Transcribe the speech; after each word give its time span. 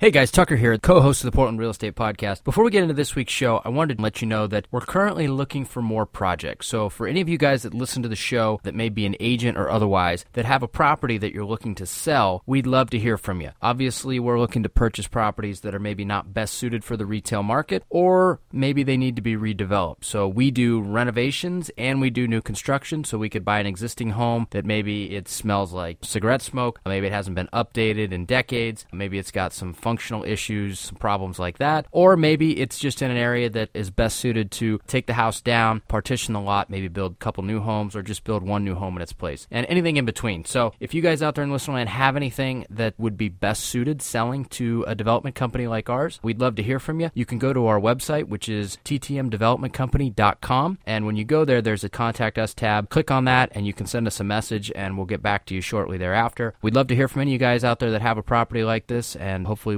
Hey 0.00 0.12
guys, 0.12 0.30
Tucker 0.30 0.54
here, 0.54 0.78
co 0.78 1.00
host 1.00 1.24
of 1.24 1.32
the 1.32 1.34
Portland 1.34 1.58
Real 1.58 1.70
Estate 1.70 1.96
Podcast. 1.96 2.44
Before 2.44 2.62
we 2.62 2.70
get 2.70 2.84
into 2.84 2.94
this 2.94 3.16
week's 3.16 3.32
show, 3.32 3.60
I 3.64 3.70
wanted 3.70 3.96
to 3.96 4.02
let 4.04 4.22
you 4.22 4.28
know 4.28 4.46
that 4.46 4.68
we're 4.70 4.80
currently 4.80 5.26
looking 5.26 5.64
for 5.64 5.82
more 5.82 6.06
projects. 6.06 6.68
So, 6.68 6.88
for 6.88 7.08
any 7.08 7.20
of 7.20 7.28
you 7.28 7.36
guys 7.36 7.64
that 7.64 7.74
listen 7.74 8.04
to 8.04 8.08
the 8.08 8.14
show 8.14 8.60
that 8.62 8.76
may 8.76 8.90
be 8.90 9.06
an 9.06 9.16
agent 9.18 9.58
or 9.58 9.68
otherwise 9.68 10.24
that 10.34 10.44
have 10.44 10.62
a 10.62 10.68
property 10.68 11.18
that 11.18 11.34
you're 11.34 11.44
looking 11.44 11.74
to 11.74 11.84
sell, 11.84 12.44
we'd 12.46 12.64
love 12.64 12.90
to 12.90 12.98
hear 13.00 13.18
from 13.18 13.40
you. 13.40 13.50
Obviously, 13.60 14.20
we're 14.20 14.38
looking 14.38 14.62
to 14.62 14.68
purchase 14.68 15.08
properties 15.08 15.62
that 15.62 15.74
are 15.74 15.80
maybe 15.80 16.04
not 16.04 16.32
best 16.32 16.54
suited 16.54 16.84
for 16.84 16.96
the 16.96 17.04
retail 17.04 17.42
market 17.42 17.82
or 17.90 18.38
maybe 18.52 18.84
they 18.84 18.96
need 18.96 19.16
to 19.16 19.22
be 19.22 19.34
redeveloped. 19.34 20.04
So, 20.04 20.28
we 20.28 20.52
do 20.52 20.80
renovations 20.80 21.72
and 21.76 22.00
we 22.00 22.10
do 22.10 22.28
new 22.28 22.40
construction. 22.40 23.02
So, 23.02 23.18
we 23.18 23.28
could 23.28 23.44
buy 23.44 23.58
an 23.58 23.66
existing 23.66 24.10
home 24.10 24.46
that 24.50 24.64
maybe 24.64 25.16
it 25.16 25.26
smells 25.26 25.72
like 25.72 25.98
cigarette 26.02 26.42
smoke, 26.42 26.78
maybe 26.86 27.08
it 27.08 27.12
hasn't 27.12 27.34
been 27.34 27.48
updated 27.52 28.12
in 28.12 28.26
decades, 28.26 28.86
maybe 28.92 29.18
it's 29.18 29.32
got 29.32 29.52
some 29.52 29.74
functional 29.88 30.22
issues, 30.22 30.78
some 30.78 30.96
problems 30.96 31.38
like 31.38 31.56
that. 31.56 31.86
Or 31.92 32.14
maybe 32.14 32.60
it's 32.60 32.78
just 32.78 33.00
in 33.00 33.10
an 33.10 33.16
area 33.16 33.48
that 33.48 33.70
is 33.72 33.90
best 33.90 34.18
suited 34.18 34.50
to 34.50 34.78
take 34.86 35.06
the 35.06 35.14
house 35.14 35.40
down, 35.40 35.80
partition 35.88 36.34
the 36.34 36.42
lot, 36.42 36.68
maybe 36.68 36.88
build 36.88 37.12
a 37.12 37.24
couple 37.24 37.42
new 37.42 37.60
homes, 37.60 37.96
or 37.96 38.02
just 38.02 38.22
build 38.22 38.42
one 38.42 38.66
new 38.66 38.74
home 38.74 38.96
in 38.96 39.02
its 39.02 39.14
place, 39.14 39.46
and 39.50 39.64
anything 39.66 39.96
in 39.96 40.04
between. 40.04 40.44
So 40.44 40.74
if 40.78 40.92
you 40.92 41.00
guys 41.00 41.22
out 41.22 41.36
there 41.36 41.44
in 41.44 41.50
listening 41.50 41.76
land 41.76 41.88
have 41.88 42.16
anything 42.16 42.66
that 42.68 42.92
would 42.98 43.16
be 43.16 43.30
best 43.30 43.64
suited 43.64 44.02
selling 44.02 44.44
to 44.46 44.84
a 44.86 44.94
development 44.94 45.34
company 45.34 45.66
like 45.66 45.88
ours, 45.88 46.20
we'd 46.22 46.38
love 46.38 46.54
to 46.56 46.62
hear 46.62 46.78
from 46.78 47.00
you. 47.00 47.10
You 47.14 47.24
can 47.24 47.38
go 47.38 47.54
to 47.54 47.66
our 47.66 47.80
website, 47.80 48.28
which 48.28 48.50
is 48.50 48.76
ttmdevelopmentcompany.com. 48.84 50.78
And 50.84 51.06
when 51.06 51.16
you 51.16 51.24
go 51.24 51.46
there, 51.46 51.62
there's 51.62 51.84
a 51.84 51.88
contact 51.88 52.36
us 52.36 52.52
tab. 52.52 52.90
Click 52.90 53.10
on 53.10 53.24
that 53.24 53.50
and 53.54 53.66
you 53.66 53.72
can 53.72 53.86
send 53.86 54.06
us 54.06 54.20
a 54.20 54.24
message 54.24 54.70
and 54.74 54.98
we'll 54.98 55.06
get 55.06 55.22
back 55.22 55.46
to 55.46 55.54
you 55.54 55.62
shortly 55.62 55.96
thereafter. 55.96 56.52
We'd 56.60 56.74
love 56.74 56.88
to 56.88 56.94
hear 56.94 57.08
from 57.08 57.22
any 57.22 57.30
of 57.30 57.32
you 57.32 57.38
guys 57.38 57.64
out 57.64 57.78
there 57.78 57.90
that 57.92 58.02
have 58.02 58.18
a 58.18 58.22
property 58.22 58.64
like 58.64 58.86
this 58.88 59.16
and 59.16 59.46
hopefully 59.46 59.77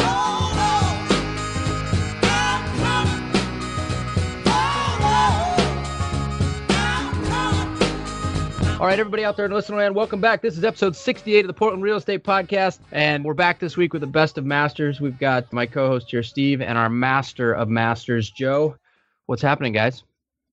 All 8.81 8.87
right, 8.87 8.97
everybody 8.97 9.23
out 9.23 9.37
there 9.37 9.45
in 9.45 9.51
listening 9.51 9.77
land, 9.77 9.93
welcome 9.93 10.21
back. 10.21 10.41
This 10.41 10.57
is 10.57 10.63
episode 10.63 10.95
68 10.95 11.41
of 11.41 11.47
the 11.47 11.53
Portland 11.53 11.83
Real 11.83 11.97
Estate 11.97 12.23
Podcast, 12.23 12.79
and 12.91 13.23
we're 13.23 13.35
back 13.35 13.59
this 13.59 13.77
week 13.77 13.93
with 13.93 13.99
the 13.99 14.07
best 14.07 14.39
of 14.39 14.43
masters. 14.43 14.99
We've 14.99 15.19
got 15.19 15.53
my 15.53 15.67
co-host 15.67 16.09
here, 16.09 16.23
Steve, 16.23 16.61
and 16.61 16.79
our 16.79 16.89
master 16.89 17.53
of 17.53 17.69
masters, 17.69 18.31
Joe. 18.31 18.75
What's 19.27 19.43
happening, 19.43 19.71
guys? 19.71 20.01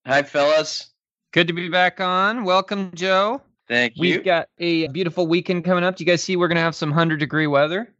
Hi, 0.06 0.22
fellas. 0.22 0.90
Good 1.32 1.46
to 1.46 1.54
be 1.54 1.70
back 1.70 2.02
on. 2.02 2.44
Welcome, 2.44 2.90
Joe. 2.94 3.40
Thank 3.66 3.96
you. 3.96 4.02
We've 4.02 4.24
got 4.24 4.50
a 4.58 4.88
beautiful 4.88 5.26
weekend 5.26 5.64
coming 5.64 5.82
up. 5.82 5.96
Do 5.96 6.04
you 6.04 6.06
guys 6.06 6.22
see 6.22 6.36
we're 6.36 6.48
going 6.48 6.56
to 6.56 6.62
have 6.62 6.74
some 6.74 6.90
100 6.90 7.18
degree 7.20 7.46
weather? 7.46 7.90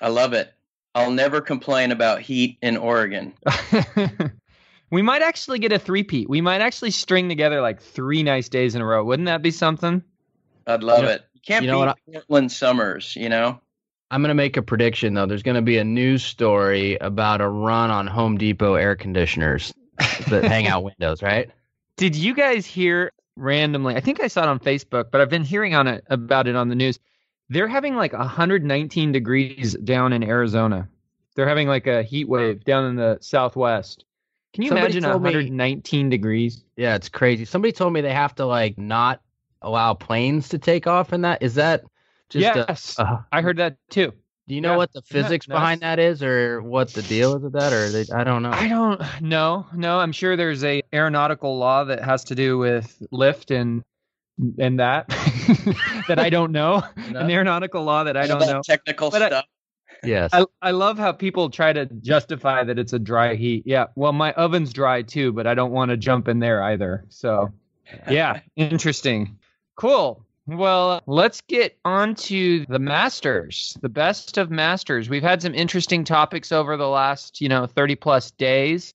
I 0.00 0.10
love 0.10 0.32
it. 0.32 0.54
I'll 0.94 1.10
never 1.10 1.40
complain 1.40 1.90
about 1.90 2.20
heat 2.20 2.56
in 2.62 2.76
Oregon. 2.76 3.34
we 4.92 5.00
might 5.00 5.22
actually 5.22 5.58
get 5.58 5.72
a 5.72 5.78
three-peat. 5.78 6.28
We 6.28 6.42
might 6.42 6.60
actually 6.60 6.90
string 6.90 7.28
together 7.30 7.62
like 7.62 7.80
three 7.80 8.22
nice 8.22 8.50
days 8.50 8.74
in 8.74 8.82
a 8.82 8.86
row. 8.86 9.02
Wouldn't 9.02 9.26
that 9.26 9.40
be 9.40 9.50
something? 9.50 10.02
I'd 10.66 10.82
love 10.84 10.98
You 10.98 11.04
know- 11.06 11.10
it. 11.12 11.24
You 11.32 11.40
can't 11.44 11.64
you 11.64 11.70
know 11.72 11.78
what 11.80 11.96
beat 12.06 12.14
Portland 12.14 12.52
summers, 12.52 13.16
you 13.16 13.28
know? 13.28 13.58
I'm 14.12 14.20
going 14.20 14.28
to 14.28 14.34
make 14.34 14.58
a 14.58 14.62
prediction, 14.62 15.14
though. 15.14 15.24
There's 15.26 15.42
going 15.42 15.54
to 15.56 15.62
be 15.62 15.78
a 15.78 15.84
news 15.84 16.22
story 16.22 16.98
about 17.00 17.40
a 17.40 17.48
run 17.48 17.90
on 17.90 18.06
Home 18.06 18.36
Depot 18.36 18.74
air 18.74 18.94
conditioners 18.94 19.72
that 20.28 20.44
hang 20.44 20.66
out 20.68 20.84
windows, 20.84 21.22
right? 21.22 21.50
Did 21.96 22.14
you 22.14 22.34
guys 22.34 22.66
hear 22.66 23.10
randomly? 23.36 23.96
I 23.96 24.00
think 24.00 24.20
I 24.20 24.28
saw 24.28 24.42
it 24.42 24.48
on 24.48 24.60
Facebook, 24.60 25.10
but 25.10 25.22
I've 25.22 25.30
been 25.30 25.42
hearing 25.42 25.74
on 25.74 25.88
it 25.88 26.04
about 26.08 26.46
it 26.46 26.54
on 26.54 26.68
the 26.68 26.74
news. 26.74 26.98
They're 27.48 27.66
having 27.66 27.96
like 27.96 28.12
119 28.12 29.12
degrees 29.12 29.74
down 29.74 30.12
in 30.12 30.22
Arizona. 30.22 30.88
They're 31.34 31.48
having 31.48 31.66
like 31.66 31.86
a 31.86 32.02
heat 32.02 32.28
wave 32.28 32.62
down 32.62 32.84
in 32.84 32.96
the 32.96 33.18
southwest. 33.22 34.04
Can 34.54 34.62
you 34.64 34.68
Somebody 34.68 34.84
imagine 34.98 35.02
told 35.04 35.22
me- 35.22 35.28
119 35.30 36.10
degrees? 36.10 36.64
Yeah, 36.76 36.94
it's 36.94 37.08
crazy. 37.08 37.44
Somebody 37.44 37.72
told 37.72 37.92
me 37.92 38.00
they 38.02 38.12
have 38.12 38.34
to, 38.36 38.44
like, 38.44 38.76
not 38.78 39.20
allow 39.62 39.94
planes 39.94 40.48
to 40.50 40.58
take 40.58 40.86
off 40.86 41.12
in 41.12 41.22
that. 41.22 41.42
Is 41.42 41.54
that 41.54 41.82
just 42.28 42.56
a- 42.56 42.64
yes, 42.68 42.98
a, 42.98 43.24
I 43.32 43.40
heard 43.40 43.56
that 43.58 43.76
too. 43.90 44.12
Do 44.48 44.54
you 44.56 44.60
know 44.60 44.72
Yeah. 44.72 44.76
what 44.78 44.92
the 44.92 45.02
physics 45.02 45.46
that's- 45.46 45.60
behind 45.60 45.80
that 45.82 45.98
is, 45.98 46.22
or 46.22 46.60
what 46.62 46.92
the 46.92 47.02
deal 47.02 47.36
is 47.36 47.42
with 47.42 47.52
that, 47.52 47.72
or 47.72 47.88
they, 47.90 48.04
I 48.12 48.24
don't 48.24 48.42
know. 48.42 48.50
I 48.50 48.68
don't 48.68 49.00
know. 49.22 49.66
No, 49.72 50.00
I'm 50.00 50.12
sure 50.12 50.36
there's 50.36 50.64
a 50.64 50.82
aeronautical 50.92 51.56
law 51.58 51.84
that 51.84 52.02
has 52.02 52.24
to 52.24 52.34
do 52.34 52.58
with 52.58 53.00
lift 53.12 53.50
and 53.52 53.82
and 54.58 54.80
that 54.80 55.08
that 56.08 56.18
I 56.18 56.28
don't 56.30 56.52
know. 56.52 56.82
No? 57.10 57.20
An 57.20 57.30
aeronautical 57.30 57.84
law 57.84 58.04
that 58.04 58.16
I 58.16 58.26
don't 58.26 58.40
know. 58.40 58.60
Technical 58.64 59.10
But 59.10 59.22
I- 59.22 59.26
stuff. 59.28 59.44
Yes. 60.04 60.30
I, 60.32 60.44
I 60.60 60.70
love 60.72 60.98
how 60.98 61.12
people 61.12 61.48
try 61.50 61.72
to 61.72 61.86
justify 61.86 62.64
that 62.64 62.78
it's 62.78 62.92
a 62.92 62.98
dry 62.98 63.34
heat. 63.34 63.62
Yeah, 63.66 63.86
well, 63.94 64.12
my 64.12 64.32
oven's 64.34 64.72
dry 64.72 65.02
too, 65.02 65.32
but 65.32 65.46
I 65.46 65.54
don't 65.54 65.72
want 65.72 65.90
to 65.90 65.96
jump 65.96 66.28
in 66.28 66.40
there 66.40 66.62
either. 66.62 67.04
So, 67.08 67.52
yeah, 68.10 68.40
interesting. 68.56 69.38
Cool. 69.76 70.24
Well, 70.46 71.02
let's 71.06 71.40
get 71.40 71.78
on 71.84 72.16
to 72.16 72.66
the 72.66 72.80
Masters, 72.80 73.78
the 73.80 73.88
best 73.88 74.38
of 74.38 74.50
Masters. 74.50 75.08
We've 75.08 75.22
had 75.22 75.40
some 75.40 75.54
interesting 75.54 76.02
topics 76.02 76.50
over 76.50 76.76
the 76.76 76.88
last, 76.88 77.40
you 77.40 77.48
know, 77.48 77.66
30 77.66 77.94
plus 77.94 78.32
days. 78.32 78.92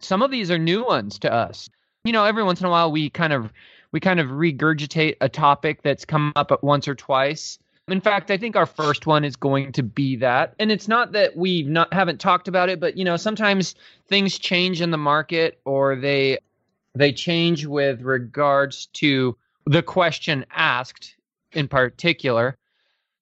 Some 0.00 0.22
of 0.22 0.30
these 0.30 0.52
are 0.52 0.58
new 0.58 0.84
ones 0.84 1.18
to 1.20 1.32
us. 1.32 1.68
You 2.04 2.12
know, 2.12 2.24
every 2.24 2.44
once 2.44 2.60
in 2.60 2.66
a 2.66 2.70
while 2.70 2.92
we 2.92 3.10
kind 3.10 3.32
of 3.32 3.52
we 3.90 3.98
kind 3.98 4.20
of 4.20 4.28
regurgitate 4.28 5.16
a 5.20 5.28
topic 5.28 5.82
that's 5.82 6.04
come 6.04 6.32
up 6.36 6.52
at 6.52 6.62
once 6.62 6.86
or 6.86 6.94
twice. 6.94 7.58
In 7.88 8.00
fact, 8.00 8.30
I 8.30 8.36
think 8.36 8.56
our 8.56 8.66
first 8.66 9.06
one 9.06 9.24
is 9.24 9.36
going 9.36 9.72
to 9.72 9.82
be 9.82 10.16
that. 10.16 10.54
And 10.58 10.70
it's 10.70 10.88
not 10.88 11.12
that 11.12 11.36
we 11.36 11.62
not 11.62 11.92
haven't 11.92 12.20
talked 12.20 12.48
about 12.48 12.68
it, 12.68 12.80
but 12.80 12.96
you 12.96 13.04
know, 13.04 13.16
sometimes 13.16 13.74
things 14.06 14.38
change 14.38 14.80
in 14.80 14.90
the 14.90 14.98
market 14.98 15.60
or 15.64 15.96
they 15.96 16.38
they 16.94 17.12
change 17.12 17.66
with 17.66 18.02
regards 18.02 18.86
to 18.86 19.36
the 19.66 19.82
question 19.82 20.44
asked 20.50 21.16
in 21.52 21.68
particular. 21.68 22.56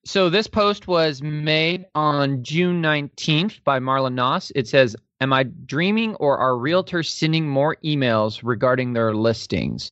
So 0.04 0.30
this 0.30 0.46
post 0.46 0.86
was 0.86 1.20
made 1.20 1.86
on 1.94 2.42
June 2.42 2.80
19th 2.80 3.62
by 3.64 3.80
Marla 3.80 4.12
Noss. 4.12 4.52
It 4.54 4.68
says, 4.68 4.94
Am 5.20 5.32
I 5.32 5.44
dreaming 5.44 6.14
or 6.16 6.38
are 6.38 6.52
realtors 6.52 7.08
sending 7.08 7.48
more 7.48 7.76
emails 7.84 8.40
regarding 8.44 8.92
their 8.92 9.14
listings? 9.14 9.90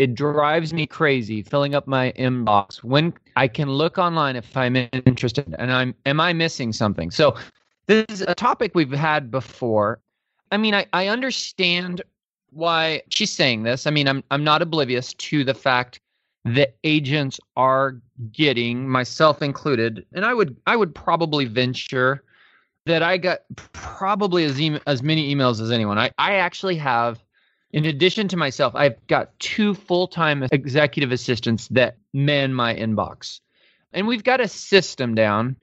It 0.00 0.14
drives 0.14 0.72
me 0.72 0.86
crazy 0.86 1.42
filling 1.42 1.74
up 1.74 1.86
my 1.86 2.12
inbox 2.12 2.82
when 2.82 3.12
I 3.36 3.46
can 3.46 3.68
look 3.68 3.98
online 3.98 4.34
if 4.34 4.56
I'm 4.56 4.74
interested 4.74 5.54
and 5.58 5.70
I'm 5.70 5.94
am 6.06 6.20
I 6.20 6.32
missing 6.32 6.72
something? 6.72 7.10
So 7.10 7.36
this 7.86 8.06
is 8.08 8.22
a 8.22 8.34
topic 8.34 8.74
we've 8.74 8.90
had 8.90 9.30
before. 9.30 10.00
I 10.52 10.56
mean, 10.56 10.74
I, 10.74 10.86
I 10.94 11.08
understand 11.08 12.00
why 12.48 13.02
she's 13.10 13.30
saying 13.30 13.64
this. 13.64 13.86
I 13.86 13.90
mean, 13.90 14.08
I'm 14.08 14.24
I'm 14.30 14.42
not 14.42 14.62
oblivious 14.62 15.12
to 15.12 15.44
the 15.44 15.52
fact 15.52 16.00
that 16.46 16.76
agents 16.82 17.38
are 17.58 18.00
getting, 18.32 18.88
myself 18.88 19.42
included, 19.42 20.06
and 20.14 20.24
I 20.24 20.32
would 20.32 20.56
I 20.66 20.76
would 20.76 20.94
probably 20.94 21.44
venture 21.44 22.24
that 22.86 23.02
I 23.02 23.18
got 23.18 23.40
probably 23.74 24.44
as 24.44 24.58
em 24.58 24.80
as 24.86 25.02
many 25.02 25.34
emails 25.34 25.60
as 25.60 25.70
anyone. 25.70 25.98
I 25.98 26.10
I 26.16 26.36
actually 26.36 26.76
have 26.76 27.22
in 27.72 27.84
addition 27.84 28.28
to 28.28 28.36
myself, 28.36 28.74
I've 28.74 29.06
got 29.06 29.38
two 29.38 29.74
full-time 29.74 30.44
executive 30.50 31.12
assistants 31.12 31.68
that 31.68 31.96
man 32.12 32.52
my 32.52 32.74
inbox. 32.74 33.40
And 33.92 34.06
we've 34.06 34.24
got 34.24 34.40
a 34.40 34.48
system 34.48 35.14
down. 35.14 35.56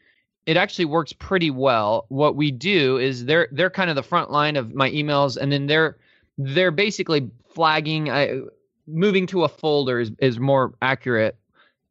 It 0.45 0.56
actually 0.56 0.86
works 0.86 1.12
pretty 1.13 1.51
well. 1.51 2.06
What 2.07 2.36
we 2.36 2.51
do 2.51 2.98
is 2.98 3.25
they're 3.25 3.50
they're 3.51 3.69
kind 3.69 3.89
of 3.89 3.98
the 3.98 4.04
front 4.04 4.31
line 4.31 4.56
of 4.56 4.74
my 4.74 4.89
emails 4.89 5.36
and 5.36 5.51
then 5.51 5.68
they're 5.68 5.98
they're 6.38 6.71
basically 6.71 7.30
flagging 7.50 8.10
I, 8.10 8.42
moving 8.86 9.27
to 9.27 9.44
a 9.44 9.50
folder 9.50 10.00
is, 10.00 10.12
is 10.19 10.39
more 10.39 10.74
accurate 10.81 11.38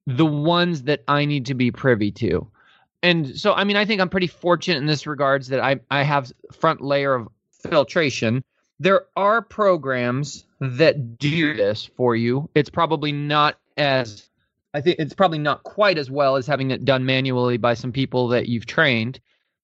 the 0.06 0.24
ones 0.24 0.84
that 0.84 1.02
I 1.08 1.24
need 1.24 1.46
to 1.46 1.54
be 1.54 1.70
privy 1.70 2.12
to. 2.12 2.46
And 3.02 3.38
so 3.38 3.52
I 3.52 3.64
mean 3.64 3.76
I 3.76 3.84
think 3.84 4.00
I'm 4.00 4.08
pretty 4.08 4.26
fortunate 4.26 4.78
in 4.78 4.86
this 4.86 5.06
regards 5.06 5.48
that 5.48 5.60
I 5.60 5.80
I 5.90 6.02
have 6.02 6.32
front 6.52 6.80
layer 6.80 7.14
of 7.14 7.28
filtration 7.50 8.42
there 8.78 9.06
are 9.16 9.40
programs 9.42 10.44
that 10.60 11.18
do 11.18 11.54
this 11.54 11.84
for 11.96 12.14
you. 12.16 12.48
It's 12.54 12.70
probably 12.70 13.12
not 13.12 13.58
as 13.76 14.28
I 14.74 14.80
think 14.82 14.98
it's 14.98 15.14
probably 15.14 15.38
not 15.38 15.62
quite 15.62 15.96
as 15.96 16.10
well 16.10 16.36
as 16.36 16.46
having 16.46 16.70
it 16.70 16.84
done 16.84 17.06
manually 17.06 17.56
by 17.56 17.74
some 17.74 17.92
people 17.92 18.28
that 18.28 18.48
you've 18.48 18.66
trained. 18.66 19.20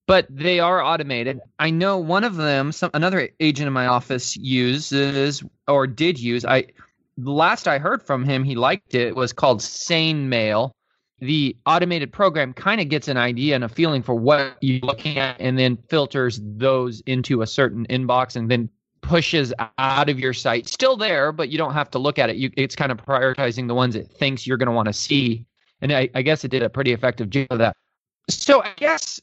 but 0.07 0.27
they 0.29 0.59
are 0.61 0.83
automated. 0.83 1.41
I 1.59 1.71
know 1.71 1.99
one 1.99 2.25
of 2.25 2.37
them, 2.37 2.73
some 2.73 2.91
another 2.95 3.29
agent 3.41 3.67
in 3.67 3.73
my 3.73 3.87
office 3.87 4.37
uses 4.37 5.43
or 5.69 5.87
did 5.87 6.19
use. 6.19 6.45
I 6.45 6.67
the 7.19 7.31
last 7.31 7.69
I 7.69 7.79
heard 7.79 8.03
from 8.03 8.25
him, 8.25 8.43
he 8.45 8.55
liked 8.55 8.95
it. 8.95 9.09
it 9.09 9.17
was 9.17 9.33
called 9.33 9.63
Sane 9.63 10.29
Mail. 10.29 10.73
The 11.21 11.57
automated 11.67 12.13
program 12.13 12.53
kind 12.53 12.81
of 12.81 12.89
gets 12.89 13.07
an 13.07 13.17
idea 13.17 13.55
and 13.55 13.63
a 13.63 13.69
feeling 13.69 14.03
for 14.03 14.15
what 14.15 14.57
you're 14.61 14.81
looking 14.81 15.19
at, 15.19 15.37
and 15.39 15.57
then 15.59 15.77
filters 15.77 16.41
those 16.43 17.01
into 17.07 17.43
a 17.43 17.47
certain 17.47 17.87
inbox, 17.87 18.35
and 18.35 18.51
then 18.51 18.69
pushes 19.03 19.53
out 19.79 20.09
of 20.09 20.19
your 20.19 20.33
site. 20.33 20.69
Still 20.69 20.97
there, 20.97 21.33
but 21.33 21.51
you 21.51 21.59
don't 21.59 21.75
have 21.75 21.91
to 21.91 21.99
look 21.99 22.19
at 22.19 22.31
it. 22.31 22.37
You, 22.37 22.51
it's 22.57 22.75
kind 22.75 22.91
of 22.91 22.99
prioritizing 22.99 23.69
the 23.69 23.75
ones 23.75 23.95
it 23.95 24.09
thinks 24.09 24.47
you're 24.47 24.57
going 24.57 24.69
to 24.69 24.73
want 24.73 24.87
to 24.87 24.93
see. 24.93 25.45
And 25.83 25.93
I, 25.93 26.09
I 26.15 26.23
guess 26.23 26.45
it 26.45 26.51
did 26.51 26.63
a 26.63 26.71
pretty 26.71 26.93
effective 26.93 27.29
job 27.29 27.49
of 27.51 27.59
that. 27.59 27.77
So 28.31 28.63
I 28.63 28.73
guess 28.77 29.21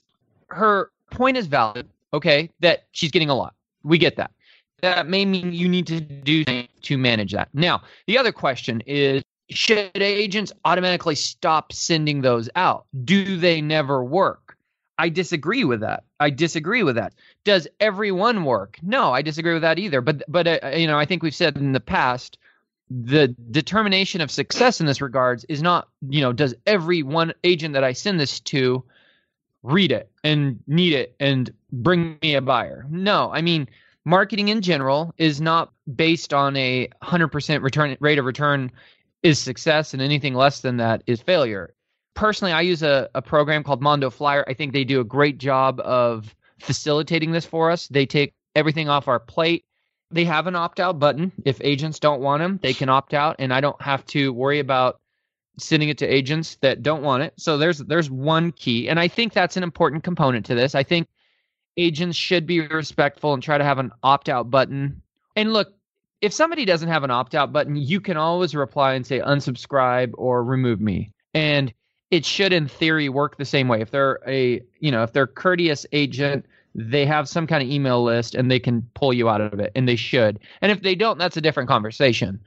her 0.47 0.91
point 1.09 1.37
is 1.37 1.47
valid. 1.47 1.87
Okay, 2.13 2.49
that 2.59 2.85
she's 2.91 3.11
getting 3.11 3.29
a 3.29 3.35
lot. 3.35 3.53
We 3.83 3.97
get 3.97 4.15
that. 4.17 4.31
That 4.81 5.07
may 5.07 5.25
mean 5.25 5.53
you 5.53 5.67
need 5.67 5.87
to 5.87 5.99
do 5.99 6.43
to 6.43 6.97
manage 6.97 7.33
that. 7.33 7.49
Now, 7.53 7.81
the 8.07 8.17
other 8.17 8.31
question 8.31 8.81
is 8.85 9.23
should 9.49 9.91
agents 9.95 10.51
automatically 10.65 11.15
stop 11.15 11.73
sending 11.73 12.21
those 12.21 12.49
out? 12.55 12.85
Do 13.03 13.37
they 13.37 13.61
never 13.61 14.03
work? 14.03 14.48
I 14.99 15.09
disagree 15.09 15.63
with 15.63 15.79
that. 15.79 16.03
I 16.19 16.29
disagree 16.29 16.83
with 16.83 16.95
that. 16.95 17.13
Does 17.45 17.67
everyone 17.79 18.43
work? 18.43 18.77
No, 18.83 19.11
I 19.13 19.21
disagree 19.21 19.53
with 19.53 19.61
that 19.61 19.79
either. 19.79 20.01
But 20.01 20.23
but 20.27 20.47
uh, 20.47 20.67
you 20.75 20.87
know, 20.87 20.99
I 20.99 21.05
think 21.05 21.23
we've 21.23 21.33
said 21.33 21.57
in 21.57 21.71
the 21.71 21.79
past 21.79 22.37
the 22.91 23.29
determination 23.49 24.19
of 24.19 24.29
success 24.29 24.81
in 24.81 24.87
this 24.87 25.01
regards 25.01 25.45
is 25.45 25.61
not, 25.61 25.87
you 26.09 26.21
know, 26.21 26.33
does 26.33 26.53
every 26.65 27.01
one 27.01 27.33
agent 27.43 27.73
that 27.75 27.83
I 27.83 27.93
send 27.93 28.19
this 28.19 28.39
to 28.41 28.83
read 29.63 29.91
it 29.91 30.11
and 30.23 30.59
need 30.67 30.93
it 30.93 31.15
and 31.19 31.51
bring 31.71 32.17
me 32.21 32.35
a 32.35 32.41
buyer. 32.41 32.85
No, 32.89 33.31
I 33.31 33.41
mean, 33.41 33.69
marketing 34.05 34.49
in 34.49 34.61
general 34.61 35.13
is 35.17 35.39
not 35.39 35.71
based 35.95 36.33
on 36.33 36.55
a 36.57 36.89
100% 37.03 37.63
return 37.63 37.95
rate 37.99 38.19
of 38.19 38.25
return 38.25 38.71
is 39.21 39.39
success 39.39 39.93
and 39.93 40.01
anything 40.01 40.33
less 40.33 40.61
than 40.61 40.77
that 40.77 41.03
is 41.07 41.21
failure. 41.21 41.73
Personally, 42.19 42.51
I 42.51 42.59
use 42.59 42.83
a, 42.83 43.09
a 43.15 43.21
program 43.21 43.63
called 43.63 43.81
Mondo 43.81 44.09
Flyer. 44.09 44.43
I 44.45 44.53
think 44.53 44.73
they 44.73 44.83
do 44.83 44.99
a 44.99 45.05
great 45.05 45.37
job 45.37 45.79
of 45.79 46.35
facilitating 46.59 47.31
this 47.31 47.45
for 47.45 47.71
us. 47.71 47.87
They 47.87 48.05
take 48.05 48.33
everything 48.55 48.89
off 48.89 49.07
our 49.07 49.21
plate. 49.21 49.63
They 50.11 50.25
have 50.25 50.45
an 50.45 50.53
opt 50.53 50.81
out 50.81 50.99
button. 50.99 51.31
If 51.45 51.61
agents 51.63 51.97
don't 51.97 52.19
want 52.19 52.41
them, 52.41 52.59
they 52.61 52.73
can 52.73 52.89
opt 52.89 53.13
out, 53.13 53.37
and 53.39 53.53
I 53.53 53.61
don't 53.61 53.81
have 53.81 54.05
to 54.07 54.33
worry 54.33 54.59
about 54.59 54.99
sending 55.57 55.87
it 55.87 55.97
to 55.99 56.05
agents 56.05 56.57
that 56.59 56.83
don't 56.83 57.03
want 57.03 57.23
it. 57.23 57.35
So 57.37 57.57
there's 57.57 57.77
there's 57.77 58.11
one 58.11 58.51
key, 58.51 58.89
and 58.89 58.99
I 58.99 59.07
think 59.07 59.31
that's 59.31 59.55
an 59.55 59.63
important 59.63 60.03
component 60.03 60.45
to 60.47 60.55
this. 60.55 60.75
I 60.75 60.83
think 60.83 61.07
agents 61.77 62.17
should 62.17 62.45
be 62.45 62.59
respectful 62.59 63.33
and 63.33 63.41
try 63.41 63.57
to 63.57 63.63
have 63.63 63.79
an 63.79 63.93
opt 64.03 64.27
out 64.27 64.51
button. 64.51 65.01
And 65.37 65.53
look, 65.53 65.73
if 66.19 66.33
somebody 66.33 66.65
doesn't 66.65 66.89
have 66.89 67.05
an 67.05 67.11
opt 67.11 67.33
out 67.33 67.53
button, 67.53 67.77
you 67.77 68.01
can 68.01 68.17
always 68.17 68.53
reply 68.53 68.95
and 68.95 69.07
say 69.07 69.21
unsubscribe 69.21 70.11
or 70.15 70.43
remove 70.43 70.81
me. 70.81 71.13
And 71.33 71.73
it 72.11 72.25
should 72.25 72.53
in 72.53 72.67
theory 72.67 73.09
work 73.09 73.37
the 73.37 73.45
same 73.45 73.67
way. 73.67 73.81
If 73.81 73.91
they're 73.91 74.19
a, 74.27 74.61
you 74.79 74.91
know, 74.91 75.03
if 75.03 75.13
they're 75.13 75.27
courteous 75.27 75.85
agent, 75.91 76.45
they 76.75 77.05
have 77.05 77.27
some 77.27 77.47
kind 77.47 77.63
of 77.63 77.69
email 77.69 78.03
list 78.03 78.35
and 78.35 78.49
they 78.49 78.59
can 78.59 78.87
pull 78.93 79.13
you 79.13 79.29
out 79.29 79.41
of 79.41 79.59
it 79.59 79.71
and 79.75 79.87
they 79.87 79.95
should. 79.95 80.39
And 80.61 80.71
if 80.71 80.81
they 80.81 80.95
don't, 80.95 81.17
that's 81.17 81.37
a 81.37 81.41
different 81.41 81.69
conversation. 81.69 82.39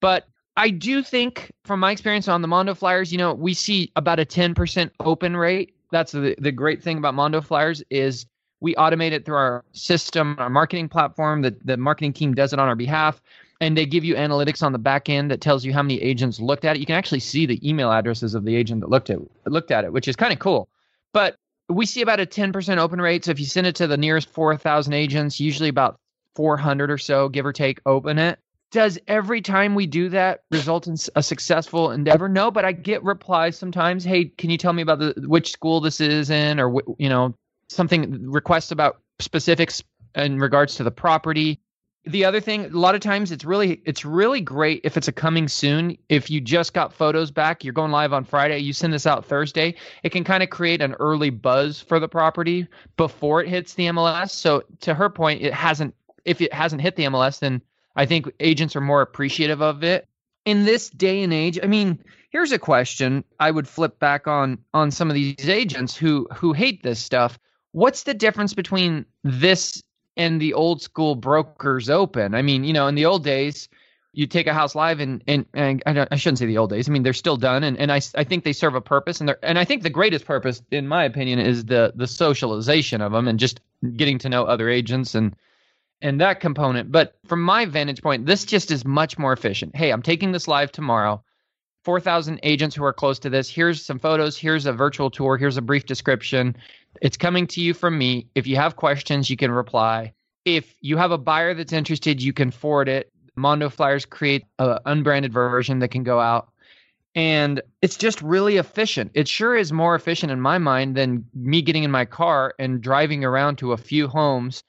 But 0.00 0.26
I 0.56 0.70
do 0.70 1.02
think, 1.02 1.52
from 1.64 1.80
my 1.80 1.92
experience 1.92 2.28
on 2.28 2.42
the 2.42 2.48
Mondo 2.48 2.74
Flyers, 2.74 3.12
you 3.12 3.18
know, 3.18 3.34
we 3.34 3.54
see 3.54 3.92
about 3.96 4.18
a 4.18 4.24
10% 4.24 4.90
open 5.00 5.36
rate. 5.36 5.74
That's 5.90 6.12
the, 6.12 6.34
the 6.38 6.52
great 6.52 6.82
thing 6.82 6.98
about 6.98 7.14
Mondo 7.14 7.40
Flyers 7.40 7.82
is 7.90 8.26
we 8.60 8.74
automate 8.76 9.12
it 9.12 9.26
through 9.26 9.36
our 9.36 9.64
system, 9.72 10.34
our 10.38 10.48
marketing 10.48 10.88
platform. 10.88 11.42
The, 11.42 11.54
the 11.64 11.76
marketing 11.76 12.14
team 12.14 12.34
does 12.34 12.52
it 12.52 12.58
on 12.58 12.68
our 12.68 12.74
behalf. 12.74 13.20
And 13.60 13.76
they 13.76 13.86
give 13.86 14.04
you 14.04 14.16
analytics 14.16 14.62
on 14.62 14.72
the 14.72 14.78
back 14.78 15.08
end 15.08 15.30
that 15.30 15.40
tells 15.40 15.64
you 15.64 15.72
how 15.72 15.82
many 15.82 16.00
agents 16.02 16.40
looked 16.40 16.64
at 16.64 16.76
it. 16.76 16.80
You 16.80 16.86
can 16.86 16.96
actually 16.96 17.20
see 17.20 17.46
the 17.46 17.66
email 17.66 17.90
addresses 17.90 18.34
of 18.34 18.44
the 18.44 18.54
agent 18.54 18.80
that 18.82 18.90
looked 18.90 19.08
at 19.08 19.18
looked 19.46 19.70
at 19.70 19.84
it, 19.84 19.92
which 19.92 20.08
is 20.08 20.16
kind 20.16 20.32
of 20.32 20.38
cool. 20.38 20.68
But 21.12 21.36
we 21.68 21.86
see 21.86 22.02
about 22.02 22.20
a 22.20 22.26
10% 22.26 22.78
open 22.78 23.00
rate. 23.00 23.24
So 23.24 23.30
if 23.30 23.40
you 23.40 23.46
send 23.46 23.66
it 23.66 23.76
to 23.76 23.86
the 23.86 23.96
nearest 23.96 24.28
4,000 24.28 24.92
agents, 24.92 25.40
usually 25.40 25.70
about 25.70 25.98
400 26.34 26.90
or 26.90 26.98
so, 26.98 27.28
give 27.28 27.46
or 27.46 27.52
take, 27.52 27.80
open 27.86 28.18
it 28.18 28.38
does 28.72 28.98
every 29.06 29.40
time 29.40 29.74
we 29.74 29.86
do 29.86 30.08
that 30.08 30.42
result 30.50 30.86
in 30.86 30.96
a 31.14 31.22
successful 31.22 31.92
endeavor 31.92 32.28
no 32.28 32.50
but 32.50 32.64
i 32.64 32.72
get 32.72 33.02
replies 33.04 33.56
sometimes 33.56 34.04
hey 34.04 34.24
can 34.24 34.50
you 34.50 34.58
tell 34.58 34.72
me 34.72 34.82
about 34.82 34.98
the 34.98 35.14
which 35.26 35.52
school 35.52 35.80
this 35.80 36.00
is 36.00 36.30
in 36.30 36.58
or 36.58 36.82
you 36.98 37.08
know 37.08 37.34
something 37.68 38.30
requests 38.30 38.70
about 38.70 39.00
specifics 39.20 39.82
in 40.14 40.38
regards 40.38 40.74
to 40.76 40.84
the 40.84 40.90
property 40.90 41.60
the 42.06 42.24
other 42.24 42.40
thing 42.40 42.66
a 42.66 42.68
lot 42.68 42.94
of 42.94 43.00
times 43.00 43.32
it's 43.32 43.44
really 43.44 43.80
it's 43.84 44.04
really 44.04 44.40
great 44.40 44.80
if 44.84 44.96
it's 44.96 45.08
a 45.08 45.12
coming 45.12 45.48
soon 45.48 45.96
if 46.08 46.30
you 46.30 46.40
just 46.40 46.72
got 46.72 46.92
photos 46.92 47.32
back 47.32 47.64
you're 47.64 47.72
going 47.72 47.90
live 47.90 48.12
on 48.12 48.24
friday 48.24 48.58
you 48.58 48.72
send 48.72 48.92
this 48.92 49.06
out 49.06 49.24
thursday 49.24 49.74
it 50.04 50.10
can 50.10 50.22
kind 50.22 50.42
of 50.42 50.50
create 50.50 50.80
an 50.80 50.94
early 51.00 51.30
buzz 51.30 51.80
for 51.80 51.98
the 51.98 52.08
property 52.08 52.66
before 52.96 53.42
it 53.42 53.48
hits 53.48 53.74
the 53.74 53.86
mls 53.86 54.30
so 54.30 54.62
to 54.80 54.94
her 54.94 55.10
point 55.10 55.42
it 55.42 55.52
hasn't 55.52 55.92
if 56.24 56.40
it 56.40 56.52
hasn't 56.52 56.80
hit 56.80 56.94
the 56.94 57.04
mls 57.04 57.40
then 57.40 57.60
I 57.96 58.06
think 58.06 58.30
agents 58.40 58.76
are 58.76 58.80
more 58.80 59.00
appreciative 59.00 59.62
of 59.62 59.82
it. 59.82 60.06
In 60.44 60.64
this 60.64 60.90
day 60.90 61.22
and 61.22 61.32
age, 61.32 61.58
I 61.60 61.66
mean, 61.66 61.98
here's 62.30 62.52
a 62.52 62.58
question 62.58 63.24
I 63.40 63.50
would 63.50 63.66
flip 63.66 63.98
back 63.98 64.28
on 64.28 64.58
on 64.74 64.92
some 64.92 65.08
of 65.08 65.14
these 65.14 65.48
agents 65.48 65.96
who 65.96 66.28
who 66.32 66.52
hate 66.52 66.82
this 66.82 67.00
stuff. 67.00 67.38
What's 67.72 68.04
the 68.04 68.14
difference 68.14 68.54
between 68.54 69.06
this 69.24 69.82
and 70.16 70.40
the 70.40 70.54
old 70.54 70.82
school 70.82 71.14
brokers 71.14 71.90
open? 71.90 72.34
I 72.34 72.42
mean, 72.42 72.64
you 72.64 72.72
know, 72.72 72.86
in 72.86 72.94
the 72.94 73.06
old 73.06 73.24
days, 73.24 73.68
you 74.12 74.26
take 74.26 74.46
a 74.46 74.54
house 74.54 74.74
live 74.74 74.98
and 75.00 75.22
and, 75.26 75.44
and 75.52 75.82
I, 75.86 76.08
I, 76.10 76.16
shouldn't 76.16 76.38
say 76.38 76.46
the 76.46 76.56
old 76.56 76.70
days. 76.70 76.88
I 76.88 76.92
mean, 76.92 77.02
they're 77.02 77.12
still 77.12 77.36
done, 77.36 77.62
and, 77.62 77.76
and 77.78 77.92
I, 77.92 78.00
I 78.14 78.24
think 78.24 78.44
they 78.44 78.54
serve 78.54 78.74
a 78.74 78.80
purpose, 78.80 79.20
and 79.20 79.28
they 79.28 79.34
and 79.42 79.58
I 79.58 79.64
think 79.64 79.82
the 79.82 79.90
greatest 79.90 80.24
purpose, 80.24 80.62
in 80.70 80.88
my 80.88 81.04
opinion, 81.04 81.38
is 81.38 81.66
the 81.66 81.92
the 81.94 82.06
socialization 82.06 83.02
of 83.02 83.12
them 83.12 83.28
and 83.28 83.38
just 83.38 83.60
getting 83.96 84.18
to 84.20 84.30
know 84.30 84.44
other 84.44 84.70
agents 84.70 85.14
and 85.14 85.36
and 86.00 86.20
that 86.20 86.40
component. 86.40 86.90
But 86.90 87.18
from 87.26 87.42
my 87.42 87.66
vantage 87.66 88.02
point, 88.02 88.24
this 88.24 88.44
just 88.44 88.70
is 88.70 88.84
much 88.84 89.18
more 89.18 89.34
efficient. 89.34 89.76
Hey, 89.76 89.90
I'm 89.90 90.02
taking 90.02 90.32
this 90.32 90.48
live 90.48 90.72
tomorrow. 90.72 91.22
4,000 91.86 92.40
agents 92.42 92.74
who 92.74 92.82
are 92.82 92.92
close 92.92 93.20
to 93.20 93.30
this. 93.30 93.48
Here's 93.48 93.80
some 93.80 94.00
photos. 94.00 94.36
Here's 94.36 94.66
a 94.66 94.72
virtual 94.72 95.08
tour. 95.08 95.36
Here's 95.36 95.56
a 95.56 95.62
brief 95.62 95.86
description. 95.86 96.56
It's 97.00 97.16
coming 97.16 97.46
to 97.46 97.60
you 97.60 97.74
from 97.74 97.96
me. 97.96 98.26
If 98.34 98.44
you 98.48 98.56
have 98.56 98.74
questions, 98.74 99.30
you 99.30 99.36
can 99.36 99.52
reply. 99.52 100.12
If 100.44 100.74
you 100.80 100.96
have 100.96 101.12
a 101.12 101.18
buyer 101.18 101.54
that's 101.54 101.72
interested, 101.72 102.20
you 102.20 102.32
can 102.32 102.50
forward 102.50 102.88
it. 102.88 103.12
Mondo 103.36 103.68
Flyers 103.68 104.04
create 104.04 104.44
an 104.58 104.80
unbranded 104.84 105.32
version 105.32 105.78
that 105.78 105.92
can 105.92 106.02
go 106.02 106.18
out. 106.18 106.48
And 107.14 107.62
it's 107.82 107.96
just 107.96 108.20
really 108.20 108.56
efficient. 108.56 109.12
It 109.14 109.28
sure 109.28 109.54
is 109.54 109.72
more 109.72 109.94
efficient 109.94 110.32
in 110.32 110.40
my 110.40 110.58
mind 110.58 110.96
than 110.96 111.24
me 111.34 111.62
getting 111.62 111.84
in 111.84 111.92
my 111.92 112.04
car 112.04 112.52
and 112.58 112.80
driving 112.80 113.24
around 113.24 113.58
to 113.58 113.72
a 113.72 113.76
few 113.76 114.08
homes 114.08 114.64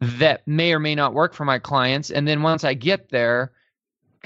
that 0.00 0.46
may 0.46 0.72
or 0.72 0.78
may 0.78 0.94
not 0.94 1.14
work 1.14 1.34
for 1.34 1.44
my 1.44 1.58
clients. 1.58 2.12
And 2.12 2.28
then 2.28 2.42
once 2.42 2.62
I 2.62 2.74
get 2.74 3.08
there, 3.08 3.50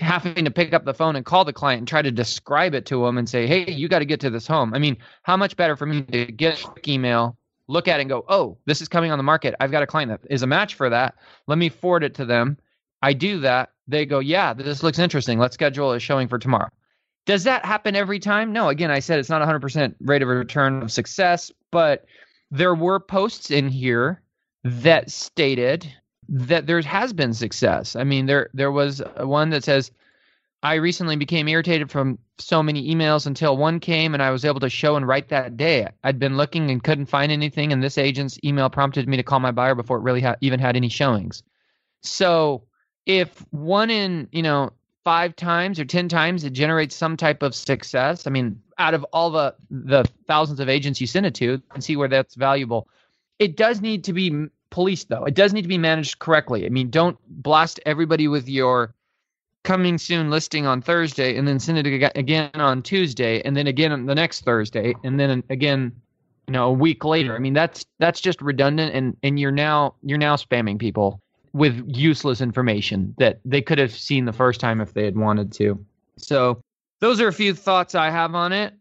having 0.00 0.44
to 0.44 0.50
pick 0.50 0.72
up 0.72 0.84
the 0.84 0.94
phone 0.94 1.16
and 1.16 1.24
call 1.24 1.44
the 1.44 1.52
client 1.52 1.80
and 1.80 1.88
try 1.88 2.02
to 2.02 2.10
describe 2.10 2.74
it 2.74 2.86
to 2.86 3.04
them 3.04 3.18
and 3.18 3.28
say, 3.28 3.46
hey, 3.46 3.70
you 3.70 3.88
got 3.88 4.00
to 4.00 4.04
get 4.04 4.20
to 4.20 4.30
this 4.30 4.46
home. 4.46 4.74
I 4.74 4.78
mean, 4.78 4.96
how 5.22 5.36
much 5.36 5.56
better 5.56 5.76
for 5.76 5.86
me 5.86 6.02
to 6.02 6.26
get 6.26 6.60
a 6.60 6.66
quick 6.66 6.88
email, 6.88 7.36
look 7.66 7.88
at 7.88 7.98
it 7.98 8.02
and 8.02 8.10
go, 8.10 8.24
oh, 8.28 8.58
this 8.66 8.80
is 8.80 8.88
coming 8.88 9.10
on 9.10 9.18
the 9.18 9.24
market. 9.24 9.54
I've 9.60 9.70
got 9.70 9.82
a 9.82 9.86
client 9.86 10.10
that 10.10 10.32
is 10.32 10.42
a 10.42 10.46
match 10.46 10.74
for 10.74 10.88
that. 10.90 11.14
Let 11.46 11.58
me 11.58 11.68
forward 11.68 12.04
it 12.04 12.14
to 12.14 12.24
them. 12.24 12.58
I 13.02 13.12
do 13.12 13.40
that. 13.40 13.70
They 13.86 14.06
go, 14.06 14.18
yeah, 14.18 14.54
this 14.54 14.82
looks 14.82 14.98
interesting. 14.98 15.38
Let's 15.38 15.54
schedule 15.54 15.92
a 15.92 16.00
showing 16.00 16.28
for 16.28 16.38
tomorrow. 16.38 16.68
Does 17.26 17.44
that 17.44 17.64
happen 17.64 17.94
every 17.94 18.18
time? 18.18 18.52
No. 18.52 18.68
Again, 18.68 18.90
I 18.90 19.00
said 19.00 19.18
it's 19.18 19.28
not 19.28 19.46
100% 19.46 19.94
rate 20.00 20.22
of 20.22 20.28
return 20.28 20.82
of 20.82 20.90
success, 20.90 21.52
but 21.70 22.06
there 22.50 22.74
were 22.74 22.98
posts 23.00 23.50
in 23.50 23.68
here 23.68 24.22
that 24.64 25.10
stated 25.10 25.92
that 26.28 26.66
there 26.66 26.80
has 26.82 27.12
been 27.12 27.32
success. 27.32 27.96
I 27.96 28.04
mean, 28.04 28.26
there 28.26 28.50
there 28.52 28.72
was 28.72 29.02
one 29.18 29.50
that 29.50 29.64
says, 29.64 29.90
"I 30.62 30.74
recently 30.74 31.16
became 31.16 31.48
irritated 31.48 31.90
from 31.90 32.18
so 32.38 32.62
many 32.62 32.94
emails 32.94 33.26
until 33.26 33.56
one 33.56 33.80
came 33.80 34.14
and 34.14 34.22
I 34.22 34.30
was 34.30 34.44
able 34.44 34.60
to 34.60 34.68
show 34.68 34.96
and 34.96 35.06
write 35.06 35.28
that 35.28 35.56
day. 35.56 35.88
I'd 36.04 36.18
been 36.18 36.36
looking 36.36 36.70
and 36.70 36.82
couldn't 36.82 37.06
find 37.06 37.32
anything, 37.32 37.72
and 37.72 37.82
this 37.82 37.98
agent's 37.98 38.38
email 38.44 38.68
prompted 38.68 39.08
me 39.08 39.16
to 39.16 39.22
call 39.22 39.40
my 39.40 39.50
buyer 39.50 39.74
before 39.74 39.98
it 39.98 40.02
really 40.02 40.20
ha- 40.20 40.36
even 40.40 40.60
had 40.60 40.76
any 40.76 40.88
showings." 40.88 41.42
So, 42.02 42.64
if 43.06 43.44
one 43.50 43.90
in 43.90 44.28
you 44.32 44.42
know 44.42 44.72
five 45.04 45.34
times 45.36 45.80
or 45.80 45.84
ten 45.86 46.08
times 46.08 46.44
it 46.44 46.52
generates 46.52 46.94
some 46.94 47.16
type 47.16 47.42
of 47.42 47.54
success, 47.54 48.26
I 48.26 48.30
mean, 48.30 48.60
out 48.78 48.94
of 48.94 49.04
all 49.12 49.30
the 49.30 49.54
the 49.70 50.04
thousands 50.26 50.60
of 50.60 50.68
agents 50.68 51.00
you 51.00 51.06
send 51.06 51.26
it 51.26 51.34
to, 51.36 51.62
and 51.74 51.82
see 51.82 51.96
where 51.96 52.08
that's 52.08 52.34
valuable 52.34 52.88
it 53.38 53.56
does 53.56 53.80
need 53.80 54.04
to 54.04 54.12
be 54.12 54.48
policed 54.70 55.08
though. 55.08 55.24
It 55.24 55.34
does 55.34 55.52
need 55.52 55.62
to 55.62 55.68
be 55.68 55.78
managed 55.78 56.18
correctly. 56.18 56.66
I 56.66 56.68
mean, 56.68 56.90
don't 56.90 57.18
blast 57.28 57.80
everybody 57.86 58.28
with 58.28 58.48
your 58.48 58.94
coming 59.64 59.98
soon 59.98 60.30
listing 60.30 60.66
on 60.66 60.80
Thursday 60.80 61.36
and 61.36 61.46
then 61.46 61.58
send 61.58 61.78
it 61.78 62.10
again 62.16 62.50
on 62.54 62.82
Tuesday 62.82 63.42
and 63.42 63.56
then 63.56 63.66
again 63.66 63.92
on 63.92 64.06
the 64.06 64.14
next 64.14 64.42
Thursday 64.42 64.94
and 65.04 65.18
then 65.18 65.42
again 65.50 65.92
you 66.46 66.52
know 66.52 66.68
a 66.68 66.72
week 66.72 67.04
later. 67.04 67.34
I 67.34 67.38
mean 67.38 67.54
that's 67.54 67.84
that's 67.98 68.20
just 68.20 68.40
redundant 68.40 68.94
and 68.94 69.16
and 69.22 69.38
you're 69.38 69.50
now 69.50 69.94
you're 70.02 70.18
now 70.18 70.36
spamming 70.36 70.78
people 70.78 71.20
with 71.52 71.84
useless 71.86 72.40
information 72.40 73.14
that 73.18 73.40
they 73.44 73.60
could 73.60 73.78
have 73.78 73.92
seen 73.92 74.24
the 74.24 74.32
first 74.32 74.60
time 74.60 74.80
if 74.80 74.94
they 74.94 75.04
had 75.04 75.16
wanted 75.16 75.52
to. 75.52 75.84
So 76.16 76.62
those 77.00 77.20
are 77.20 77.28
a 77.28 77.32
few 77.32 77.54
thoughts 77.54 77.94
I 77.94 78.10
have 78.10 78.34
on 78.34 78.52
it. 78.52 78.74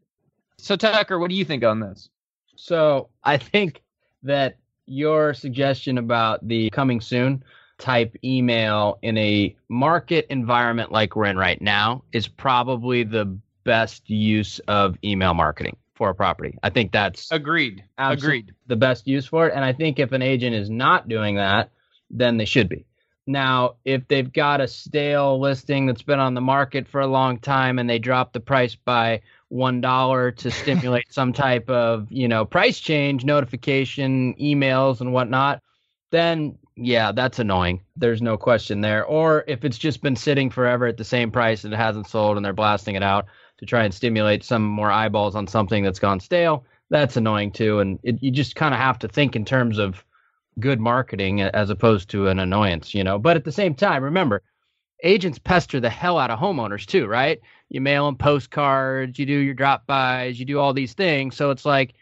So 0.57 0.75
Tucker, 0.75 1.19
what 1.19 1.29
do 1.29 1.35
you 1.35 1.45
think 1.45 1.63
on 1.63 1.79
this? 1.79 2.09
So 2.55 3.09
I 3.23 3.37
think 3.37 3.83
that 4.23 4.57
your 4.87 5.33
suggestion 5.33 5.97
about 5.97 6.47
the 6.47 6.69
coming 6.71 7.01
soon 7.01 7.43
type 7.77 8.15
email 8.23 8.97
in 9.01 9.17
a 9.17 9.55
market 9.69 10.25
environment 10.29 10.91
like 10.91 11.15
we're 11.15 11.25
in 11.25 11.37
right 11.37 11.61
now 11.61 12.03
is 12.11 12.27
probably 12.27 13.03
the 13.03 13.37
best 13.63 14.09
use 14.09 14.59
of 14.67 14.97
email 15.03 15.33
marketing 15.33 15.75
for 15.93 16.09
a 16.09 16.15
property. 16.15 16.57
I 16.63 16.69
think 16.69 16.91
that's 16.91 17.31
agreed. 17.31 17.83
Agreed. 17.97 18.53
The 18.67 18.75
best 18.75 19.07
use 19.07 19.25
for 19.25 19.47
it. 19.47 19.53
And 19.53 19.63
I 19.63 19.73
think 19.73 19.99
if 19.99 20.11
an 20.11 20.21
agent 20.21 20.55
is 20.55 20.69
not 20.69 21.07
doing 21.07 21.35
that, 21.35 21.71
then 22.09 22.37
they 22.37 22.45
should 22.45 22.69
be. 22.69 22.85
Now, 23.25 23.75
if 23.83 24.07
they've 24.07 24.31
got 24.31 24.61
a 24.61 24.67
stale 24.67 25.39
listing 25.39 25.85
that's 25.85 26.01
been 26.01 26.19
on 26.19 26.33
the 26.33 26.41
market 26.41 26.87
for 26.87 27.01
a 27.01 27.07
long 27.07 27.39
time 27.39 27.77
and 27.77 27.89
they 27.89 27.99
drop 27.99 28.31
the 28.31 28.39
price 28.39 28.75
by 28.75 29.21
one 29.49 29.81
dollar 29.81 30.31
to 30.31 30.51
stimulate 30.51 31.11
some 31.11 31.31
type 31.45 31.69
of 31.69 32.11
you 32.11 32.27
know 32.27 32.45
price 32.45 32.79
change 32.79 33.23
notification 33.23 34.33
emails 34.35 34.99
and 35.01 35.13
whatnot 35.13 35.61
then 36.11 36.57
yeah 36.75 37.11
that's 37.11 37.39
annoying. 37.39 37.81
There's 37.95 38.21
no 38.21 38.37
question 38.37 38.81
there. 38.81 39.03
Or 39.05 39.43
if 39.47 39.65
it's 39.65 39.77
just 39.77 40.01
been 40.01 40.15
sitting 40.15 40.49
forever 40.49 40.85
at 40.85 40.97
the 40.97 41.03
same 41.03 41.31
price 41.31 41.63
and 41.63 41.73
it 41.73 41.77
hasn't 41.77 42.07
sold 42.07 42.37
and 42.37 42.45
they're 42.45 42.53
blasting 42.53 42.95
it 42.95 43.03
out 43.03 43.25
to 43.57 43.65
try 43.65 43.83
and 43.83 43.93
stimulate 43.93 44.43
some 44.43 44.63
more 44.63 44.91
eyeballs 44.91 45.35
on 45.35 45.47
something 45.47 45.83
that's 45.83 45.99
gone 45.99 46.19
stale 46.19 46.65
that's 46.89 47.17
annoying 47.17 47.51
too. 47.51 47.79
And 47.79 47.99
it, 48.03 48.23
you 48.23 48.31
just 48.31 48.55
kind 48.55 48.73
of 48.73 48.79
have 48.79 48.99
to 48.99 49.09
think 49.09 49.35
in 49.35 49.43
terms 49.43 49.77
of 49.77 50.05
good 50.59 50.79
marketing 50.79 51.41
as 51.41 51.69
opposed 51.69 52.09
to 52.09 52.27
an 52.27 52.39
annoyance 52.39 52.93
you 52.93 53.03
know? 53.03 53.19
But 53.19 53.35
at 53.37 53.43
the 53.43 53.51
same 53.51 53.75
time 53.75 54.03
remember 54.03 54.41
agents 55.03 55.37
pester 55.37 55.79
the 55.79 55.89
hell 55.89 56.17
out 56.17 56.31
of 56.31 56.39
homeowners 56.39 56.85
too, 56.85 57.05
right? 57.07 57.39
You 57.69 57.81
mail 57.81 58.05
them 58.05 58.15
postcards, 58.15 59.19
you 59.19 59.25
do 59.25 59.37
your 59.37 59.53
drop 59.53 59.85
bys, 59.87 60.39
you 60.39 60.45
do 60.45 60.59
all 60.59 60.73
these 60.73 60.93
things. 60.93 61.35
So 61.35 61.51
it's 61.51 61.65
like, 61.65 61.93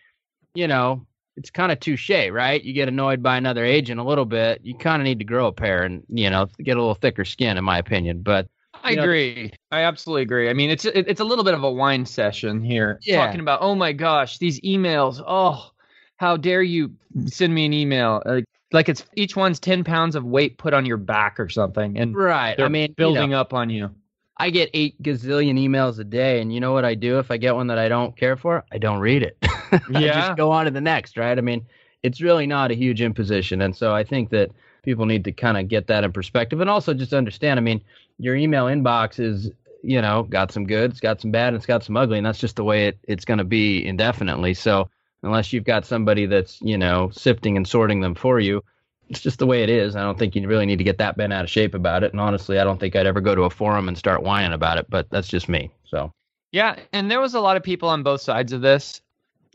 you 0.54 0.68
know, 0.68 1.06
it's 1.38 1.50
kind 1.50 1.72
of 1.72 1.80
touche, 1.80 2.30
right? 2.32 2.64
You 2.64 2.74
get 2.74 2.88
annoyed 2.88 3.22
by 3.22 3.38
another 3.38 3.66
agent 3.66 4.00
a 4.00 4.04
little 4.04 4.26
bit. 4.26 4.62
You 4.64 4.76
kind 4.76 5.02
of 5.02 5.06
need 5.06 5.20
to 5.20 5.26
grow 5.26 5.48
a 5.48 5.52
pair 5.52 5.84
and, 5.84 6.04
you 6.10 6.30
know, 6.30 6.48
get 6.60 6.78
a 6.78 6.80
little 6.80 6.96
thicker 6.96 7.26
skin, 7.26 7.58
in 7.58 7.64
my 7.64 7.78
opinion. 7.78 8.22
But 8.22 8.48
I 8.84 8.96
know, 8.96 9.04
agree. 9.04 9.52
I 9.72 9.82
absolutely 9.82 10.22
agree. 10.22 10.50
I 10.50 10.54
mean, 10.54 10.70
it's 10.70 10.86
it's 10.86 11.20
a 11.20 11.26
little 11.26 11.44
bit 11.44 11.54
of 11.54 11.64
a 11.64 11.72
whine 11.72 12.06
session 12.06 12.64
here, 12.64 13.00
yeah. 13.02 13.26
talking 13.26 13.42
about, 13.42 13.62
oh 13.62 13.76
my 13.76 13.92
gosh, 13.92 14.38
these 14.38 14.62
emails. 14.62 15.22
Oh, 15.26 15.72
how 16.18 16.38
dare 16.38 16.62
you 16.62 16.94
send 17.26 17.54
me 17.54 17.66
an 17.66 17.74
email? 17.74 18.22
Like, 18.26 18.46
like 18.72 18.90
it's 18.90 19.06
each 19.16 19.36
one's 19.36 19.60
10 19.60 19.84
pounds 19.84 20.16
of 20.16 20.24
weight 20.24 20.58
put 20.58 20.74
on 20.74 20.86
your 20.86 20.98
back 20.98 21.40
or 21.40 21.50
something 21.50 21.98
and 21.98 22.16
right 22.16 22.60
i 22.60 22.68
mean 22.68 22.94
building 22.94 23.24
you 23.24 23.30
know, 23.30 23.40
up 23.40 23.54
on 23.54 23.70
you 23.70 23.90
i 24.38 24.50
get 24.50 24.70
eight 24.74 25.02
gazillion 25.02 25.60
emails 25.60 26.00
a 26.00 26.04
day 26.04 26.42
and 26.42 26.54
you 26.54 26.60
know 26.60 26.74
what 26.74 26.86
i 26.86 26.94
do 26.94 27.20
if 27.20 27.32
i 27.32 27.38
get 27.38 27.56
one 27.56 27.68
that 27.68 27.78
i 27.78 27.88
don't 27.88 28.16
care 28.18 28.36
for? 28.36 28.64
I 28.72 28.78
don't 28.78 29.00
read 29.00 29.24
it. 29.24 29.38
Yeah 29.90 30.28
just 30.28 30.38
go 30.38 30.52
on 30.52 30.66
to 30.66 30.72
the 30.72 30.82
next 30.82 31.18
right? 31.18 31.38
I 31.38 31.42
mean 31.42 31.66
it's 32.04 32.22
really 32.22 32.48
not 32.48 32.72
a 32.72 32.76
huge 32.76 33.02
imposition 33.02 33.62
and 33.62 33.76
so 33.76 33.94
i 33.94 34.04
think 34.04 34.30
that 34.30 34.52
people 34.84 35.06
need 35.06 35.24
to 35.24 35.32
kind 35.32 35.58
of 35.58 35.68
get 35.68 35.88
that 35.88 36.04
in 36.04 36.12
perspective 36.12 36.62
and 36.62 36.70
also 36.70 36.94
just 36.94 37.14
understand 37.14 37.60
i 37.60 37.62
mean 37.62 37.82
your 38.20 38.36
email 38.36 38.66
inbox 38.66 39.20
is 39.20 39.50
you 39.86 40.02
know 40.02 40.24
got 40.24 40.52
some 40.52 40.66
good 40.66 40.92
it's 40.92 41.00
got 41.00 41.22
some 41.22 41.32
bad 41.32 41.50
and 41.50 41.58
it's 41.58 41.66
got 41.66 41.84
some 41.84 41.96
ugly 41.96 42.18
and 42.18 42.26
that's 42.26 42.40
just 42.40 42.56
the 42.56 42.64
way 42.64 42.88
it, 42.88 42.98
it's 43.04 43.26
going 43.26 43.38
to 43.38 43.44
be 43.44 43.86
indefinitely. 43.86 44.54
So 44.54 44.90
unless 45.24 45.54
you've 45.54 45.64
got 45.64 45.86
somebody 45.86 46.26
that's 46.26 46.62
you 46.62 46.78
know 46.78 47.10
sifting 47.12 47.58
and 47.58 47.68
sorting 47.68 48.02
them 48.02 48.16
for 48.16 48.40
you 48.40 48.64
it's 49.10 49.20
just 49.20 49.40
the 49.40 49.46
way 49.46 49.64
it 49.64 49.70
is 49.70 49.96
i 49.96 50.02
don't 50.02 50.18
think 50.18 50.36
you 50.36 50.48
really 50.48 50.66
need 50.66 50.78
to 50.78 50.84
get 50.84 50.98
that 50.98 51.18
bent 51.18 51.34
out 51.34 51.44
of 51.44 51.50
shape 51.50 51.74
about 51.74 52.04
it 52.04 52.12
and 52.12 52.20
honestly 52.20 52.60
i 52.60 52.64
don't 52.64 52.80
think 52.80 52.96
i'd 52.96 53.06
ever 53.06 53.22
go 53.22 53.36
to 53.36 53.44
a 53.44 53.50
forum 53.50 53.88
and 53.88 53.98
start 53.98 54.24
whining 54.24 54.54
about 54.54 54.78
it 54.78 54.86
but 54.90 55.10
that's 55.10 55.28
just 55.28 55.48
me 55.50 55.72
so 55.86 56.12
yeah 56.52 56.76
and 56.94 57.10
there 57.10 57.22
was 57.22 57.34
a 57.34 57.40
lot 57.40 57.58
of 57.58 57.64
people 57.64 57.90
on 57.90 58.04
both 58.04 58.22
sides 58.22 58.52
of 58.52 58.62
this 58.62 59.02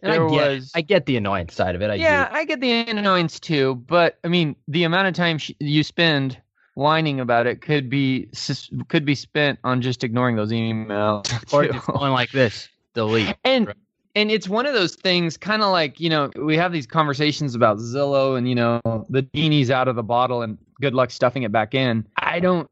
and 0.03 0.13
there 0.13 0.27
I 0.27 0.31
get, 0.31 0.49
was 0.49 0.73
I 0.75 0.81
get 0.81 1.07
the 1.07 1.17
annoyance 1.17 1.55
side 1.55 1.75
of 1.75 1.83
it. 1.83 1.91
I 1.91 1.95
yeah, 1.95 2.29
do. 2.29 2.35
I 2.35 2.45
get 2.45 2.61
the 2.61 2.71
annoyance 2.89 3.39
too. 3.39 3.75
But 3.87 4.19
I 4.25 4.29
mean, 4.29 4.57
the 4.69 4.85
amount 4.85 5.09
of 5.09 5.15
time 5.15 5.39
sh- 5.39 5.53
you 5.61 5.83
spend 5.83 6.41
whining 6.75 7.21
about 7.21 7.47
it 7.47 7.61
could 7.61 7.91
be 7.91 8.29
could 8.89 9.05
be 9.05 9.15
spent 9.15 9.59
on 9.65 9.83
just 9.83 10.03
ignoring 10.05 10.37
those 10.37 10.53
emails 10.53 11.31
or 11.53 11.67
just 11.67 11.87
going 11.87 12.13
like 12.13 12.31
this, 12.31 12.69
delete. 12.95 13.37
And 13.45 13.75
and 14.15 14.31
it's 14.31 14.49
one 14.49 14.67
of 14.67 14.75
those 14.75 14.95
things 14.95 15.37
kind 15.37 15.63
of 15.63 15.71
like 15.71 16.01
you 16.01 16.09
know 16.09 16.31
we 16.37 16.57
have 16.57 16.73
these 16.73 16.87
conversations 16.87 17.55
about 17.55 17.79
zillow 17.79 18.37
and 18.37 18.49
you 18.49 18.55
know 18.55 18.81
the 19.09 19.23
genie's 19.35 19.71
out 19.71 19.89
of 19.89 19.97
the 19.97 20.03
bottle 20.03 20.43
and 20.43 20.59
good 20.81 20.95
luck 20.95 21.11
stuffing 21.11 21.43
it 21.43 21.53
back 21.53 21.75
in. 21.75 22.07
I 22.17 22.41
don't 22.41 22.71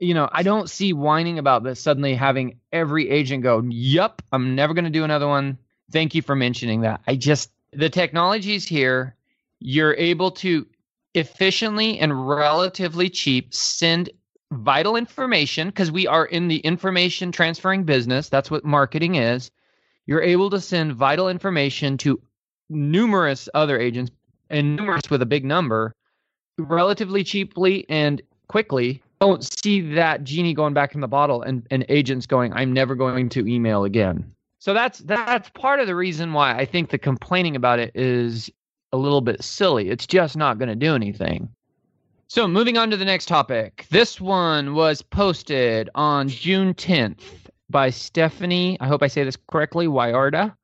you 0.00 0.14
know 0.14 0.28
i 0.30 0.44
don't 0.44 0.70
see 0.70 0.92
whining 0.92 1.40
about 1.40 1.64
this 1.64 1.80
suddenly 1.80 2.14
having 2.14 2.56
every 2.72 3.10
agent 3.10 3.42
go 3.42 3.60
yup 3.68 4.22
i'm 4.30 4.54
never 4.54 4.72
going 4.72 4.84
to 4.84 4.90
do 4.90 5.02
another 5.02 5.26
one. 5.26 5.58
Thank 5.90 6.14
you 6.14 6.22
for 6.22 6.36
mentioning 6.36 6.82
that. 6.82 7.00
I 7.06 7.16
just 7.16 7.50
the 7.72 7.90
technology's 7.90 8.66
here. 8.66 9.14
You're 9.60 9.94
able 9.94 10.30
to 10.32 10.66
efficiently 11.14 11.98
and 11.98 12.28
relatively 12.28 13.08
cheap 13.08 13.54
send 13.54 14.10
vital 14.52 14.96
information 14.96 15.68
because 15.68 15.90
we 15.90 16.06
are 16.06 16.26
in 16.26 16.48
the 16.48 16.58
information 16.58 17.32
transferring 17.32 17.84
business. 17.84 18.28
That's 18.28 18.50
what 18.50 18.64
marketing 18.64 19.16
is 19.16 19.50
you're 20.08 20.22
able 20.22 20.48
to 20.48 20.58
send 20.58 20.94
vital 20.94 21.28
information 21.28 21.98
to 21.98 22.18
numerous 22.70 23.46
other 23.52 23.78
agents 23.78 24.10
and 24.48 24.74
numerous 24.74 25.10
with 25.10 25.20
a 25.20 25.26
big 25.26 25.44
number 25.44 25.94
relatively 26.56 27.22
cheaply 27.22 27.84
and 27.90 28.22
quickly. 28.48 29.02
Don't 29.20 29.44
see 29.44 29.94
that 29.94 30.24
genie 30.24 30.54
going 30.54 30.72
back 30.72 30.94
in 30.94 31.02
the 31.02 31.08
bottle 31.08 31.42
and, 31.42 31.66
and 31.70 31.84
agents 31.90 32.26
going 32.26 32.52
i'm 32.54 32.72
never 32.72 32.94
going 32.94 33.28
to 33.28 33.46
email 33.46 33.84
again. 33.84 34.32
So 34.60 34.72
that's 34.72 35.00
that's 35.00 35.50
part 35.50 35.78
of 35.78 35.86
the 35.86 35.94
reason 35.94 36.32
why 36.32 36.56
i 36.56 36.64
think 36.64 36.88
the 36.88 36.98
complaining 36.98 37.54
about 37.54 37.78
it 37.78 37.92
is 37.94 38.50
a 38.92 38.96
little 38.96 39.20
bit 39.20 39.44
silly. 39.44 39.90
It's 39.90 40.06
just 40.06 40.38
not 40.38 40.58
going 40.58 40.70
to 40.70 40.74
do 40.74 40.94
anything. 40.94 41.50
So 42.28 42.48
moving 42.48 42.78
on 42.78 42.90
to 42.90 42.96
the 42.96 43.04
next 43.04 43.26
topic. 43.26 43.86
This 43.90 44.18
one 44.18 44.74
was 44.74 45.02
posted 45.02 45.90
on 45.94 46.28
june 46.28 46.72
10th 46.72 47.20
by 47.70 47.90
Stephanie. 47.90 48.76
I 48.80 48.86
hope 48.86 49.02
I 49.02 49.08
say 49.08 49.24
this 49.24 49.36
correctly. 49.50 49.86
Wyarda. 49.86 50.54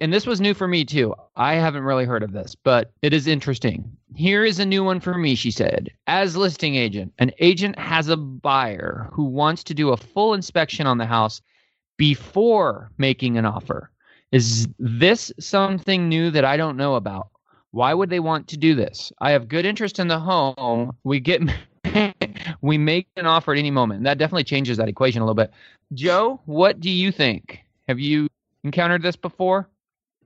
And 0.00 0.12
this 0.12 0.26
was 0.26 0.40
new 0.40 0.54
for 0.54 0.66
me 0.66 0.84
too. 0.84 1.14
I 1.36 1.54
haven't 1.54 1.82
really 1.82 2.06
heard 2.06 2.22
of 2.22 2.32
this, 2.32 2.54
but 2.54 2.92
it 3.02 3.12
is 3.12 3.26
interesting. 3.26 3.84
Here 4.14 4.44
is 4.44 4.58
a 4.58 4.64
new 4.64 4.82
one 4.82 4.98
for 4.98 5.18
me, 5.18 5.34
she 5.34 5.50
said. 5.50 5.90
As 6.06 6.36
listing 6.36 6.74
agent, 6.74 7.12
an 7.18 7.32
agent 7.38 7.78
has 7.78 8.08
a 8.08 8.16
buyer 8.16 9.10
who 9.12 9.24
wants 9.24 9.62
to 9.64 9.74
do 9.74 9.90
a 9.90 9.98
full 9.98 10.32
inspection 10.32 10.86
on 10.86 10.96
the 10.96 11.06
house 11.06 11.42
before 11.98 12.90
making 12.96 13.36
an 13.36 13.44
offer. 13.44 13.90
Is 14.32 14.68
this 14.78 15.30
something 15.38 16.08
new 16.08 16.30
that 16.30 16.46
I 16.46 16.56
don't 16.56 16.78
know 16.78 16.94
about? 16.94 17.28
Why 17.72 17.92
would 17.92 18.08
they 18.08 18.20
want 18.20 18.48
to 18.48 18.56
do 18.56 18.74
this? 18.74 19.12
I 19.20 19.32
have 19.32 19.48
good 19.48 19.66
interest 19.66 19.98
in 19.98 20.08
the 20.08 20.18
home. 20.18 20.96
We 21.04 21.20
get 21.20 21.42
we 22.62 22.78
make 22.78 23.08
an 23.16 23.26
offer 23.26 23.52
at 23.52 23.58
any 23.58 23.70
moment. 23.70 24.04
That 24.04 24.18
definitely 24.18 24.44
changes 24.44 24.76
that 24.76 24.88
equation 24.88 25.22
a 25.22 25.24
little 25.24 25.34
bit. 25.34 25.52
Joe, 25.94 26.40
what 26.46 26.80
do 26.80 26.90
you 26.90 27.12
think? 27.12 27.60
Have 27.88 27.98
you 27.98 28.28
encountered 28.64 29.02
this 29.02 29.16
before? 29.16 29.68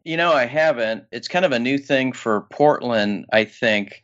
You 0.05 0.17
know, 0.17 0.33
I 0.33 0.45
haven't. 0.45 1.05
It's 1.13 1.29
kind 1.29 1.45
of 1.45 1.53
a 1.53 1.59
new 1.59 1.79
thing 1.79 2.13
for 2.13 2.43
Portland, 2.51 3.27
I 3.33 3.45
think. 3.45 4.03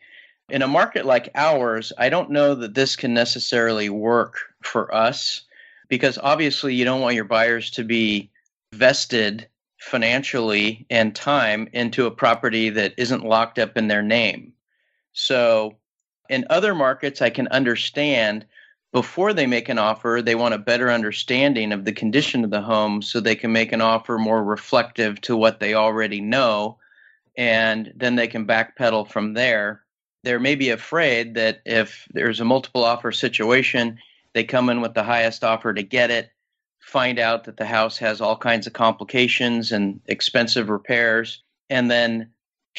In 0.48 0.62
a 0.62 0.68
market 0.68 1.04
like 1.04 1.30
ours, 1.34 1.92
I 1.98 2.08
don't 2.08 2.30
know 2.30 2.54
that 2.54 2.74
this 2.74 2.96
can 2.96 3.14
necessarily 3.14 3.88
work 3.88 4.38
for 4.62 4.92
us 4.94 5.42
because 5.88 6.18
obviously 6.22 6.74
you 6.74 6.84
don't 6.84 7.00
want 7.00 7.14
your 7.14 7.24
buyers 7.24 7.70
to 7.72 7.84
be 7.84 8.30
vested 8.72 9.46
financially 9.78 10.86
and 10.90 11.14
time 11.14 11.68
into 11.72 12.06
a 12.06 12.10
property 12.10 12.70
that 12.70 12.94
isn't 12.96 13.24
locked 13.24 13.58
up 13.58 13.76
in 13.76 13.88
their 13.88 14.02
name. 14.02 14.52
So 15.12 15.76
in 16.30 16.46
other 16.48 16.74
markets, 16.74 17.20
I 17.20 17.28
can 17.28 17.48
understand 17.48 18.46
before 18.92 19.32
they 19.32 19.46
make 19.46 19.68
an 19.68 19.78
offer, 19.78 20.22
they 20.22 20.36
want 20.36 20.54
a 20.54 20.58
better 20.58 20.90
understanding 20.90 21.72
of 21.72 21.84
the 21.84 21.92
condition 21.92 22.44
of 22.44 22.50
the 22.50 22.62
home 22.62 23.02
so 23.02 23.20
they 23.20 23.34
can 23.34 23.52
make 23.52 23.72
an 23.72 23.80
offer 23.80 24.16
more 24.16 24.42
reflective 24.42 25.20
to 25.22 25.36
what 25.36 25.60
they 25.60 25.74
already 25.74 26.20
know. 26.20 26.78
And 27.36 27.92
then 27.96 28.14
they 28.14 28.28
can 28.28 28.46
backpedal 28.46 29.08
from 29.10 29.34
there. 29.34 29.82
They're 30.22 30.40
maybe 30.40 30.70
afraid 30.70 31.34
that 31.34 31.60
if 31.64 32.06
there's 32.12 32.40
a 32.40 32.44
multiple 32.44 32.84
offer 32.84 33.10
situation, 33.10 33.98
they 34.32 34.44
come 34.44 34.70
in 34.70 34.80
with 34.80 34.94
the 34.94 35.02
highest 35.02 35.42
offer 35.42 35.74
to 35.74 35.82
get 35.82 36.10
it, 36.10 36.30
find 36.80 37.18
out 37.18 37.44
that 37.44 37.56
the 37.56 37.66
house 37.66 37.98
has 37.98 38.20
all 38.20 38.36
kinds 38.36 38.66
of 38.66 38.72
complications 38.72 39.72
and 39.72 40.00
expensive 40.06 40.68
repairs, 40.68 41.42
and 41.68 41.90
then 41.90 42.30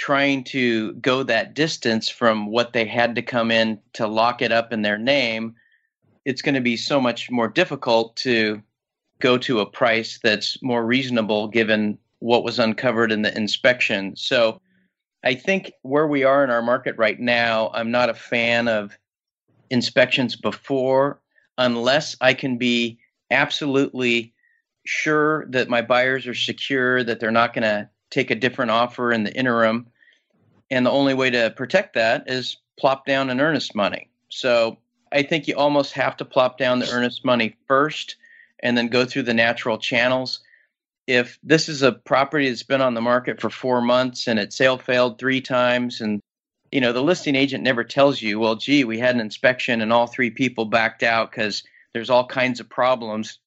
trying 0.01 0.43
to 0.43 0.93
go 0.93 1.21
that 1.21 1.53
distance 1.53 2.09
from 2.09 2.47
what 2.47 2.73
they 2.73 2.85
had 2.85 3.13
to 3.13 3.21
come 3.21 3.51
in 3.51 3.79
to 3.93 4.07
lock 4.07 4.41
it 4.41 4.51
up 4.51 4.73
in 4.73 4.81
their 4.81 4.97
name, 4.97 5.53
it's 6.25 6.41
going 6.41 6.55
to 6.55 6.61
be 6.61 6.75
so 6.75 6.99
much 6.99 7.29
more 7.29 7.47
difficult 7.47 8.15
to 8.15 8.59
go 9.19 9.37
to 9.37 9.59
a 9.59 9.65
price 9.65 10.19
that's 10.23 10.59
more 10.63 10.83
reasonable 10.83 11.47
given 11.47 11.99
what 12.17 12.43
was 12.43 12.57
uncovered 12.57 13.11
in 13.11 13.21
the 13.21 13.37
inspection. 13.37 14.15
So 14.15 14.59
I 15.23 15.35
think 15.35 15.71
where 15.83 16.07
we 16.07 16.23
are 16.23 16.43
in 16.43 16.49
our 16.49 16.63
market 16.63 16.97
right 16.97 17.19
now, 17.19 17.69
I'm 17.71 17.91
not 17.91 18.09
a 18.09 18.15
fan 18.15 18.67
of 18.67 18.97
inspections 19.69 20.35
before 20.35 21.21
unless 21.59 22.15
I 22.21 22.33
can 22.33 22.57
be 22.57 22.97
absolutely 23.29 24.33
sure 24.83 25.45
that 25.49 25.69
my 25.69 25.83
buyers 25.83 26.25
are 26.25 26.33
secure, 26.33 27.03
that 27.03 27.19
they're 27.19 27.29
not 27.29 27.53
going 27.53 27.65
to 27.65 27.87
take 28.09 28.31
a 28.31 28.35
different 28.35 28.71
offer 28.71 29.11
in 29.11 29.25
the 29.25 29.35
interim. 29.35 29.85
And 30.71 30.85
the 30.85 30.91
only 30.91 31.13
way 31.13 31.29
to 31.29 31.53
protect 31.55 31.93
that 31.95 32.23
is 32.27 32.57
plop 32.79 33.05
down 33.05 33.29
an 33.29 33.41
earnest 33.41 33.75
money. 33.75 34.09
So 34.29 34.77
I 35.11 35.21
think 35.21 35.47
you 35.47 35.55
almost 35.55 35.93
have 35.93 36.15
to 36.17 36.25
plop 36.25 36.57
down 36.57 36.79
the 36.79 36.89
earnest 36.89 37.25
money 37.25 37.55
first 37.67 38.15
and 38.63 38.77
then 38.77 38.87
go 38.87 39.05
through 39.05 39.23
the 39.23 39.33
natural 39.33 39.77
channels. 39.77 40.39
If 41.07 41.37
this 41.43 41.67
is 41.67 41.81
a 41.81 41.91
property 41.91 42.47
that's 42.47 42.63
been 42.63 42.81
on 42.81 42.93
the 42.93 43.01
market 43.01 43.41
for 43.41 43.49
four 43.49 43.81
months 43.81 44.27
and 44.27 44.39
it 44.39 44.53
sale 44.53 44.77
failed 44.77 45.19
three 45.19 45.41
times 45.41 45.99
and 45.99 46.21
you 46.71 46.79
know 46.79 46.93
the 46.93 47.03
listing 47.03 47.35
agent 47.35 47.63
never 47.63 47.83
tells 47.83 48.21
you 48.21 48.39
well 48.39 48.55
gee 48.55 48.85
we 48.85 48.97
had 48.97 49.15
an 49.15 49.19
inspection 49.19 49.81
and 49.81 49.91
all 49.91 50.07
three 50.07 50.29
people 50.29 50.63
backed 50.63 51.03
out 51.03 51.29
because 51.29 51.63
there's 51.93 52.09
all 52.09 52.25
kinds 52.25 52.61
of 52.61 52.69
problems 52.69 53.39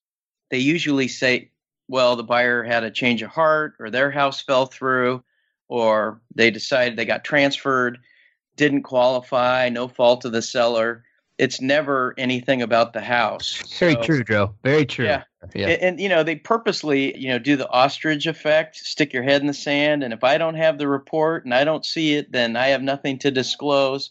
they 0.50 0.58
usually 0.58 1.08
say 1.08 1.50
well 1.88 2.16
the 2.16 2.22
buyer 2.22 2.62
had 2.62 2.84
a 2.84 2.90
change 2.90 3.22
of 3.22 3.30
heart 3.30 3.74
or 3.78 3.88
their 3.88 4.10
house 4.10 4.42
fell 4.42 4.66
through 4.66 5.22
or 5.74 6.20
they 6.34 6.50
decided 6.50 6.96
they 6.96 7.04
got 7.04 7.24
transferred 7.24 7.98
didn't 8.56 8.82
qualify 8.82 9.68
no 9.68 9.88
fault 9.88 10.24
of 10.24 10.32
the 10.32 10.42
seller 10.42 11.04
it's 11.38 11.60
never 11.60 12.14
anything 12.16 12.62
about 12.62 12.92
the 12.92 13.00
house. 13.00 13.60
Very 13.78 13.94
so, 13.94 14.02
true, 14.02 14.24
Joe. 14.24 14.54
Very 14.62 14.86
true. 14.86 15.06
Yeah. 15.06 15.24
yeah. 15.54 15.68
And, 15.68 15.82
and, 15.82 16.00
you 16.00 16.08
know, 16.08 16.22
they 16.22 16.36
purposely, 16.36 17.16
you 17.18 17.28
know, 17.28 17.38
do 17.38 17.56
the 17.56 17.68
ostrich 17.70 18.26
effect, 18.26 18.76
stick 18.76 19.12
your 19.12 19.24
head 19.24 19.40
in 19.40 19.48
the 19.48 19.54
sand. 19.54 20.04
And 20.04 20.14
if 20.14 20.22
I 20.22 20.38
don't 20.38 20.54
have 20.54 20.78
the 20.78 20.86
report 20.86 21.44
and 21.44 21.52
I 21.52 21.64
don't 21.64 21.84
see 21.84 22.14
it, 22.14 22.30
then 22.30 22.56
I 22.56 22.68
have 22.68 22.82
nothing 22.82 23.18
to 23.18 23.30
disclose, 23.30 24.10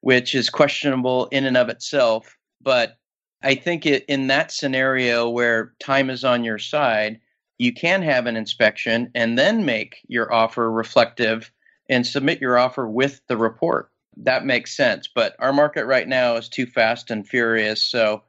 which 0.00 0.34
is 0.34 0.48
questionable 0.48 1.26
in 1.26 1.44
and 1.44 1.56
of 1.56 1.68
itself. 1.68 2.38
But 2.62 2.96
I 3.42 3.54
think 3.54 3.84
it, 3.84 4.04
in 4.08 4.28
that 4.28 4.50
scenario 4.50 5.28
where 5.28 5.74
time 5.78 6.08
is 6.08 6.24
on 6.24 6.42
your 6.42 6.58
side, 6.58 7.20
you 7.58 7.72
can 7.72 8.02
have 8.02 8.26
an 8.26 8.36
inspection 8.36 9.10
and 9.14 9.38
then 9.38 9.64
make 9.64 10.00
your 10.08 10.32
offer 10.32 10.70
reflective 10.70 11.52
and 11.88 12.06
submit 12.06 12.40
your 12.40 12.58
offer 12.58 12.88
with 12.88 13.20
the 13.28 13.36
report 13.36 13.92
that 14.18 14.44
makes 14.44 14.76
sense. 14.76 15.08
But 15.08 15.34
our 15.38 15.52
market 15.52 15.86
right 15.86 16.06
now 16.06 16.36
is 16.36 16.48
too 16.48 16.66
fast 16.66 17.10
and 17.10 17.26
furious, 17.26 17.82
so 17.82 18.22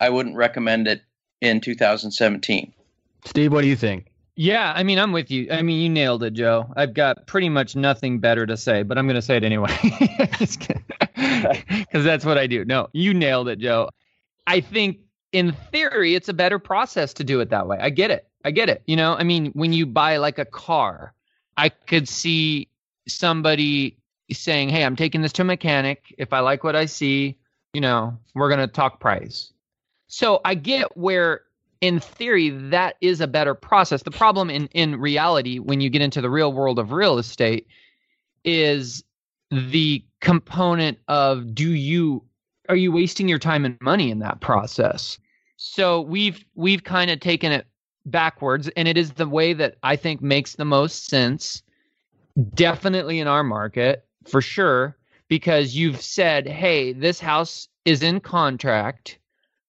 I 0.00 0.10
wouldn't 0.10 0.36
recommend 0.36 0.88
it 0.88 1.02
in 1.40 1.60
2017. 1.60 2.72
Steve, 3.24 3.52
what 3.52 3.62
do 3.62 3.68
you 3.68 3.76
think? 3.76 4.06
Yeah, 4.36 4.72
I 4.74 4.84
mean, 4.84 4.98
I'm 4.98 5.10
with 5.10 5.30
you. 5.30 5.48
I 5.50 5.62
mean, 5.62 5.80
you 5.80 5.88
nailed 5.88 6.22
it, 6.22 6.32
Joe. 6.32 6.72
I've 6.76 6.94
got 6.94 7.26
pretty 7.26 7.48
much 7.48 7.74
nothing 7.74 8.20
better 8.20 8.46
to 8.46 8.56
say, 8.56 8.84
but 8.84 8.96
I'm 8.96 9.06
going 9.06 9.16
to 9.16 9.22
say 9.22 9.36
it 9.36 9.44
anyway. 9.44 9.76
Because 11.18 12.04
that's 12.04 12.24
what 12.24 12.38
I 12.38 12.46
do. 12.46 12.64
No, 12.64 12.88
you 12.92 13.12
nailed 13.12 13.48
it, 13.48 13.58
Joe. 13.58 13.90
I 14.46 14.60
think 14.60 14.98
in 15.32 15.52
theory, 15.72 16.14
it's 16.14 16.28
a 16.28 16.32
better 16.32 16.58
process 16.60 17.12
to 17.14 17.24
do 17.24 17.40
it 17.40 17.50
that 17.50 17.66
way. 17.66 17.76
I 17.80 17.90
get 17.90 18.10
it. 18.10 18.27
I 18.44 18.50
get 18.50 18.68
it. 18.68 18.82
You 18.86 18.96
know, 18.96 19.14
I 19.14 19.24
mean, 19.24 19.46
when 19.52 19.72
you 19.72 19.86
buy 19.86 20.16
like 20.18 20.38
a 20.38 20.44
car, 20.44 21.14
I 21.56 21.68
could 21.68 22.08
see 22.08 22.68
somebody 23.06 23.96
saying, 24.32 24.68
"Hey, 24.68 24.84
I'm 24.84 24.96
taking 24.96 25.22
this 25.22 25.32
to 25.34 25.42
a 25.42 25.44
mechanic. 25.44 26.14
If 26.18 26.32
I 26.32 26.40
like 26.40 26.64
what 26.64 26.76
I 26.76 26.86
see, 26.86 27.36
you 27.72 27.80
know, 27.80 28.18
we're 28.34 28.48
going 28.48 28.60
to 28.60 28.66
talk 28.66 29.00
price." 29.00 29.52
So 30.06 30.40
I 30.44 30.54
get 30.54 30.96
where 30.96 31.42
in 31.80 32.00
theory 32.00 32.50
that 32.70 32.96
is 33.00 33.20
a 33.20 33.26
better 33.26 33.54
process. 33.54 34.02
The 34.02 34.10
problem 34.10 34.50
in 34.50 34.66
in 34.68 34.96
reality 34.96 35.58
when 35.58 35.80
you 35.80 35.90
get 35.90 36.02
into 36.02 36.20
the 36.20 36.30
real 36.30 36.52
world 36.52 36.78
of 36.78 36.92
real 36.92 37.18
estate 37.18 37.66
is 38.44 39.04
the 39.50 40.04
component 40.20 40.98
of 41.08 41.54
do 41.54 41.70
you 41.70 42.24
are 42.68 42.76
you 42.76 42.92
wasting 42.92 43.28
your 43.28 43.38
time 43.38 43.64
and 43.64 43.80
money 43.80 44.10
in 44.10 44.18
that 44.18 44.40
process? 44.40 45.18
So 45.56 46.00
we've 46.00 46.44
we've 46.54 46.84
kind 46.84 47.10
of 47.10 47.20
taken 47.20 47.52
it 47.52 47.66
backwards 48.10 48.68
and 48.76 48.88
it 48.88 48.96
is 48.96 49.12
the 49.12 49.28
way 49.28 49.52
that 49.52 49.76
I 49.82 49.96
think 49.96 50.20
makes 50.22 50.54
the 50.54 50.64
most 50.64 51.06
sense 51.06 51.62
definitely 52.54 53.20
in 53.20 53.26
our 53.26 53.44
market 53.44 54.06
for 54.26 54.40
sure 54.40 54.96
because 55.28 55.76
you've 55.76 56.00
said, 56.00 56.48
hey, 56.48 56.92
this 56.92 57.20
house 57.20 57.68
is 57.84 58.02
in 58.02 58.20
contract. 58.20 59.18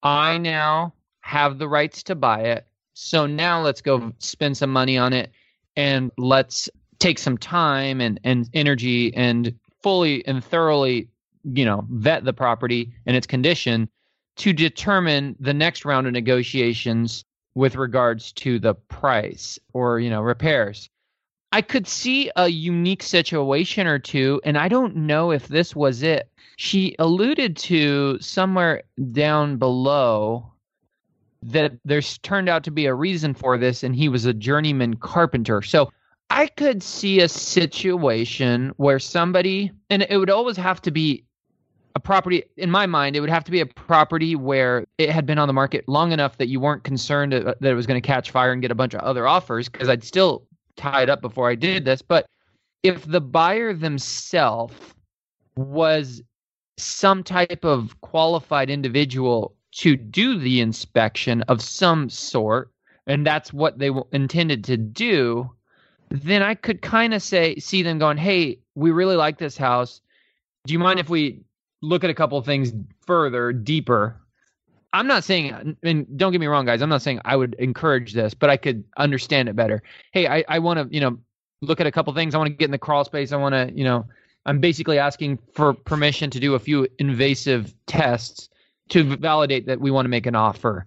I 0.02 0.38
now 0.38 0.94
have 1.20 1.58
the 1.58 1.68
rights 1.68 2.02
to 2.04 2.14
buy 2.14 2.40
it. 2.40 2.66
So 2.94 3.26
now 3.26 3.62
let's 3.62 3.80
go 3.80 4.12
spend 4.18 4.56
some 4.56 4.70
money 4.70 4.98
on 4.98 5.12
it 5.12 5.30
and 5.76 6.10
let's 6.18 6.68
take 6.98 7.18
some 7.18 7.38
time 7.38 8.00
and, 8.00 8.20
and 8.24 8.48
energy 8.52 9.14
and 9.14 9.54
fully 9.82 10.26
and 10.26 10.44
thoroughly, 10.44 11.08
you 11.44 11.64
know, 11.64 11.86
vet 11.90 12.24
the 12.24 12.32
property 12.32 12.92
and 13.06 13.16
its 13.16 13.26
condition 13.26 13.88
to 14.36 14.52
determine 14.52 15.36
the 15.40 15.54
next 15.54 15.84
round 15.84 16.06
of 16.06 16.12
negotiations 16.12 17.24
with 17.54 17.74
regards 17.74 18.32
to 18.32 18.58
the 18.58 18.74
price 18.74 19.58
or, 19.72 20.00
you 20.00 20.10
know, 20.10 20.20
repairs. 20.20 20.88
I 21.52 21.62
could 21.62 21.88
see 21.88 22.30
a 22.36 22.48
unique 22.48 23.02
situation 23.02 23.86
or 23.86 23.98
two, 23.98 24.40
and 24.44 24.56
I 24.56 24.68
don't 24.68 24.94
know 24.94 25.32
if 25.32 25.48
this 25.48 25.74
was 25.74 26.02
it. 26.02 26.30
She 26.56 26.94
alluded 26.98 27.56
to 27.56 28.18
somewhere 28.20 28.82
down 29.10 29.56
below 29.56 30.52
that 31.42 31.72
there's 31.84 32.18
turned 32.18 32.48
out 32.48 32.62
to 32.64 32.70
be 32.70 32.86
a 32.86 32.94
reason 32.94 33.34
for 33.34 33.58
this, 33.58 33.82
and 33.82 33.96
he 33.96 34.08
was 34.08 34.26
a 34.26 34.34
journeyman 34.34 34.94
carpenter. 34.94 35.62
So 35.62 35.92
I 36.28 36.46
could 36.46 36.82
see 36.82 37.20
a 37.20 37.28
situation 37.28 38.72
where 38.76 39.00
somebody, 39.00 39.72
and 39.88 40.06
it 40.08 40.16
would 40.18 40.30
always 40.30 40.56
have 40.56 40.80
to 40.82 40.92
be 40.92 41.24
a 41.94 42.00
property, 42.00 42.44
in 42.56 42.70
my 42.70 42.86
mind, 42.86 43.16
it 43.16 43.20
would 43.20 43.30
have 43.30 43.44
to 43.44 43.50
be 43.50 43.60
a 43.60 43.66
property 43.66 44.36
where 44.36 44.86
it 44.98 45.10
had 45.10 45.26
been 45.26 45.38
on 45.38 45.48
the 45.48 45.52
market 45.52 45.88
long 45.88 46.12
enough 46.12 46.38
that 46.38 46.48
you 46.48 46.60
weren't 46.60 46.84
concerned 46.84 47.34
uh, 47.34 47.54
that 47.60 47.70
it 47.70 47.74
was 47.74 47.86
going 47.86 48.00
to 48.00 48.06
catch 48.06 48.30
fire 48.30 48.52
and 48.52 48.62
get 48.62 48.70
a 48.70 48.74
bunch 48.76 48.94
of 48.94 49.00
other 49.00 49.26
offers, 49.26 49.68
because 49.68 49.88
I'd 49.88 50.04
still 50.04 50.46
tie 50.76 51.02
it 51.02 51.10
up 51.10 51.20
before 51.20 51.50
I 51.50 51.54
did 51.54 51.84
this, 51.84 52.00
but 52.00 52.26
if 52.82 53.04
the 53.04 53.20
buyer 53.20 53.74
themselves 53.74 54.74
was 55.56 56.22
some 56.78 57.22
type 57.22 57.64
of 57.64 58.00
qualified 58.00 58.70
individual 58.70 59.54
to 59.72 59.96
do 59.96 60.38
the 60.38 60.60
inspection 60.60 61.42
of 61.42 61.60
some 61.60 62.08
sort, 62.08 62.70
and 63.06 63.26
that's 63.26 63.52
what 63.52 63.78
they 63.78 63.90
intended 64.12 64.64
to 64.64 64.76
do, 64.76 65.50
then 66.10 66.42
I 66.42 66.54
could 66.54 66.80
kind 66.80 67.12
of 67.12 67.22
say, 67.22 67.56
see 67.56 67.82
them 67.82 67.98
going, 67.98 68.16
hey, 68.16 68.58
we 68.74 68.90
really 68.90 69.16
like 69.16 69.38
this 69.38 69.56
house. 69.56 70.00
Do 70.66 70.72
you 70.72 70.78
mind 70.78 70.98
if 70.98 71.08
we 71.08 71.42
look 71.82 72.04
at 72.04 72.10
a 72.10 72.14
couple 72.14 72.40
things 72.42 72.72
further, 73.06 73.52
deeper? 73.52 74.16
I'm 74.92 75.06
not 75.06 75.22
saying, 75.22 75.76
and 75.82 76.18
don't 76.18 76.32
get 76.32 76.40
me 76.40 76.48
wrong, 76.48 76.66
guys. 76.66 76.82
I'm 76.82 76.88
not 76.88 77.02
saying 77.02 77.20
I 77.24 77.36
would 77.36 77.54
encourage 77.54 78.12
this, 78.12 78.34
but 78.34 78.50
I 78.50 78.56
could 78.56 78.82
understand 78.96 79.48
it 79.48 79.54
better. 79.54 79.82
Hey, 80.12 80.26
I, 80.26 80.44
I 80.48 80.58
want 80.58 80.78
to, 80.80 80.94
you 80.94 81.00
know, 81.00 81.18
look 81.62 81.80
at 81.80 81.86
a 81.86 81.92
couple 81.92 82.12
things. 82.12 82.34
I 82.34 82.38
want 82.38 82.48
to 82.48 82.54
get 82.54 82.64
in 82.64 82.70
the 82.72 82.78
crawl 82.78 83.04
space. 83.04 83.32
I 83.32 83.36
want 83.36 83.54
to, 83.54 83.70
you 83.72 83.84
know, 83.84 84.04
I'm 84.46 84.58
basically 84.58 84.98
asking 84.98 85.38
for 85.52 85.74
permission 85.74 86.30
to 86.30 86.40
do 86.40 86.54
a 86.54 86.58
few 86.58 86.88
invasive 86.98 87.74
tests 87.86 88.48
to 88.88 89.16
validate 89.16 89.66
that 89.66 89.80
we 89.80 89.90
want 89.90 90.06
to 90.06 90.10
make 90.10 90.26
an 90.26 90.34
offer. 90.34 90.86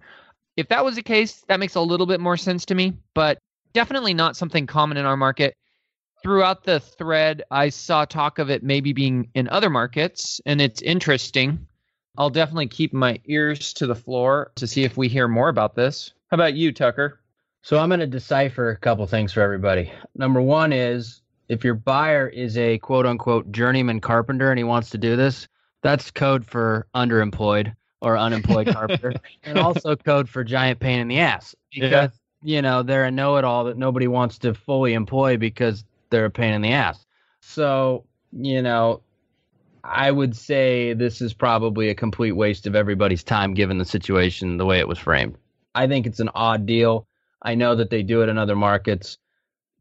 If 0.56 0.68
that 0.68 0.84
was 0.84 0.96
the 0.96 1.02
case, 1.02 1.44
that 1.48 1.58
makes 1.58 1.74
a 1.74 1.80
little 1.80 2.06
bit 2.06 2.20
more 2.20 2.36
sense 2.36 2.64
to 2.66 2.74
me, 2.74 2.92
but 3.14 3.38
definitely 3.72 4.12
not 4.12 4.36
something 4.36 4.66
common 4.66 4.98
in 4.98 5.06
our 5.06 5.16
market. 5.16 5.56
Throughout 6.24 6.64
the 6.64 6.80
thread, 6.80 7.42
I 7.50 7.68
saw 7.68 8.06
talk 8.06 8.38
of 8.38 8.48
it 8.48 8.62
maybe 8.62 8.94
being 8.94 9.28
in 9.34 9.46
other 9.50 9.68
markets, 9.68 10.40
and 10.46 10.58
it's 10.58 10.80
interesting. 10.80 11.66
I'll 12.16 12.30
definitely 12.30 12.68
keep 12.68 12.94
my 12.94 13.20
ears 13.26 13.74
to 13.74 13.86
the 13.86 13.94
floor 13.94 14.50
to 14.54 14.66
see 14.66 14.84
if 14.84 14.96
we 14.96 15.06
hear 15.06 15.28
more 15.28 15.50
about 15.50 15.74
this. 15.74 16.14
How 16.30 16.36
about 16.36 16.54
you, 16.54 16.72
Tucker? 16.72 17.20
So 17.60 17.78
I'm 17.78 17.90
going 17.90 18.00
to 18.00 18.06
decipher 18.06 18.70
a 18.70 18.76
couple 18.78 19.06
things 19.06 19.34
for 19.34 19.42
everybody. 19.42 19.92
Number 20.16 20.40
one 20.40 20.72
is 20.72 21.20
if 21.50 21.62
your 21.62 21.74
buyer 21.74 22.26
is 22.26 22.56
a 22.56 22.78
quote 22.78 23.04
unquote 23.04 23.52
journeyman 23.52 24.00
carpenter 24.00 24.50
and 24.50 24.56
he 24.56 24.64
wants 24.64 24.88
to 24.90 24.98
do 24.98 25.16
this, 25.16 25.46
that's 25.82 26.10
code 26.10 26.46
for 26.46 26.86
underemployed 26.94 27.74
or 28.00 28.16
unemployed 28.16 28.68
carpenter, 28.68 29.12
and 29.42 29.58
also 29.58 29.94
code 29.94 30.30
for 30.30 30.42
giant 30.42 30.80
pain 30.80 31.00
in 31.00 31.08
the 31.08 31.18
ass 31.18 31.54
because 31.70 32.18
yeah. 32.42 32.56
you 32.56 32.62
know 32.62 32.82
they're 32.82 33.04
a 33.04 33.10
know-it-all 33.10 33.64
that 33.64 33.76
nobody 33.76 34.06
wants 34.06 34.38
to 34.38 34.54
fully 34.54 34.94
employ 34.94 35.36
because 35.36 35.84
they're 36.14 36.24
a 36.24 36.30
pain 36.30 36.54
in 36.54 36.62
the 36.62 36.72
ass. 36.72 37.04
So 37.40 38.04
you 38.32 38.62
know 38.62 39.02
I 39.84 40.10
would 40.10 40.34
say 40.34 40.94
this 40.94 41.20
is 41.20 41.34
probably 41.34 41.90
a 41.90 41.94
complete 41.94 42.32
waste 42.32 42.66
of 42.66 42.74
everybody's 42.74 43.22
time 43.22 43.52
given 43.52 43.76
the 43.78 43.84
situation 43.84 44.56
the 44.56 44.64
way 44.64 44.78
it 44.78 44.88
was 44.88 44.98
framed. 44.98 45.36
I 45.74 45.86
think 45.88 46.06
it's 46.06 46.20
an 46.20 46.30
odd 46.34 46.64
deal. 46.64 47.06
I 47.42 47.54
know 47.54 47.76
that 47.76 47.90
they 47.90 48.02
do 48.02 48.22
it 48.22 48.30
in 48.30 48.38
other 48.38 48.56
markets. 48.56 49.18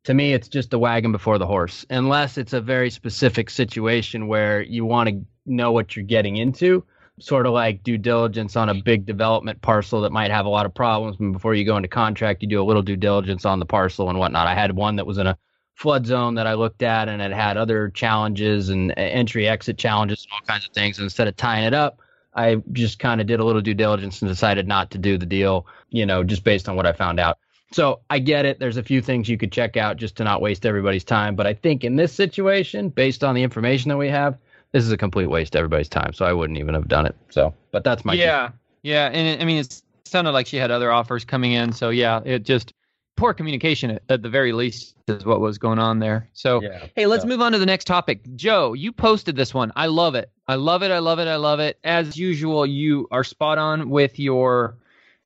To 0.03 0.13
me, 0.13 0.33
it's 0.33 0.49
just 0.49 0.73
a 0.73 0.79
wagon 0.79 1.13
before 1.13 1.37
the 1.37 1.47
horse, 1.47 1.85
unless 1.89 2.37
it's 2.37 2.51
a 2.51 2.59
very 2.59 2.89
specific 2.89 3.49
situation 3.49 4.27
where 4.27 4.61
you 4.61 4.83
want 4.83 5.07
to 5.09 5.25
know 5.45 5.71
what 5.71 5.95
you're 5.95 6.03
getting 6.03 6.35
into. 6.35 6.83
sort 7.19 7.45
of 7.45 7.53
like 7.53 7.83
due 7.83 7.97
diligence 7.97 8.55
on 8.55 8.69
a 8.69 8.73
big 8.73 9.05
development 9.05 9.61
parcel 9.61 10.01
that 10.01 10.11
might 10.11 10.31
have 10.31 10.45
a 10.45 10.49
lot 10.49 10.65
of 10.65 10.73
problems. 10.73 11.17
And 11.19 11.31
before 11.31 11.53
you 11.53 11.63
go 11.63 11.77
into 11.77 11.87
contract, 11.87 12.41
you 12.41 12.49
do 12.49 12.61
a 12.61 12.65
little 12.65 12.81
due 12.81 12.95
diligence 12.97 13.45
on 13.45 13.59
the 13.59 13.65
parcel 13.65 14.09
and 14.09 14.17
whatnot. 14.17 14.47
I 14.47 14.55
had 14.55 14.75
one 14.75 14.95
that 14.97 15.05
was 15.05 15.17
in 15.17 15.27
a 15.27 15.37
flood 15.75 16.05
zone 16.05 16.35
that 16.35 16.47
I 16.47 16.53
looked 16.53 16.83
at, 16.83 17.09
and 17.09 17.21
it 17.21 17.31
had 17.31 17.57
other 17.57 17.89
challenges 17.89 18.69
and 18.69 18.93
entry 18.97 19.47
exit 19.47 19.77
challenges 19.77 20.25
and 20.25 20.31
all 20.33 20.45
kinds 20.45 20.67
of 20.67 20.73
things. 20.73 20.97
And 20.97 21.03
instead 21.03 21.27
of 21.27 21.35
tying 21.35 21.65
it 21.65 21.73
up, 21.73 21.99
I 22.35 22.61
just 22.71 22.99
kind 22.99 23.21
of 23.21 23.27
did 23.27 23.39
a 23.39 23.43
little 23.43 23.61
due 23.61 23.73
diligence 23.73 24.21
and 24.21 24.29
decided 24.29 24.67
not 24.67 24.91
to 24.91 24.97
do 24.97 25.17
the 25.17 25.25
deal, 25.25 25.67
you 25.89 26.05
know, 26.05 26.23
just 26.23 26.43
based 26.43 26.67
on 26.69 26.75
what 26.75 26.85
I 26.85 26.93
found 26.93 27.19
out. 27.19 27.37
So 27.71 28.01
I 28.09 28.19
get 28.19 28.45
it. 28.45 28.59
There's 28.59 28.77
a 28.77 28.83
few 28.83 29.01
things 29.01 29.27
you 29.27 29.37
could 29.37 29.51
check 29.51 29.77
out 29.77 29.97
just 29.97 30.15
to 30.17 30.23
not 30.23 30.41
waste 30.41 30.65
everybody's 30.65 31.03
time. 31.03 31.35
But 31.35 31.47
I 31.47 31.53
think 31.53 31.83
in 31.83 31.95
this 31.95 32.13
situation, 32.13 32.89
based 32.89 33.23
on 33.23 33.33
the 33.33 33.41
information 33.41 33.89
that 33.89 33.97
we 33.97 34.09
have, 34.09 34.37
this 34.71 34.83
is 34.83 34.91
a 34.91 34.97
complete 34.97 35.27
waste 35.27 35.55
of 35.55 35.59
everybody's 35.59 35.89
time. 35.89 36.13
So 36.13 36.25
I 36.25 36.33
wouldn't 36.33 36.59
even 36.59 36.75
have 36.75 36.87
done 36.87 37.05
it. 37.05 37.15
So, 37.29 37.53
but 37.71 37.83
that's 37.83 38.05
my 38.05 38.13
yeah, 38.13 38.51
yeah. 38.83 39.07
And 39.07 39.27
it, 39.27 39.41
I 39.41 39.45
mean, 39.45 39.57
it 39.57 39.81
sounded 40.05 40.31
like 40.31 40.45
she 40.47 40.57
had 40.57 40.71
other 40.71 40.91
offers 40.91 41.25
coming 41.25 41.53
in. 41.53 41.71
So 41.73 41.89
yeah, 41.89 42.21
it 42.23 42.43
just 42.43 42.73
poor 43.15 43.33
communication 43.33 43.99
at, 44.09 44.21
the 44.21 44.29
very 44.29 44.51
least 44.53 44.95
is 45.07 45.25
what 45.25 45.39
was 45.39 45.57
going 45.57 45.79
on 45.79 45.99
there. 45.99 46.29
So 46.33 46.61
yeah, 46.61 46.87
hey, 46.95 47.05
let's 47.05 47.23
so. 47.23 47.27
move 47.27 47.41
on 47.41 47.51
to 47.51 47.59
the 47.59 47.65
next 47.65 47.85
topic. 47.85 48.21
Joe, 48.35 48.73
you 48.73 48.91
posted 48.91 49.35
this 49.35 49.53
one. 49.53 49.71
I 49.75 49.87
love 49.87 50.15
it. 50.15 50.31
I 50.47 50.55
love 50.55 50.83
it. 50.83 50.91
I 50.91 50.99
love 50.99 51.19
it. 51.19 51.27
I 51.27 51.35
love 51.35 51.59
it. 51.59 51.79
As 51.83 52.17
usual, 52.17 52.65
you 52.65 53.07
are 53.11 53.23
spot 53.23 53.57
on 53.57 53.89
with 53.89 54.19
your 54.19 54.77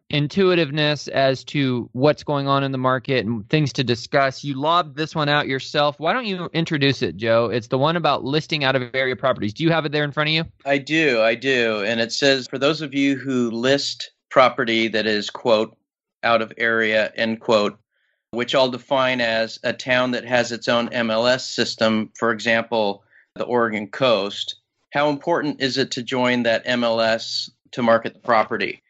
intuitiveness 0.09 1.07
as 1.09 1.43
to 1.43 1.89
what's 1.91 2.23
going 2.23 2.47
on 2.47 2.63
in 2.63 2.71
the 2.71 2.77
market 2.77 3.25
and 3.25 3.47
things 3.49 3.73
to 3.73 3.83
discuss. 3.83 4.43
You 4.43 4.53
lobbed 4.53 4.95
this 4.95 5.13
one 5.13 5.27
out 5.27 5.47
yourself. 5.47 5.99
Why 5.99 6.13
don't 6.13 6.25
you 6.25 6.49
introduce 6.53 7.01
it, 7.01 7.17
Joe? 7.17 7.47
It's 7.47 7.67
the 7.67 7.77
one 7.77 7.95
about 7.95 8.23
listing 8.23 8.63
out 8.63 8.75
of 8.75 8.83
area 8.93 9.15
properties. 9.15 9.53
Do 9.53 9.63
you 9.63 9.71
have 9.71 9.85
it 9.85 9.91
there 9.91 10.03
in 10.03 10.11
front 10.11 10.29
of 10.29 10.33
you? 10.33 10.45
I 10.65 10.77
do. 10.77 11.21
I 11.21 11.35
do. 11.35 11.83
And 11.83 11.99
it 11.99 12.11
says 12.11 12.47
for 12.47 12.57
those 12.57 12.81
of 12.81 12.93
you 12.93 13.17
who 13.17 13.51
list 13.51 14.11
property 14.29 14.87
that 14.87 15.05
is, 15.05 15.29
quote, 15.29 15.77
out 16.27 16.41
of 16.41 16.51
area, 16.57 17.11
end 17.15 17.39
quote, 17.39 17.79
which 18.31 18.53
I'll 18.53 18.69
define 18.69 19.21
as 19.21 19.59
a 19.63 19.71
town 19.71 20.11
that 20.11 20.25
has 20.25 20.51
its 20.51 20.67
own 20.67 20.89
MLS 20.89 21.41
system, 21.41 22.11
for 22.15 22.31
example, 22.31 23.03
the 23.35 23.45
Oregon 23.45 23.87
coast. 23.87 24.55
How 24.91 25.09
important 25.09 25.61
is 25.61 25.77
it 25.77 25.91
to 25.91 26.03
join 26.03 26.43
that 26.43 26.65
MLS 26.65 27.49
to 27.71 27.81
market 27.81 28.13
the 28.13 28.19
property? 28.19 28.83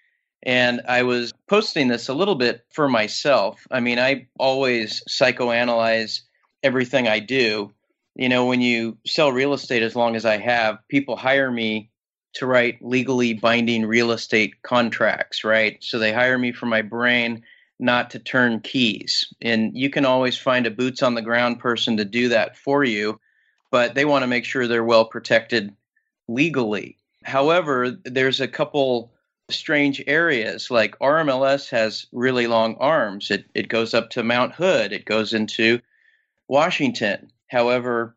And 0.43 0.81
I 0.87 1.03
was 1.03 1.31
posting 1.47 1.87
this 1.87 2.09
a 2.09 2.13
little 2.13 2.35
bit 2.35 2.65
for 2.71 2.89
myself. 2.89 3.67
I 3.69 3.81
mean, 3.81 3.99
I 3.99 4.27
always 4.39 5.03
psychoanalyze 5.07 6.21
everything 6.63 7.07
I 7.07 7.19
do. 7.19 7.71
You 8.15 8.29
know, 8.29 8.45
when 8.45 8.61
you 8.61 8.97
sell 9.05 9.31
real 9.31 9.53
estate 9.53 9.83
as 9.83 9.95
long 9.95 10.15
as 10.15 10.25
I 10.25 10.37
have, 10.37 10.79
people 10.87 11.15
hire 11.15 11.51
me 11.51 11.91
to 12.33 12.45
write 12.45 12.77
legally 12.81 13.33
binding 13.33 13.85
real 13.85 14.11
estate 14.11 14.61
contracts, 14.61 15.43
right? 15.43 15.77
So 15.83 15.97
they 15.97 16.13
hire 16.13 16.37
me 16.37 16.51
for 16.51 16.65
my 16.65 16.81
brain, 16.81 17.43
not 17.79 18.09
to 18.11 18.19
turn 18.19 18.59
keys. 18.61 19.33
And 19.41 19.75
you 19.75 19.89
can 19.89 20.05
always 20.05 20.37
find 20.37 20.65
a 20.65 20.71
boots 20.71 21.01
on 21.01 21.15
the 21.15 21.21
ground 21.21 21.59
person 21.59 21.97
to 21.97 22.05
do 22.05 22.29
that 22.29 22.57
for 22.57 22.83
you, 22.83 23.19
but 23.71 23.95
they 23.95 24.05
want 24.05 24.23
to 24.23 24.27
make 24.27 24.45
sure 24.45 24.67
they're 24.67 24.83
well 24.83 25.05
protected 25.05 25.73
legally. 26.27 26.97
However, 27.23 27.91
there's 28.03 28.41
a 28.41 28.47
couple 28.47 29.11
strange 29.49 30.03
areas. 30.07 30.69
Like 30.69 30.97
RMLS 30.99 31.69
has 31.69 32.07
really 32.11 32.47
long 32.47 32.75
arms. 32.75 33.31
It 33.31 33.45
it 33.53 33.69
goes 33.69 33.93
up 33.93 34.09
to 34.11 34.23
Mount 34.23 34.53
Hood. 34.53 34.91
It 34.91 35.05
goes 35.05 35.33
into 35.33 35.79
Washington. 36.47 37.31
However, 37.47 38.15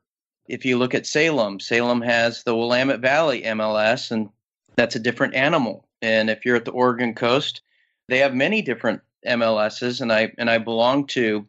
if 0.50 0.64
you 0.64 0.76
look 0.76 0.94
at 0.96 1.06
Salem, 1.06 1.60
Salem 1.60 2.02
has 2.02 2.42
the 2.42 2.56
Willamette 2.56 2.98
Valley 2.98 3.42
MLS, 3.42 4.10
and 4.10 4.28
that's 4.74 4.96
a 4.96 5.00
different 5.00 5.36
animal. 5.36 5.86
And 6.02 6.28
if 6.28 6.44
you're 6.44 6.56
at 6.56 6.64
the 6.64 6.72
Oregon 6.72 7.14
coast, 7.14 7.62
they 8.08 8.18
have 8.18 8.34
many 8.34 8.60
different 8.60 9.00
MLSs, 9.24 10.00
and 10.00 10.12
I 10.12 10.32
and 10.38 10.50
I 10.50 10.58
belong 10.58 11.06
to 11.08 11.46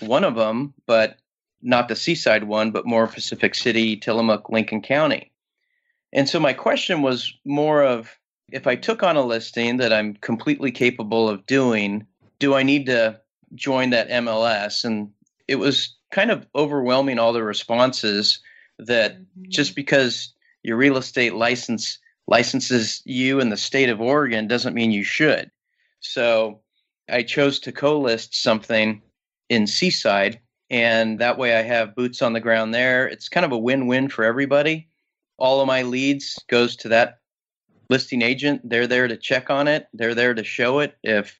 one 0.00 0.22
of 0.22 0.34
them, 0.34 0.74
but 0.86 1.18
not 1.62 1.88
the 1.88 1.96
seaside 1.96 2.44
one, 2.44 2.72
but 2.72 2.86
more 2.86 3.06
Pacific 3.06 3.54
City, 3.54 3.96
Tillamook, 3.96 4.50
Lincoln 4.50 4.82
County. 4.82 5.32
And 6.12 6.28
so 6.28 6.38
my 6.38 6.52
question 6.52 7.00
was 7.00 7.32
more 7.46 7.82
of 7.82 8.18
if 8.50 8.66
I 8.66 8.76
took 8.76 9.02
on 9.02 9.16
a 9.16 9.22
listing 9.22 9.78
that 9.78 9.94
I'm 9.94 10.14
completely 10.16 10.70
capable 10.70 11.26
of 11.26 11.46
doing, 11.46 12.06
do 12.38 12.54
I 12.54 12.64
need 12.64 12.84
to 12.86 13.18
join 13.54 13.90
that 13.90 14.10
MLS? 14.10 14.84
And 14.84 15.10
it 15.52 15.58
was 15.58 15.94
kind 16.10 16.30
of 16.30 16.46
overwhelming 16.54 17.18
all 17.18 17.34
the 17.34 17.42
responses 17.42 18.40
that 18.78 19.18
mm-hmm. 19.18 19.50
just 19.50 19.76
because 19.76 20.32
your 20.62 20.78
real 20.78 20.96
estate 20.96 21.34
license 21.34 21.98
licenses 22.26 23.02
you 23.04 23.38
in 23.38 23.50
the 23.50 23.56
state 23.56 23.90
of 23.90 24.00
Oregon 24.00 24.48
doesn't 24.48 24.74
mean 24.74 24.92
you 24.92 25.04
should. 25.04 25.50
So 26.00 26.62
I 27.10 27.22
chose 27.22 27.60
to 27.60 27.72
co-list 27.72 28.34
something 28.42 29.02
in 29.50 29.66
Seaside 29.66 30.40
and 30.70 31.18
that 31.18 31.36
way 31.36 31.54
I 31.54 31.62
have 31.62 31.94
boots 31.94 32.22
on 32.22 32.32
the 32.32 32.40
ground 32.40 32.72
there. 32.72 33.06
It's 33.06 33.28
kind 33.28 33.44
of 33.44 33.52
a 33.52 33.58
win-win 33.58 34.08
for 34.08 34.24
everybody. 34.24 34.88
All 35.36 35.60
of 35.60 35.66
my 35.66 35.82
leads 35.82 36.42
goes 36.48 36.76
to 36.76 36.88
that 36.88 37.18
listing 37.90 38.22
agent. 38.22 38.62
They're 38.64 38.86
there 38.86 39.06
to 39.06 39.18
check 39.18 39.50
on 39.50 39.68
it. 39.68 39.86
They're 39.92 40.14
there 40.14 40.32
to 40.32 40.44
show 40.44 40.78
it 40.78 40.96
if 41.02 41.38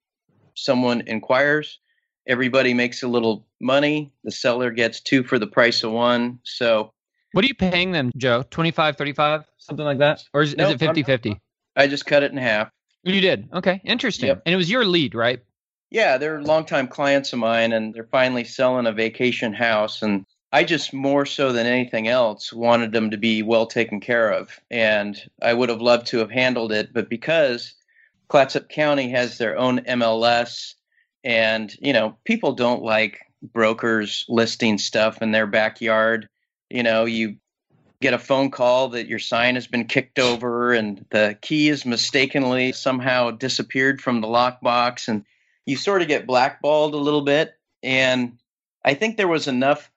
someone 0.55 1.05
inquires. 1.07 1.79
Everybody 2.27 2.75
makes 2.75 3.03
a 3.03 3.09
little 3.09 3.47
money. 3.61 4.13
The 4.25 4.31
seller 4.31 4.71
gets 4.71 5.01
two 5.01 5.25
for 5.25 5.39
the 5.39 5.47
price 5.47 5.83
of 5.83 5.93
one. 5.93 6.39
So 6.45 6.93
what 7.33 7.45
are 7.45 7.49
you 7.49 7.55
paying 7.55 7.93
them, 7.93 8.13
Joe? 8.17 8.45
25, 8.51 8.97
35, 8.97 9.45
something 9.59 9.85
like 9.85 9.99
that? 9.99 10.23
Or 10.35 10.43
is, 10.43 10.55
nope, 10.55 10.69
is 10.69 10.75
it 10.75 10.81
50 10.81 11.03
50? 11.03 11.41
I 11.77 11.87
just 11.87 12.07
cut 12.07 12.23
it 12.23 12.31
in 12.31 12.37
half. 12.37 12.71
You 13.03 13.21
did? 13.21 13.49
Okay. 13.53 13.81
Interesting. 13.85 14.29
Yep. 14.29 14.43
And 14.47 14.53
it 14.53 14.57
was 14.57 14.71
your 14.71 14.85
lead, 14.85 15.15
right? 15.15 15.43
Yeah, 15.91 16.19
they're 16.19 16.43
longtime 16.43 16.89
clients 16.89 17.33
of 17.33 17.39
mine, 17.39 17.73
and 17.73 17.93
they're 17.93 18.05
finally 18.05 18.45
selling 18.45 18.87
a 18.87 18.93
vacation 18.93 19.53
house. 19.53 20.03
And 20.03 20.25
I 20.53 20.65
just 20.65 20.93
more 20.93 21.27
so 21.27 21.53
than 21.53 21.67
anything 21.67 22.09
else 22.09 22.53
wanted 22.53 22.93
them 22.93 23.11
to 23.11 23.17
be 23.17 23.43
well 23.43 23.67
taken 23.67 24.01
care 24.01 24.31
of. 24.31 24.61
And 24.71 25.21
I 25.43 25.55
would 25.55 25.69
have 25.71 25.81
loved 25.81 26.07
to 26.09 26.19
have 26.19 26.31
handled 26.31 26.73
it, 26.73 26.93
but 26.93 27.09
because 27.09 27.75
Clatsop 28.29 28.69
County 28.69 29.11
has 29.11 29.39
their 29.39 29.59
own 29.59 29.81
MLS 29.81 30.75
and, 31.25 31.75
you 31.81 31.93
know, 31.93 32.17
people 32.25 32.53
don't 32.53 32.83
like 32.83 33.21
brokers 33.43 34.25
listing 34.29 34.79
stuff 34.79 35.23
in 35.23 35.33
their 35.33 35.47
backyard. 35.47 36.29
You 36.71 36.83
know, 36.83 37.05
you 37.05 37.37
get 38.01 38.15
a 38.15 38.19
phone 38.19 38.51
call 38.51 38.89
that 38.91 39.07
your 39.07 39.19
sign 39.19 39.55
has 39.55 39.67
been 39.67 39.87
kicked 39.87 40.19
over 40.19 40.73
and 40.73 41.05
the 41.11 41.39
key 41.41 41.69
is 41.69 41.87
mistakenly 41.87 42.73
somehow 42.73 43.31
disappeared 43.31 44.01
from 44.01 44.21
the 44.21 44.27
lockbox 44.27 45.09
and 45.09 45.25
you 45.67 45.77
sort 45.77 46.03
of 46.03 46.09
get 46.09 46.27
blackballed 46.27 46.95
a 46.95 46.99
little 46.99 47.23
bit. 47.23 47.55
And 47.83 48.39
I 48.85 48.95
think 48.95 49.17
there 49.17 49.29
was 49.29 49.47
enough 49.47 49.91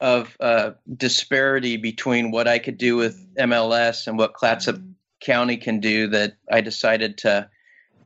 of 0.00 0.36
uh, 0.40 0.72
disparity 0.96 1.76
between 1.76 2.30
what 2.30 2.48
I 2.48 2.58
could 2.58 2.76
do 2.76 2.96
with 2.96 3.34
MLS 3.36 4.06
and 4.06 4.18
what 4.18 4.34
Clatsop 4.34 4.76
mm-hmm. 4.76 4.90
County 5.20 5.56
can 5.56 5.80
do 5.80 6.08
that 6.08 6.34
I 6.52 6.60
decided 6.60 7.16
to 7.18 7.48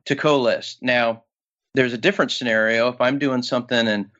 to 0.04 0.16
co-list. 0.16 0.78
Now, 0.80 1.24
there's 1.74 1.92
a 1.92 1.98
different 1.98 2.32
scenario 2.32 2.88
if 2.88 3.00
I'm 3.00 3.18
doing 3.18 3.42
something 3.42 3.86
in 3.86 4.10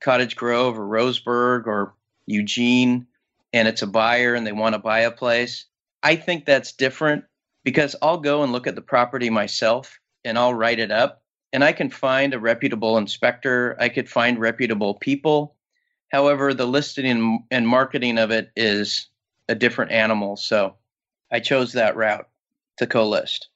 Cottage 0.00 0.36
Grove 0.36 0.78
or 0.78 0.86
Roseburg 0.86 1.66
or 1.66 1.94
Eugene 2.26 3.06
and 3.52 3.68
it's 3.68 3.82
a 3.82 3.86
buyer 3.86 4.34
and 4.34 4.46
they 4.46 4.52
want 4.52 4.74
to 4.74 4.78
buy 4.78 5.00
a 5.00 5.10
place. 5.10 5.66
I 6.02 6.16
think 6.16 6.46
that's 6.46 6.72
different 6.72 7.24
because 7.64 7.96
I'll 8.00 8.18
go 8.18 8.42
and 8.42 8.52
look 8.52 8.66
at 8.66 8.74
the 8.74 8.82
property 8.82 9.30
myself 9.30 10.00
and 10.24 10.38
I'll 10.38 10.54
write 10.54 10.78
it 10.78 10.90
up 10.90 11.22
and 11.52 11.64
I 11.64 11.72
can 11.72 11.90
find 11.90 12.32
a 12.32 12.38
reputable 12.38 12.96
inspector, 12.98 13.76
I 13.80 13.88
could 13.88 14.08
find 14.08 14.38
reputable 14.38 14.94
people 14.94 15.56
However, 16.10 16.54
the 16.54 16.66
listing 16.66 17.46
and 17.50 17.68
marketing 17.68 18.18
of 18.18 18.32
it 18.32 18.50
is 18.56 19.08
a 19.48 19.54
different 19.54 19.92
animal. 19.92 20.36
So 20.36 20.76
I 21.32 21.40
chose 21.40 21.74
that 21.74 21.96
route 21.96 22.28
to 22.78 22.88
co-list. 22.88 23.49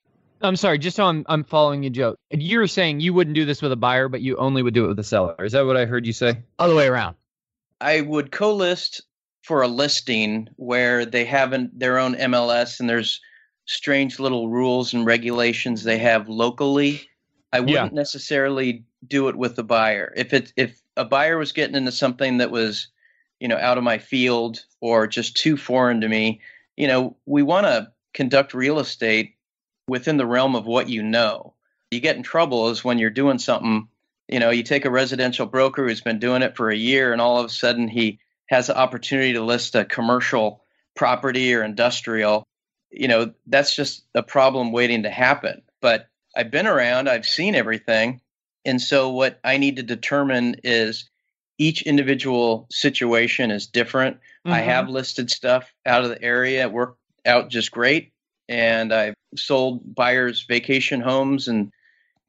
I'm 0.44 0.57
sorry, 0.57 0.78
just 0.78 0.96
so 0.96 1.07
I'm, 1.07 1.24
I'm 1.26 1.42
following 1.42 1.83
you, 1.83 1.90
Joe. 1.90 2.16
You're 2.30 2.66
saying 2.66 3.00
you 3.00 3.14
wouldn't 3.14 3.35
do 3.35 3.44
this 3.44 3.62
with 3.62 3.72
a 3.72 3.76
buyer, 3.76 4.09
but 4.09 4.20
you 4.20 4.37
only 4.37 4.62
would 4.62 4.74
do 4.74 4.85
it 4.85 4.88
with 4.88 4.98
a 4.98 5.04
seller. 5.04 5.42
Is 5.42 5.52
that 5.52 5.64
what 5.64 5.76
I 5.76 5.87
heard 5.87 6.07
you 6.07 6.12
say? 6.12 6.42
Other 6.59 6.74
way 6.74 6.87
around. 6.87 7.16
I 7.80 8.02
would 8.02 8.30
co-list 8.30 9.02
for 9.42 9.62
a 9.62 9.68
listing 9.68 10.48
where 10.57 11.04
they 11.04 11.24
haven't 11.24 11.78
their 11.78 11.98
own 11.98 12.14
MLS 12.14 12.80
and 12.80 12.88
there's 12.88 13.20
strange 13.66 14.18
little 14.18 14.48
rules 14.48 14.92
and 14.92 15.07
regulations 15.07 15.83
they 15.83 15.98
have 15.98 16.28
locally. 16.28 17.09
I 17.52 17.61
wouldn't 17.61 17.92
yeah. 17.92 17.96
necessarily 17.96 18.85
do 19.07 19.28
it 19.28 19.37
with 19.37 19.57
the 19.57 19.64
buyer. 19.64 20.12
If 20.16 20.33
it 20.33 20.52
if 20.57 20.80
a 20.96 21.04
buyer 21.04 21.38
was 21.38 21.52
getting 21.52 21.76
into 21.76 21.92
something 21.92 22.38
that 22.38 22.50
was, 22.50 22.88
you 23.40 23.48
know, 23.48 23.59
out 23.59 23.78
of 23.78 23.85
my 23.85 23.98
field 23.98 24.64
or 24.80 25.07
just 25.07 25.37
too 25.37 25.57
foreign 25.57 26.00
to 26.00 26.09
me, 26.09 26.40
you 26.76 26.87
know, 26.87 27.16
we 27.26 27.42
want 27.42 27.66
to 27.66 27.92
conduct 28.12 28.54
real 28.54 28.78
estate 28.78 29.34
within 29.88 30.16
the 30.16 30.27
realm 30.27 30.55
of 30.55 30.66
what 30.66 30.88
you 30.88 31.03
know. 31.03 31.55
You 31.90 32.01
get 32.01 32.16
in 32.16 32.23
trouble 32.23 32.70
is 32.70 32.85
when 32.85 32.99
you're 32.99 33.11
doing 33.11 33.38
something, 33.38 33.88
you 34.29 34.40
know, 34.40 34.51
you 34.51 34.62
take 34.62 34.85
a 34.85 34.90
residential 34.90 35.47
broker 35.47 35.87
who's 35.87 36.01
been 36.01 36.18
doing 36.18 36.42
it 36.42 36.57
for 36.57 36.70
a 36.70 36.77
year 36.77 37.12
and 37.12 37.20
all 37.20 37.38
of 37.38 37.47
a 37.47 37.51
sudden 37.51 37.88
he 37.88 38.18
has 38.47 38.66
the 38.66 38.77
opportunity 38.77 39.35
to 39.35 39.42
list 39.42 39.75
a 39.75 39.85
commercial 39.85 40.62
property 40.94 41.55
or 41.55 41.62
industrial. 41.62 42.47
you 42.90 43.09
know, 43.09 43.33
that's 43.47 43.75
just 43.75 44.05
a 44.14 44.23
problem 44.23 44.70
waiting 44.70 45.03
to 45.03 45.11
happen. 45.11 45.62
But 45.81 46.09
I've 46.37 46.51
been 46.51 46.66
around, 46.66 47.09
I've 47.09 47.27
seen 47.27 47.55
everything. 47.55 48.20
And 48.64 48.81
so 48.81 49.11
what 49.11 49.40
I 49.44 49.59
need 49.59 49.77
to 49.77 49.83
determine 49.83 50.57
is 50.64 51.11
each 51.59 51.83
individual 51.83 52.66
situation 52.70 53.51
is 53.51 53.66
different. 53.66 54.16
Mm-hmm. 54.16 54.53
I 54.53 54.61
have 54.61 54.88
listed 54.88 55.31
stuff 55.31 55.73
out 55.85 56.05
of 56.05 56.11
the 56.11 56.23
area, 56.23 56.62
it 56.62 56.73
worked 56.73 56.99
out 57.27 57.51
just 57.51 57.70
great. 57.70 58.12
And 58.48 58.92
I've 58.92 59.14
sold 59.37 59.94
buyers 59.94 60.42
vacation 60.42 61.00
homes 61.00 61.48
and 61.48 61.72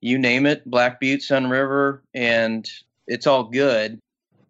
you 0.01 0.17
name 0.17 0.45
it, 0.45 0.69
Black 0.69 0.99
Butte, 0.99 1.21
Sunriver, 1.21 2.01
and 2.13 2.69
it's 3.08 3.28
all 3.28 3.43
good. 3.45 3.99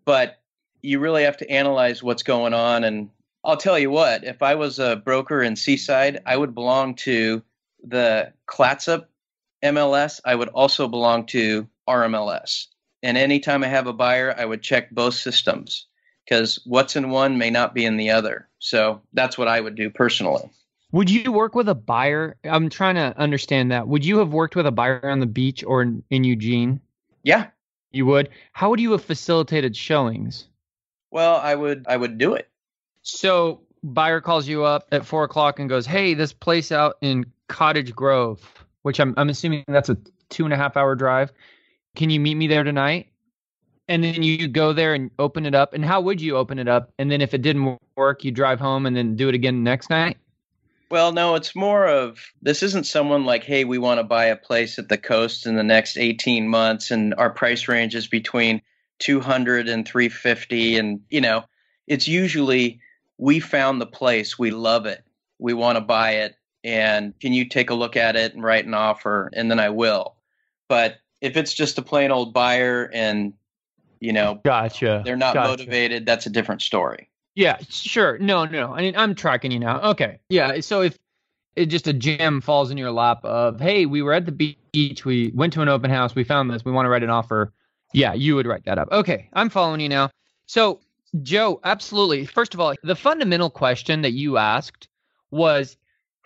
But 0.04 0.40
you 0.82 1.00
really 1.00 1.24
have 1.24 1.38
to 1.38 1.50
analyze 1.50 2.04
what's 2.04 2.24
going 2.24 2.54
on. 2.54 2.84
And 2.84 3.10
I'll 3.44 3.58
tell 3.58 3.80
you 3.80 3.90
what, 3.90 4.24
if 4.24 4.44
I 4.44 4.56
was 4.56 4.80
a 4.80 4.98
broker 4.98 5.42
in 5.42 5.56
Seaside, 5.56 6.22
I 6.26 6.38
would 6.38 6.54
belong 6.54 6.96
to 6.96 7.42
the 7.84 8.34
Clatsop 8.48 9.10
MLS. 9.64 10.20
I 10.26 10.36
would 10.36 10.50
also 10.50 10.88
belong 10.88 11.26
to 11.28 11.68
RMLS. 11.88 12.68
And 13.04 13.18
anytime 13.18 13.64
I 13.64 13.68
have 13.68 13.88
a 13.88 13.94
buyer, 13.94 14.36
I 14.38 14.46
would 14.46 14.62
check 14.62 14.92
both 14.92 15.14
systems 15.14 15.88
because 16.26 16.60
what's 16.66 16.96
in 16.96 17.12
one 17.12 17.38
may 17.38 17.50
not 17.50 17.76
be 17.76 17.86
in 17.86 17.98
the 17.98 18.10
other. 18.12 18.48
So 18.60 19.02
that's 19.14 19.38
what 19.38 19.48
I 19.48 19.62
would 19.62 19.76
do 19.76 19.90
personally. 19.90 20.50
Would 20.96 21.10
you 21.10 21.30
work 21.30 21.56
with 21.56 21.68
a 21.68 21.76
buyer? 21.76 22.38
I'm 22.46 22.70
trying 22.70 22.96
to 22.96 23.14
understand 23.18 23.70
that. 23.72 23.90
Would 23.90 24.06
you 24.06 24.18
have 24.20 24.32
worked 24.32 24.56
with 24.56 24.66
a 24.66 24.72
buyer 24.72 25.06
on 25.06 25.20
the 25.20 25.26
beach 25.26 25.62
or 25.62 25.82
in, 25.82 26.02
in 26.10 26.24
Eugene? 26.24 26.80
Yeah. 27.22 27.48
You 27.92 28.06
would? 28.06 28.30
How 28.54 28.70
would 28.70 28.80
you 28.80 28.94
have 28.94 29.04
facilitated 29.04 29.76
showings? 29.76 30.48
Well, 31.12 31.36
I 31.36 31.54
would 31.54 31.86
I 31.90 31.98
would 31.98 32.18
do 32.18 32.34
it. 32.36 32.48
So 33.02 33.60
buyer 33.84 34.22
calls 34.22 34.48
you 34.48 34.64
up 34.64 34.88
at 34.94 35.06
four 35.06 35.26
o'clock 35.26 35.60
and 35.60 35.68
goes, 35.68 35.86
Hey, 35.86 36.14
this 36.14 36.32
place 36.32 36.72
out 36.72 36.96
in 37.02 37.26
Cottage 37.50 37.94
Grove, 37.94 38.66
which 38.84 39.02
I'm 39.02 39.14
I'm 39.18 39.28
assuming 39.28 39.66
that's 39.68 39.90
a 39.90 39.98
two 40.30 40.46
and 40.46 40.54
a 40.54 40.58
half 40.58 40.78
hour 40.78 40.96
drive 40.96 41.34
can 41.96 42.10
you 42.10 42.20
meet 42.22 42.36
me 42.36 42.48
there 42.48 42.64
tonight? 42.64 43.08
And 43.88 44.04
then 44.04 44.24
you 44.24 44.48
go 44.48 44.74
there 44.74 44.94
and 44.94 45.12
open 45.20 45.46
it 45.46 45.56
up. 45.56 45.74
And 45.74 45.84
how 45.84 46.02
would 46.02 46.20
you 46.20 46.38
open 46.38 46.58
it 46.58 46.68
up? 46.68 46.92
And 46.98 47.12
then 47.12 47.22
if 47.22 47.34
it 47.34 47.42
didn't 47.42 47.80
work, 47.96 48.24
you 48.24 48.32
drive 48.32 48.60
home 48.60 48.86
and 48.86 48.96
then 48.96 49.16
do 49.16 49.30
it 49.30 49.36
again 49.36 49.64
next 49.64 49.90
night? 49.90 50.18
Well, 50.90 51.12
no, 51.12 51.36
it's 51.36 51.56
more 51.56 51.88
of 51.88 52.20
this 52.42 52.62
isn't 52.62 52.86
someone 52.86 53.26
like, 53.26 53.44
hey, 53.44 53.64
we 53.64 53.78
want 53.78 54.00
to 54.00 54.04
buy 54.04 54.26
a 54.26 54.36
place 54.36 54.78
at 54.78 54.90
the 54.90 54.98
coast 54.98 55.46
in 55.46 55.56
the 55.56 55.64
next 55.64 55.98
18 55.98 56.48
months 56.48 56.92
and 56.92 57.14
our 57.16 57.30
price 57.30 57.68
range 57.68 57.96
is 57.96 58.08
between 58.08 58.62
200 59.00 59.68
and 59.68 59.88
350 59.88 60.78
and, 60.78 61.02
you 61.10 61.22
know, 61.22 61.44
it's 61.88 62.08
usually 62.08 62.80
we 63.18 63.40
found 63.40 63.82
the 63.82 63.86
place, 63.86 64.38
we 64.38 64.52
love 64.52 64.86
it. 64.86 65.04
We 65.40 65.54
want 65.54 65.78
to 65.78 65.82
buy 65.82 66.12
it 66.12 66.36
and 66.64 67.18
can 67.20 67.34
you 67.34 67.46
take 67.46 67.70
a 67.70 67.76
look 67.76 67.96
at 67.96 68.16
it 68.16 68.34
and 68.34 68.44
write 68.44 68.66
an 68.66 68.74
offer 68.74 69.30
and 69.34 69.50
then 69.50 69.60
I 69.60 69.70
will. 69.70 70.16
But 70.68 70.98
if 71.22 71.38
it's 71.38 71.54
just 71.54 71.78
a 71.78 71.82
plain 71.82 72.12
old 72.12 72.34
buyer 72.34 72.90
and 72.94 73.34
you 74.00 74.14
know 74.14 74.40
gotcha 74.44 75.02
they're 75.06 75.16
not 75.16 75.34
gotcha. 75.34 75.50
motivated 75.50 76.06
that's 76.06 76.26
a 76.26 76.30
different 76.30 76.62
story 76.62 77.10
yeah 77.36 77.58
sure. 77.70 78.18
No 78.18 78.46
no. 78.46 78.74
I 78.74 78.82
mean 78.82 78.96
i'm 78.98 79.16
tracking 79.16 79.52
you 79.52 79.60
now. 79.60 79.82
Okay. 79.92 80.20
Yeah 80.30 80.60
so 80.62 80.82
if 80.82 80.98
it 81.56 81.68
just 81.68 81.88
a 81.88 81.94
gem 81.94 82.42
falls 82.42 82.72
in 82.72 82.78
your 82.78 82.92
lap 82.92 83.24
of 83.24 83.60
hey 83.60 83.86
we 83.86 84.02
were 84.02 84.14
at 84.14 84.26
the 84.26 84.32
beach 84.32 85.06
we 85.06 85.32
went 85.36 85.54
to 85.54 85.62
an 85.62 85.70
open 85.70 85.90
house 85.90 86.16
we 86.16 86.24
found 86.24 86.50
this 86.50 86.66
we 86.66 86.72
want 86.72 86.86
to 86.86 86.90
write 86.90 87.04
an 87.04 87.10
offer 87.10 87.54
yeah 87.94 88.14
you 88.14 88.36
would 88.36 88.46
write 88.48 88.66
that 88.66 88.78
up. 88.78 88.90
Okay 88.92 89.30
i'm 89.34 89.50
following 89.50 89.80
you 89.80 89.90
now. 89.90 90.10
So 90.48 90.80
joe 91.24 91.60
absolutely. 91.64 92.26
First 92.26 92.54
of 92.54 92.60
all 92.60 92.74
the 92.84 92.96
fundamental 92.96 93.50
question 93.50 94.02
that 94.02 94.12
you 94.12 94.38
asked 94.38 94.88
was 95.32 95.78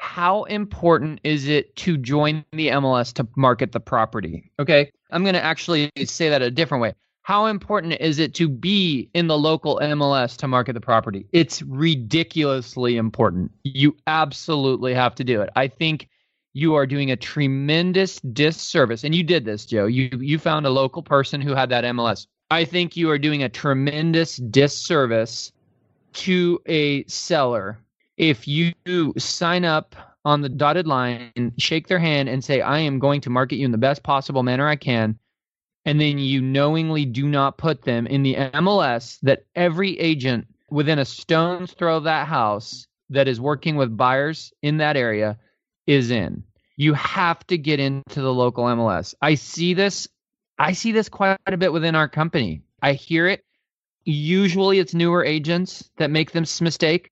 how 0.02 0.43
important 0.43 1.19
is 1.26 1.48
it 1.50 1.76
to 1.76 1.98
join 1.98 2.45
the 2.54 2.69
MLS 2.69 3.12
to 3.15 3.28
market 3.36 3.74
the 3.74 3.82
property? 3.82 4.50
Okay. 4.58 4.91
I'm 5.12 5.24
going 5.24 5.34
to 5.34 5.43
actually 5.43 5.91
say 6.06 6.30
that 6.30 6.41
a 6.41 6.50
different 6.50 6.82
way. 6.82 6.93
How 7.30 7.46
important 7.46 7.94
is 8.00 8.18
it 8.18 8.34
to 8.34 8.50
be 8.50 9.08
in 9.13 9.28
the 9.28 9.38
local 9.38 9.80
MLS 9.84 10.36
to 10.38 10.48
market 10.48 10.74
the 10.74 10.82
property? 10.82 11.28
It's 11.32 11.62
ridiculously 11.62 12.98
important. 12.98 13.52
You 13.63 13.96
absolutely 14.08 14.96
have 14.96 15.13
to 15.13 15.24
do 15.24 15.39
it. 15.42 15.52
I 15.56 15.68
think 15.68 16.10
you 16.54 16.74
are 16.74 16.88
doing 16.88 17.12
a 17.12 17.15
tremendous 17.15 18.20
disservice 18.22 19.04
and 19.04 19.13
you 19.13 19.22
did 19.22 19.46
this, 19.46 19.68
Joe. 19.68 19.86
You 19.86 20.10
you 20.20 20.39
found 20.39 20.65
a 20.65 20.72
local 20.72 21.04
person 21.04 21.39
who 21.39 21.54
had 21.54 21.70
that 21.70 21.84
MLS. 21.84 22.26
I 22.50 22.65
think 22.65 22.98
you 22.98 23.12
are 23.12 23.20
doing 23.20 23.44
a 23.44 23.50
tremendous 23.50 24.38
disservice 24.38 25.52
to 26.13 26.60
a 26.65 27.06
seller 27.06 27.78
if 28.18 28.48
you 28.48 28.74
sign 29.20 29.65
up 29.65 29.96
on 30.26 30.42
the 30.42 30.50
dotted 30.50 30.88
line, 30.88 31.54
shake 31.60 31.89
their 31.89 32.00
hand, 32.00 32.28
and 32.28 32.44
say, 32.44 32.62
I 32.62 32.80
am 32.80 32.98
going 32.98 33.22
to 33.22 33.30
market 33.30 33.58
you 33.58 33.65
in 33.65 33.72
the 33.72 33.78
best 33.78 34.02
possible 34.02 34.42
manner 34.42 34.68
I 34.68 34.78
can, 34.78 35.20
and 35.86 36.00
then 36.00 36.20
you 36.20 36.42
knowingly 36.42 37.06
do 37.06 37.28
not 37.28 37.58
put 37.58 37.82
them 37.84 38.06
in 38.08 38.24
the 38.24 38.36
MLS 38.36 39.20
that 39.22 39.46
every 39.56 39.98
agent 40.00 40.48
within 40.70 41.00
a 41.00 41.06
stone's 41.06 41.72
throw 41.74 41.98
of 41.98 42.04
that 42.04 42.28
house 42.28 42.88
that 43.10 43.28
is 43.28 43.42
working 43.42 43.76
with 43.76 43.98
buyers 43.98 44.54
in 44.62 44.78
that 44.78 44.98
area 44.98 45.38
is 45.88 46.12
in. 46.12 46.44
You 46.76 46.94
have 46.94 47.46
to 47.48 47.58
get 47.58 47.80
into 47.80 48.22
the 48.22 48.34
local 48.34 48.65
MLS. 48.65 49.13
I 49.22 49.36
see 49.36 49.74
this 49.74 50.08
I 50.58 50.74
see 50.74 50.92
this 50.92 51.08
quite 51.08 51.38
a 51.48 51.58
bit 51.58 51.72
within 51.72 51.96
our 51.96 52.10
company. 52.10 52.62
I 52.82 52.94
hear 52.94 53.28
it. 53.28 53.46
Usually 54.04 54.80
it's 54.80 54.94
newer 54.94 55.24
agents 55.24 55.89
that 55.98 56.12
make 56.12 56.32
this 56.32 56.60
mistake. 56.60 57.12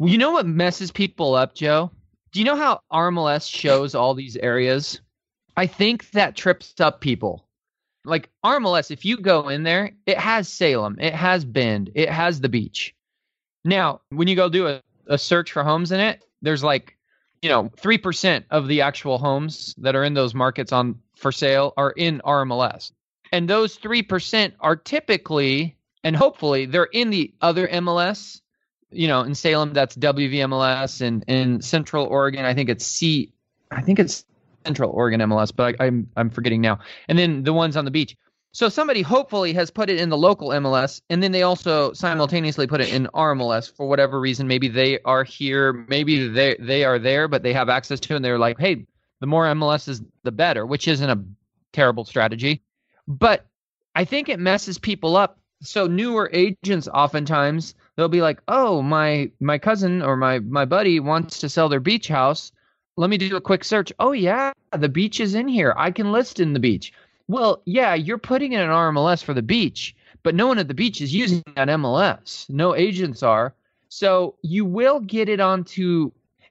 You 0.00 0.18
know 0.18 0.32
what 0.32 0.46
messes 0.46 0.90
people 0.90 1.34
up, 1.34 1.54
Joe? 1.54 1.92
Do 2.32 2.40
you 2.40 2.44
know 2.44 2.56
how 2.56 2.80
RMLS 2.92 3.48
shows 3.50 3.94
all 3.94 4.14
these 4.14 4.36
areas? 4.36 5.00
I 5.56 5.66
think 5.66 6.10
that 6.10 6.36
trips 6.36 6.80
up 6.80 7.00
people. 7.00 7.47
Like 8.08 8.30
RMLS, 8.44 8.90
if 8.90 9.04
you 9.04 9.16
go 9.18 9.48
in 9.48 9.62
there, 9.62 9.92
it 10.06 10.18
has 10.18 10.48
Salem, 10.48 10.98
it 11.00 11.14
has 11.14 11.44
Bend, 11.44 11.90
it 11.94 12.08
has 12.08 12.40
the 12.40 12.48
beach. 12.48 12.94
Now, 13.64 14.00
when 14.10 14.28
you 14.28 14.36
go 14.36 14.48
do 14.48 14.66
a, 14.66 14.82
a 15.06 15.18
search 15.18 15.52
for 15.52 15.62
homes 15.62 15.92
in 15.92 16.00
it, 16.00 16.24
there's 16.42 16.64
like, 16.64 16.96
you 17.42 17.48
know, 17.48 17.64
3% 17.64 18.44
of 18.50 18.68
the 18.68 18.80
actual 18.80 19.18
homes 19.18 19.74
that 19.78 19.94
are 19.94 20.04
in 20.04 20.14
those 20.14 20.34
markets 20.34 20.72
on 20.72 21.00
for 21.16 21.32
sale 21.32 21.74
are 21.76 21.90
in 21.90 22.20
RMLS. 22.24 22.92
And 23.32 23.48
those 23.48 23.78
3% 23.78 24.52
are 24.60 24.76
typically 24.76 25.76
and 26.04 26.16
hopefully 26.16 26.66
they're 26.66 26.84
in 26.84 27.10
the 27.10 27.34
other 27.40 27.66
MLS 27.68 28.40
you 28.90 29.08
know, 29.08 29.22
in 29.22 29.34
Salem, 29.34 29.72
that's 29.72 29.96
WVMLS, 29.96 31.00
and 31.00 31.24
in 31.28 31.60
Central 31.60 32.06
Oregon, 32.06 32.44
I 32.44 32.54
think 32.54 32.68
it's 32.70 32.86
C. 32.86 33.32
I 33.70 33.82
think 33.82 33.98
it's 33.98 34.24
Central 34.68 34.90
Oregon 34.90 35.20
MLS, 35.20 35.50
but 35.54 35.74
I, 35.80 35.86
I'm 35.86 36.08
I'm 36.16 36.30
forgetting 36.30 36.60
now. 36.60 36.78
And 37.08 37.18
then 37.18 37.42
the 37.42 37.54
ones 37.54 37.76
on 37.76 37.84
the 37.86 37.90
beach. 37.90 38.14
So 38.52 38.68
somebody 38.68 39.02
hopefully 39.02 39.52
has 39.54 39.70
put 39.70 39.88
it 39.90 39.98
in 39.98 40.08
the 40.10 40.16
local 40.16 40.48
MLS, 40.48 41.00
and 41.10 41.22
then 41.22 41.32
they 41.32 41.42
also 41.42 41.92
simultaneously 41.92 42.66
put 42.66 42.80
it 42.80 42.92
in 42.92 43.06
RMLS 43.14 43.74
for 43.74 43.88
whatever 43.88 44.20
reason. 44.20 44.46
Maybe 44.46 44.68
they 44.68 44.98
are 45.04 45.24
here, 45.24 45.72
maybe 45.88 46.28
they 46.28 46.56
they 46.58 46.84
are 46.84 46.98
there, 46.98 47.28
but 47.28 47.42
they 47.42 47.52
have 47.54 47.68
access 47.68 48.00
to, 48.00 48.16
and 48.16 48.24
they're 48.24 48.38
like, 48.38 48.58
hey, 48.58 48.86
the 49.20 49.26
more 49.26 49.46
MLS 49.46 49.88
is 49.88 50.02
the 50.22 50.32
better, 50.32 50.66
which 50.66 50.86
isn't 50.86 51.10
a 51.10 51.22
terrible 51.72 52.04
strategy. 52.04 52.62
But 53.06 53.46
I 53.94 54.04
think 54.04 54.28
it 54.28 54.38
messes 54.38 54.78
people 54.78 55.16
up. 55.16 55.38
So 55.62 55.86
newer 55.86 56.30
agents 56.32 56.88
oftentimes 56.92 57.74
they'll 57.96 58.08
be 58.08 58.22
like, 58.22 58.40
"Oh, 58.48 58.82
my 58.82 59.30
my 59.40 59.58
cousin 59.58 60.02
or 60.02 60.16
my 60.16 60.40
my 60.40 60.66
buddy 60.66 61.00
wants 61.00 61.38
to 61.40 61.48
sell 61.48 61.68
their 61.68 61.80
beach 61.80 62.08
house. 62.08 62.52
Let 62.98 63.10
me 63.10 63.16
do 63.16 63.36
a 63.36 63.40
quick 63.40 63.64
search. 63.64 63.92
Oh 63.98 64.12
yeah, 64.12 64.52
the 64.76 64.88
beach 64.88 65.20
is 65.20 65.34
in 65.34 65.48
here. 65.48 65.72
I 65.76 65.90
can 65.90 66.12
list 66.12 66.40
in 66.40 66.52
the 66.52 66.60
beach." 66.60 66.92
Well, 67.28 67.62
yeah, 67.64 67.94
you're 67.94 68.18
putting 68.18 68.52
in 68.52 68.60
an 68.60 68.70
RMLS 68.70 69.22
for 69.22 69.34
the 69.34 69.42
beach, 69.42 69.94
but 70.22 70.34
no 70.34 70.46
one 70.46 70.58
at 70.58 70.66
the 70.68 70.74
beach 70.74 71.00
is 71.00 71.14
using 71.14 71.44
that 71.54 71.68
MLS. 71.68 72.48
No 72.50 72.74
agents 72.74 73.22
are. 73.22 73.54
So 73.88 74.34
you 74.42 74.64
will 74.64 75.00
get 75.00 75.28
it 75.28 75.40
onto 75.40 76.10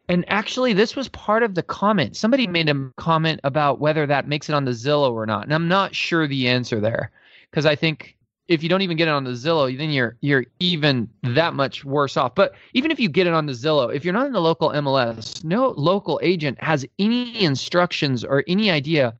and 0.09 0.23
actually 0.29 0.73
this 0.73 0.95
was 0.95 1.09
part 1.09 1.43
of 1.43 1.55
the 1.55 1.63
comment. 1.63 2.15
Somebody 2.15 2.47
made 2.47 2.69
a 2.69 2.91
comment 2.95 3.41
about 3.43 3.79
whether 3.79 4.05
that 4.05 4.27
makes 4.27 4.49
it 4.49 4.53
on 4.53 4.65
the 4.65 4.71
Zillow 4.71 5.11
or 5.11 5.25
not. 5.25 5.43
And 5.43 5.53
I'm 5.53 5.67
not 5.67 5.93
sure 5.93 6.27
the 6.27 6.47
answer 6.47 6.79
there 6.79 7.11
because 7.51 7.65
I 7.65 7.75
think 7.75 8.16
if 8.47 8.63
you 8.63 8.69
don't 8.69 8.81
even 8.81 8.97
get 8.97 9.07
it 9.07 9.11
on 9.11 9.23
the 9.23 9.31
Zillow, 9.31 9.75
then 9.77 9.89
you're 9.89 10.17
you're 10.21 10.45
even 10.59 11.09
that 11.23 11.53
much 11.53 11.83
worse 11.83 12.17
off. 12.17 12.35
But 12.35 12.53
even 12.73 12.91
if 12.91 12.99
you 12.99 13.09
get 13.09 13.27
it 13.27 13.33
on 13.33 13.45
the 13.45 13.53
Zillow, 13.53 13.93
if 13.93 14.05
you're 14.05 14.13
not 14.13 14.27
in 14.27 14.33
the 14.33 14.41
local 14.41 14.69
MLS, 14.69 15.43
no 15.43 15.69
local 15.77 16.19
agent 16.23 16.61
has 16.61 16.85
any 16.99 17.43
instructions 17.43 18.23
or 18.23 18.43
any 18.47 18.71
idea 18.71 19.15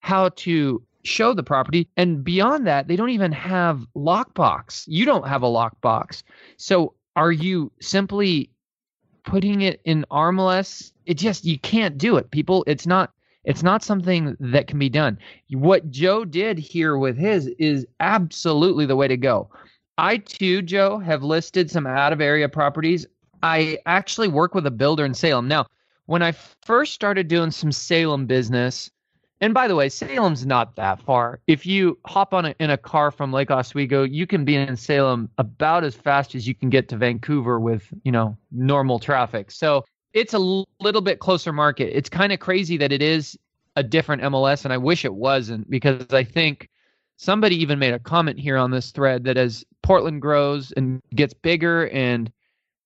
how 0.00 0.28
to 0.30 0.82
show 1.04 1.34
the 1.34 1.42
property. 1.42 1.88
And 1.96 2.22
beyond 2.22 2.66
that, 2.66 2.88
they 2.88 2.96
don't 2.96 3.10
even 3.10 3.32
have 3.32 3.86
lockbox. 3.96 4.84
You 4.86 5.04
don't 5.04 5.26
have 5.26 5.42
a 5.42 5.46
lockbox. 5.46 6.22
So 6.56 6.94
are 7.16 7.32
you 7.32 7.72
simply 7.80 8.50
putting 9.24 9.62
it 9.62 9.80
in 9.84 10.04
RMLS? 10.10 10.92
It 11.06 11.14
just 11.14 11.44
you 11.44 11.58
can't 11.58 11.98
do 11.98 12.16
it. 12.16 12.30
People, 12.30 12.64
it's 12.66 12.86
not 12.86 13.12
it's 13.48 13.62
not 13.62 13.82
something 13.82 14.36
that 14.40 14.66
can 14.66 14.78
be 14.78 14.90
done. 14.90 15.18
What 15.50 15.90
Joe 15.90 16.26
did 16.26 16.58
here 16.58 16.98
with 16.98 17.16
his 17.16 17.46
is 17.58 17.86
absolutely 17.98 18.84
the 18.84 18.94
way 18.94 19.08
to 19.08 19.16
go. 19.16 19.48
I 19.96 20.18
too, 20.18 20.60
Joe, 20.60 20.98
have 20.98 21.22
listed 21.22 21.70
some 21.70 21.86
out 21.86 22.12
of 22.12 22.20
area 22.20 22.46
properties. 22.50 23.06
I 23.42 23.78
actually 23.86 24.28
work 24.28 24.54
with 24.54 24.66
a 24.66 24.70
builder 24.70 25.06
in 25.06 25.14
Salem. 25.14 25.48
Now, 25.48 25.64
when 26.04 26.22
I 26.22 26.32
first 26.32 26.92
started 26.92 27.28
doing 27.28 27.50
some 27.50 27.72
Salem 27.72 28.26
business, 28.26 28.90
and 29.40 29.54
by 29.54 29.66
the 29.66 29.76
way, 29.76 29.88
Salem's 29.88 30.44
not 30.44 30.76
that 30.76 31.00
far. 31.00 31.40
If 31.46 31.64
you 31.64 31.98
hop 32.04 32.34
on 32.34 32.44
a, 32.44 32.54
in 32.60 32.68
a 32.68 32.76
car 32.76 33.10
from 33.10 33.32
Lake 33.32 33.50
Oswego, 33.50 34.02
you 34.02 34.26
can 34.26 34.44
be 34.44 34.56
in 34.56 34.76
Salem 34.76 35.30
about 35.38 35.84
as 35.84 35.94
fast 35.94 36.34
as 36.34 36.46
you 36.46 36.54
can 36.54 36.68
get 36.68 36.90
to 36.90 36.98
Vancouver 36.98 37.58
with, 37.58 37.88
you 38.04 38.12
know, 38.12 38.36
normal 38.52 38.98
traffic. 38.98 39.50
So 39.50 39.86
it's 40.12 40.34
a 40.34 40.38
little 40.38 41.00
bit 41.00 41.18
closer 41.18 41.52
market. 41.52 41.96
It's 41.96 42.08
kind 42.08 42.32
of 42.32 42.40
crazy 42.40 42.76
that 42.78 42.92
it 42.92 43.02
is 43.02 43.38
a 43.76 43.82
different 43.82 44.22
MLS, 44.22 44.64
and 44.64 44.72
I 44.72 44.76
wish 44.78 45.04
it 45.04 45.14
wasn't 45.14 45.70
because 45.70 46.12
I 46.12 46.24
think 46.24 46.68
somebody 47.16 47.56
even 47.56 47.78
made 47.78 47.94
a 47.94 47.98
comment 47.98 48.38
here 48.38 48.56
on 48.56 48.70
this 48.70 48.90
thread 48.90 49.24
that 49.24 49.36
as 49.36 49.64
Portland 49.82 50.22
grows 50.22 50.72
and 50.72 51.02
gets 51.14 51.34
bigger 51.34 51.88
and 51.88 52.32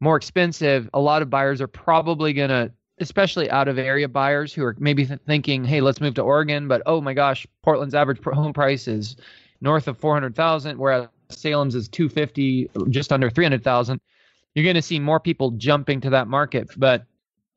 more 0.00 0.16
expensive, 0.16 0.90
a 0.94 1.00
lot 1.00 1.22
of 1.22 1.30
buyers 1.30 1.60
are 1.60 1.68
probably 1.68 2.32
going 2.32 2.50
to 2.50 2.72
especially 2.98 3.50
out 3.50 3.68
of 3.68 3.78
area 3.78 4.08
buyers 4.08 4.52
who 4.52 4.62
are 4.62 4.76
maybe 4.78 5.04
th- 5.06 5.18
thinking, 5.26 5.64
"Hey, 5.64 5.80
let's 5.80 6.00
move 6.00 6.14
to 6.14 6.22
Oregon," 6.22 6.68
but 6.68 6.82
oh 6.86 7.00
my 7.00 7.14
gosh, 7.14 7.46
Portland's 7.62 7.94
average 7.94 8.22
home 8.22 8.52
price 8.52 8.86
is 8.86 9.16
north 9.60 9.88
of 9.88 9.96
400,000 9.98 10.78
whereas 10.78 11.08
Salem's 11.30 11.74
is 11.74 11.88
250, 11.88 12.70
just 12.90 13.12
under 13.12 13.30
300,000. 13.30 14.00
You're 14.54 14.64
going 14.64 14.76
to 14.76 14.82
see 14.82 14.98
more 14.98 15.18
people 15.18 15.52
jumping 15.52 16.00
to 16.02 16.10
that 16.10 16.28
market, 16.28 16.68
but 16.76 17.06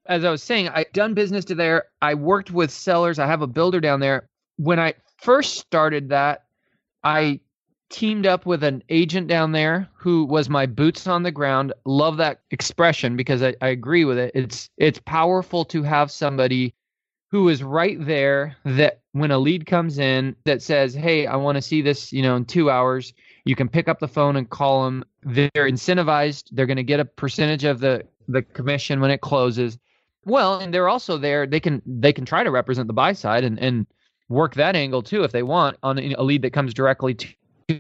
as 0.08 0.24
I 0.24 0.32
was 0.32 0.44
saying, 0.44 0.70
I 0.70 0.86
done 0.94 1.14
business 1.14 1.46
to 1.46 1.56
there. 1.56 1.86
I 2.02 2.14
worked 2.14 2.52
with 2.52 2.72
sellers. 2.72 3.20
I 3.20 3.28
have 3.28 3.42
a 3.42 3.48
builder 3.48 3.80
down 3.80 4.00
there. 4.00 4.28
When 4.58 4.80
I 4.80 4.94
first 5.18 5.58
started 5.58 6.10
that, 6.10 6.46
I 7.04 7.40
teamed 7.90 8.26
up 8.26 8.46
with 8.46 8.64
an 8.64 8.84
agent 8.90 9.28
down 9.28 9.52
there 9.52 9.88
who 9.94 10.26
was 10.26 10.50
my 10.50 10.66
boots 10.66 11.08
on 11.08 11.24
the 11.24 11.32
ground. 11.32 11.74
Love 11.86 12.18
that 12.18 12.42
expression 12.52 13.16
because 13.16 13.44
I, 13.44 13.56
I 13.62 13.70
agree 13.70 14.06
with 14.06 14.18
it. 14.18 14.32
It's 14.34 14.70
it's 14.78 15.00
powerful 15.06 15.66
to 15.66 15.84
have 15.84 16.12
somebody 16.12 16.74
who 17.32 17.50
is 17.50 17.64
right 17.64 18.04
there 18.06 18.56
that 18.64 19.02
when 19.12 19.32
a 19.32 19.38
lead 19.38 19.66
comes 19.66 20.00
in 20.00 20.36
that 20.46 20.62
says, 20.62 20.94
Hey, 20.94 21.28
I 21.28 21.36
want 21.36 21.58
to 21.58 21.62
see 21.62 21.82
this, 21.82 22.14
you 22.14 22.22
know, 22.22 22.36
in 22.36 22.46
two 22.46 22.70
hours, 22.70 23.14
you 23.46 23.56
can 23.56 23.68
pick 23.68 23.88
up 23.88 24.00
the 24.00 24.08
phone 24.08 24.36
and 24.36 24.50
call 24.50 24.86
them. 24.86 25.04
They're 25.24 25.50
incentivized. 25.54 26.46
They're 26.52 26.66
going 26.66 26.78
to 26.78 26.84
get 26.84 27.00
a 27.00 27.06
percentage 27.06 27.64
of 27.64 27.80
the, 27.80 28.06
the 28.28 28.42
commission 28.42 29.02
when 29.02 29.12
it 29.12 29.22
closes. 29.22 29.78
Well, 30.26 30.60
and 30.60 30.74
they're 30.74 30.90
also 30.90 31.18
there. 31.18 31.46
They 31.46 31.60
can 31.60 31.82
they 31.86 32.12
can 32.12 32.26
try 32.26 32.44
to 32.44 32.52
represent 32.52 32.88
the 32.88 32.94
buy 32.94 33.14
side 33.14 33.44
and, 33.44 33.60
and 33.60 33.86
work 34.28 34.56
that 34.56 34.76
angle 34.76 35.04
too 35.04 35.24
if 35.24 35.32
they 35.32 35.44
want 35.44 35.78
on 35.84 36.00
a 36.00 36.24
lead 36.24 36.42
that 36.42 36.54
comes 36.54 36.74
directly 36.74 37.14
to 37.14 37.28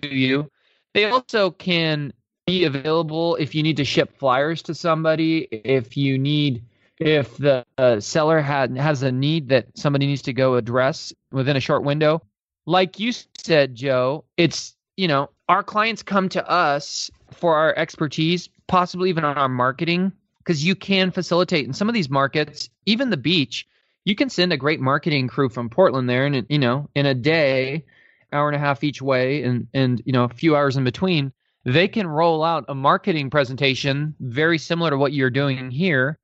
you. 0.04 0.50
They 0.94 1.06
also 1.06 1.52
can 1.52 2.14
be 2.46 2.66
available 2.66 3.36
if 3.38 3.56
you 3.56 3.64
need 3.64 3.78
to 3.78 3.84
ship 3.84 4.18
flyers 4.18 4.62
to 4.64 4.76
somebody, 4.76 5.48
if 5.52 5.98
you 5.98 6.18
need 6.18 6.64
if 7.00 7.36
the 7.38 7.66
uh, 7.78 8.00
seller 8.00 8.40
had 8.40 8.78
has 8.78 9.04
a 9.04 9.12
need 9.12 9.50
that 9.50 9.68
somebody 9.76 10.06
needs 10.06 10.22
to 10.22 10.34
go 10.34 10.56
address 10.56 11.12
within 11.32 11.58
a 11.58 11.60
short 11.60 11.84
window. 11.84 12.22
Like 12.66 13.00
you 13.00 13.12
said, 13.38 13.76
Joe, 13.76 14.24
it's 14.38 14.76
you 14.98 15.08
know, 15.08 15.30
our 15.50 15.64
clients 15.64 16.04
come 16.04 16.30
to 16.30 16.50
us 16.50 17.10
for 17.32 17.56
our 17.56 17.76
expertise, 17.76 18.50
possibly 18.68 19.10
even 19.10 19.26
on 19.26 19.38
our 19.38 19.50
marketing, 19.50 20.14
because 20.46 20.64
you 20.64 20.76
can 20.76 21.12
facilitate 21.12 21.66
in 21.66 21.74
some 21.74 21.90
of 21.90 21.96
these 21.96 22.10
markets, 22.10 22.70
even 22.86 23.10
the 23.10 23.18
beach, 23.18 23.68
you 24.04 24.16
can 24.16 24.30
send 24.30 24.54
a 24.54 24.58
great 24.58 24.80
marketing 24.80 25.28
crew 25.28 25.50
from 25.50 25.70
Portland 25.70 26.10
there 26.10 26.26
and 26.26 26.46
you 26.50 26.60
know, 26.60 26.90
in 26.94 27.06
a 27.06 27.16
day 27.16 27.84
hour 28.32 28.48
and 28.48 28.56
a 28.56 28.60
half 28.60 28.84
each 28.84 29.02
way 29.02 29.44
and 29.44 29.68
and 29.74 30.02
you 30.06 30.12
know 30.12 30.26
a 30.26 30.30
few 30.30 30.56
hours 30.56 30.78
in 30.78 30.84
between 30.84 31.32
they 31.64 31.88
can 31.88 32.06
roll 32.06 32.44
out 32.44 32.66
a 32.68 32.76
marketing 32.76 33.30
presentation 33.30 34.14
very 34.20 34.58
similar 34.58 34.92
to 34.92 34.98
what 34.98 35.14
you're 35.14 35.30
doing 35.30 35.72
here 35.72 36.20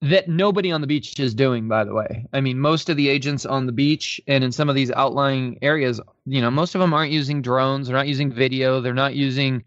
that 0.00 0.28
nobody 0.28 0.72
on 0.72 0.80
the 0.80 0.86
beach 0.86 1.18
is 1.20 1.34
doing 1.34 1.68
by 1.68 1.84
the 1.84 1.94
way. 1.94 2.26
I 2.32 2.40
mean 2.40 2.58
most 2.58 2.88
of 2.88 2.96
the 2.96 3.08
agents 3.08 3.44
on 3.44 3.66
the 3.66 3.72
beach 3.72 4.20
and 4.26 4.42
in 4.44 4.52
some 4.52 4.68
of 4.68 4.74
these 4.74 4.90
outlying 4.90 5.58
areas 5.62 6.00
you 6.26 6.40
know 6.40 6.50
most 6.50 6.74
of 6.74 6.80
them 6.80 6.94
aren't 6.94 7.12
using 7.12 7.42
drones 7.42 7.86
they're 7.86 7.96
not 7.96 8.08
using 8.08 8.32
video 8.32 8.80
they're 8.80 8.94
not 8.94 9.14
using 9.14 9.64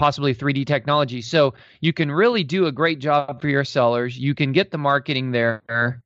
possibly 0.00 0.34
3d 0.34 0.66
technology 0.66 1.22
so 1.22 1.54
you 1.80 1.92
can 1.92 2.10
really 2.10 2.42
do 2.42 2.66
a 2.66 2.72
great 2.72 2.98
job 2.98 3.40
for 3.40 3.48
your 3.48 3.64
sellers 3.64 4.18
you 4.18 4.34
can 4.34 4.50
get 4.50 4.72
the 4.72 4.78
marketing 4.78 5.30
there 5.30 6.02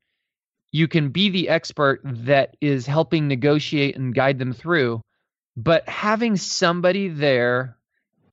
you 0.75 0.89
can 0.89 1.07
be 1.07 1.29
the 1.29 1.47
expert 1.47 2.01
that 2.03 2.57
is 2.59 2.85
helping 2.85 3.29
negotiate 3.29 3.95
and 3.95 4.13
guide 4.13 4.39
them 4.39 4.51
through. 4.51 4.99
But 5.55 5.87
having 5.87 6.35
somebody 6.35 7.07
there 7.07 7.77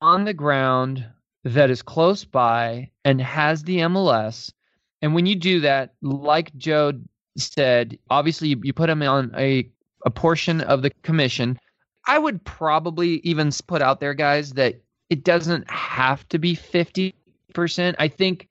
on 0.01 0.25
the 0.25 0.35
ground 0.35 1.07
that 1.44 1.70
is 1.70 1.83
close 1.83 2.25
by 2.25 2.90
and 3.05 3.20
has 3.20 3.62
the 3.62 3.79
MLS, 3.79 4.53
and 5.01 5.14
when 5.14 5.25
you 5.25 5.37
do 5.37 5.61
that, 5.61 5.94
like 6.03 6.53
Joe 6.57 6.94
said, 7.38 7.96
obviously 8.11 8.57
you, 8.61 8.72
put 8.72 8.88
them 8.88 9.03
on 9.03 9.33
a, 9.37 9.70
a 10.05 10.11
portion 10.11 10.62
of 10.62 10.83
the 10.83 10.90
commission. 11.05 11.61
I 12.09 12.18
would 12.18 12.44
probably 12.44 13.20
even 13.22 13.53
put 13.68 13.83
out 13.83 14.01
there, 14.01 14.14
guys, 14.14 14.55
that 14.55 14.83
it 15.12 15.25
doesn't 15.25 15.70
have 15.70 16.27
to 16.31 16.38
be 16.38 16.57
50%. 16.57 17.12
I 17.98 18.09
think 18.09 18.48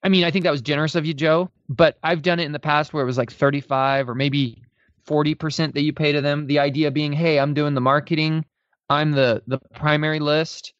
I 0.00 0.08
mean, 0.08 0.22
I 0.22 0.30
think 0.30 0.44
that 0.44 0.52
was 0.52 0.62
generous 0.62 0.94
of 0.94 1.04
you, 1.04 1.12
Joe, 1.12 1.50
but 1.68 1.98
I've 2.04 2.22
done 2.22 2.38
it 2.38 2.44
in 2.44 2.52
the 2.52 2.60
past 2.60 2.94
where 2.94 3.02
it 3.02 3.06
was 3.06 3.18
like 3.18 3.32
35 3.32 4.08
or 4.08 4.14
maybe 4.14 4.62
40% 5.08 5.74
that 5.74 5.82
you 5.82 5.92
pay 5.92 6.12
to 6.12 6.20
them. 6.20 6.46
The 6.46 6.60
idea 6.60 6.92
being, 6.92 7.12
hey, 7.12 7.40
I'm 7.40 7.52
doing 7.52 7.74
the 7.74 7.80
marketing, 7.80 8.44
I'm 8.88 9.10
the 9.10 9.42
the 9.48 9.58
primary 9.74 10.20
list, 10.20 10.72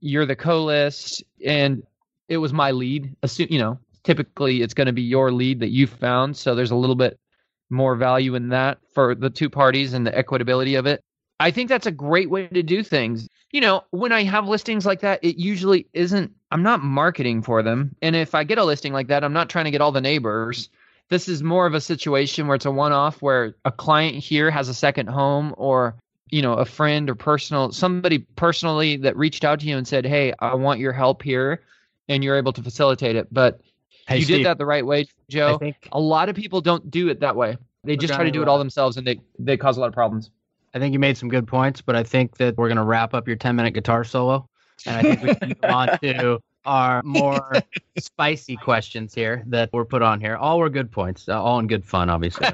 you're 0.00 0.26
the 0.26 0.34
co-list, 0.34 1.22
and 1.44 1.84
it 2.28 2.38
was 2.38 2.52
my 2.52 2.72
lead. 2.72 3.14
Assume, 3.22 3.46
you 3.48 3.60
know, 3.60 3.78
typically 4.02 4.62
it's 4.62 4.74
going 4.74 4.88
to 4.88 4.92
be 4.92 5.02
your 5.02 5.30
lead 5.30 5.60
that 5.60 5.70
you 5.70 5.86
found, 5.86 6.36
so 6.36 6.56
there's 6.56 6.72
a 6.72 6.76
little 6.76 6.96
bit 6.96 7.20
more 7.70 7.94
value 7.94 8.34
in 8.34 8.48
that 8.48 8.78
for 8.94 9.14
the 9.14 9.30
two 9.30 9.48
parties 9.48 9.92
and 9.92 10.04
the 10.04 10.10
equitability 10.10 10.76
of 10.76 10.86
it. 10.86 11.04
I 11.38 11.52
think 11.52 11.68
that's 11.68 11.86
a 11.86 11.92
great 11.92 12.30
way 12.30 12.48
to 12.48 12.64
do 12.64 12.82
things. 12.82 13.28
You 13.52 13.60
know, 13.60 13.84
when 13.90 14.12
I 14.12 14.24
have 14.24 14.48
listings 14.48 14.84
like 14.84 15.00
that, 15.00 15.22
it 15.22 15.36
usually 15.36 15.86
isn't, 15.92 16.32
I'm 16.50 16.62
not 16.62 16.82
marketing 16.82 17.42
for 17.42 17.62
them. 17.62 17.94
And 18.02 18.16
if 18.16 18.34
I 18.34 18.44
get 18.44 18.58
a 18.58 18.64
listing 18.64 18.92
like 18.92 19.08
that, 19.08 19.24
I'm 19.24 19.32
not 19.32 19.48
trying 19.48 19.66
to 19.66 19.70
get 19.70 19.80
all 19.80 19.92
the 19.92 20.00
neighbors. 20.00 20.68
This 21.08 21.28
is 21.28 21.42
more 21.42 21.66
of 21.66 21.74
a 21.74 21.80
situation 21.80 22.48
where 22.48 22.56
it's 22.56 22.66
a 22.66 22.70
one 22.70 22.92
off 22.92 23.22
where 23.22 23.54
a 23.64 23.70
client 23.70 24.16
here 24.16 24.50
has 24.50 24.68
a 24.68 24.74
second 24.74 25.08
home 25.08 25.54
or, 25.56 25.94
you 26.30 26.42
know, 26.42 26.54
a 26.54 26.64
friend 26.64 27.08
or 27.08 27.14
personal, 27.14 27.70
somebody 27.70 28.18
personally 28.18 28.96
that 28.96 29.16
reached 29.16 29.44
out 29.44 29.60
to 29.60 29.66
you 29.66 29.76
and 29.76 29.86
said, 29.86 30.04
Hey, 30.04 30.32
I 30.40 30.54
want 30.54 30.80
your 30.80 30.92
help 30.92 31.22
here. 31.22 31.62
And 32.08 32.22
you're 32.24 32.36
able 32.36 32.52
to 32.52 32.62
facilitate 32.62 33.16
it. 33.16 33.32
But 33.32 33.60
hey, 34.08 34.18
you 34.18 34.24
Steve, 34.24 34.36
did 34.38 34.46
that 34.46 34.58
the 34.58 34.66
right 34.66 34.84
way, 34.84 35.06
Joe. 35.28 35.58
Think, 35.58 35.88
a 35.92 36.00
lot 36.00 36.28
of 36.28 36.36
people 36.36 36.60
don't 36.60 36.90
do 36.90 37.08
it 37.08 37.20
that 37.20 37.36
way. 37.36 37.56
They 37.84 37.96
just 37.96 38.14
try 38.14 38.24
to 38.24 38.30
do 38.32 38.42
it 38.42 38.48
all 38.48 38.58
themselves 38.58 38.96
and 38.96 39.06
they, 39.06 39.20
they 39.38 39.56
cause 39.56 39.76
a 39.76 39.80
lot 39.80 39.86
of 39.86 39.94
problems. 39.94 40.30
I 40.76 40.78
think 40.78 40.92
you 40.92 40.98
made 40.98 41.16
some 41.16 41.30
good 41.30 41.46
points, 41.46 41.80
but 41.80 41.96
I 41.96 42.02
think 42.02 42.36
that 42.36 42.58
we're 42.58 42.68
going 42.68 42.76
to 42.76 42.82
wrap 42.82 43.14
up 43.14 43.26
your 43.26 43.36
10 43.36 43.56
minute 43.56 43.70
guitar 43.70 44.04
solo. 44.04 44.46
And 44.84 44.94
I 44.94 45.00
think 45.00 45.22
we 45.22 45.34
can 45.34 45.48
move 45.48 45.72
on 45.72 45.98
to 46.00 46.38
our 46.66 47.02
more 47.02 47.50
spicy 47.98 48.56
questions 48.56 49.14
here 49.14 49.42
that 49.46 49.72
were 49.72 49.86
put 49.86 50.02
on 50.02 50.20
here. 50.20 50.36
All 50.36 50.58
were 50.58 50.68
good 50.68 50.92
points, 50.92 51.30
uh, 51.30 51.42
all 51.42 51.58
in 51.60 51.66
good 51.66 51.82
fun, 51.82 52.10
obviously. 52.10 52.46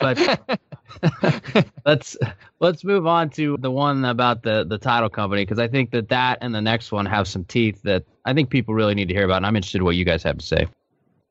but 0.00 0.58
let's 1.86 2.16
let's 2.58 2.82
move 2.82 3.06
on 3.06 3.30
to 3.30 3.56
the 3.60 3.70
one 3.70 4.04
about 4.04 4.42
the 4.42 4.64
the 4.68 4.78
title 4.78 5.08
company 5.08 5.42
because 5.42 5.60
I 5.60 5.68
think 5.68 5.92
that 5.92 6.08
that 6.08 6.38
and 6.40 6.52
the 6.52 6.60
next 6.60 6.90
one 6.90 7.06
have 7.06 7.28
some 7.28 7.44
teeth 7.44 7.82
that 7.82 8.02
I 8.24 8.34
think 8.34 8.50
people 8.50 8.74
really 8.74 8.96
need 8.96 9.06
to 9.06 9.14
hear 9.14 9.26
about. 9.26 9.36
And 9.36 9.46
I'm 9.46 9.54
interested 9.54 9.78
in 9.78 9.84
what 9.84 9.94
you 9.94 10.04
guys 10.04 10.24
have 10.24 10.38
to 10.38 10.44
say. 10.44 10.66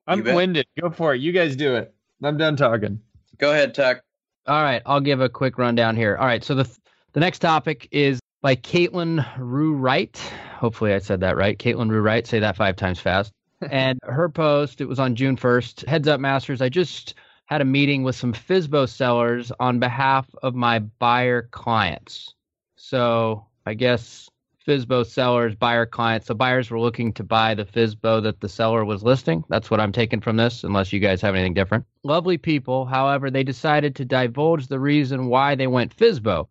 I'm 0.08 0.24
winded. 0.24 0.68
Go 0.80 0.90
for 0.90 1.14
it. 1.16 1.20
You 1.20 1.34
guys 1.34 1.58
do 1.58 1.76
it. 1.76 1.94
I'm 2.24 2.38
done 2.38 2.56
talking. 2.56 3.02
Go 3.38 3.52
ahead, 3.52 3.76
Tuck. 3.76 4.04
All 4.48 4.62
right, 4.62 4.82
I'll 4.86 5.02
give 5.02 5.22
a 5.22 5.30
quick 5.30 5.58
rundown 5.58 5.96
here. 5.96 6.18
All 6.18 6.26
right, 6.26 6.44
so 6.44 6.56
the 6.56 6.70
the 7.14 7.20
next 7.20 7.40
topic 7.40 7.88
is 7.92 8.20
by 8.42 8.56
Caitlin 8.56 9.26
Rue 9.38 9.74
Wright. 9.74 10.18
Hopefully, 10.58 10.94
I 10.94 11.00
said 11.00 11.20
that 11.20 11.38
right. 11.38 11.58
Caitlin 11.58 11.90
Rue 11.90 12.02
Wright. 12.02 12.26
Say 12.26 12.40
that 12.40 12.56
five 12.56 12.76
times 12.76 13.00
fast. 13.00 13.32
and 13.70 14.00
her 14.04 14.30
post, 14.30 14.82
it 14.82 14.88
was 14.88 15.00
on 15.00 15.16
June 15.16 15.38
1st. 15.38 15.86
Heads 15.86 16.08
up, 16.08 16.20
Masters. 16.20 16.62
I 16.62 16.70
just 16.70 17.14
had 17.46 17.62
a 17.62 17.66
meeting 17.66 18.04
with 18.04 18.16
some 18.16 18.34
FSBO 18.34 18.90
sellers 18.90 19.52
on 19.60 19.80
behalf 19.80 20.28
of 20.42 20.56
my 20.56 20.80
buyer 20.80 21.44
clients. 21.52 22.34
So 22.78 23.46
I 23.66 23.74
guess 23.74 24.30
FSBO 24.68 25.06
sellers, 25.06 25.56
buyer 25.56 25.86
clients. 25.86 26.28
So 26.28 26.34
buyers 26.34 26.70
were 26.70 26.80
looking 26.80 27.14
to 27.14 27.24
buy 27.24 27.56
the 27.56 27.66
FSBO 27.66 28.24
that 28.24 28.40
the 28.40 28.50
seller 28.50 28.86
was 28.86 29.04
listing. 29.04 29.44
That's 29.50 29.72
what 29.72 29.80
I'm 29.80 29.92
taking 29.92 30.22
from 30.22 30.38
this, 30.38 30.64
unless 30.64 30.94
you 30.94 31.00
guys 31.00 31.22
have 31.22 31.36
anything 31.36 31.54
different. 31.54 31.86
Lovely 32.04 32.38
people. 32.38 32.86
However, 32.86 33.32
they 33.32 33.44
decided 33.44 33.96
to 33.96 34.06
divulge 34.06 34.68
the 34.68 34.80
reason 34.80 35.28
why 35.28 35.56
they 35.56 35.68
went 35.68 35.96
FSBO. 35.96 36.48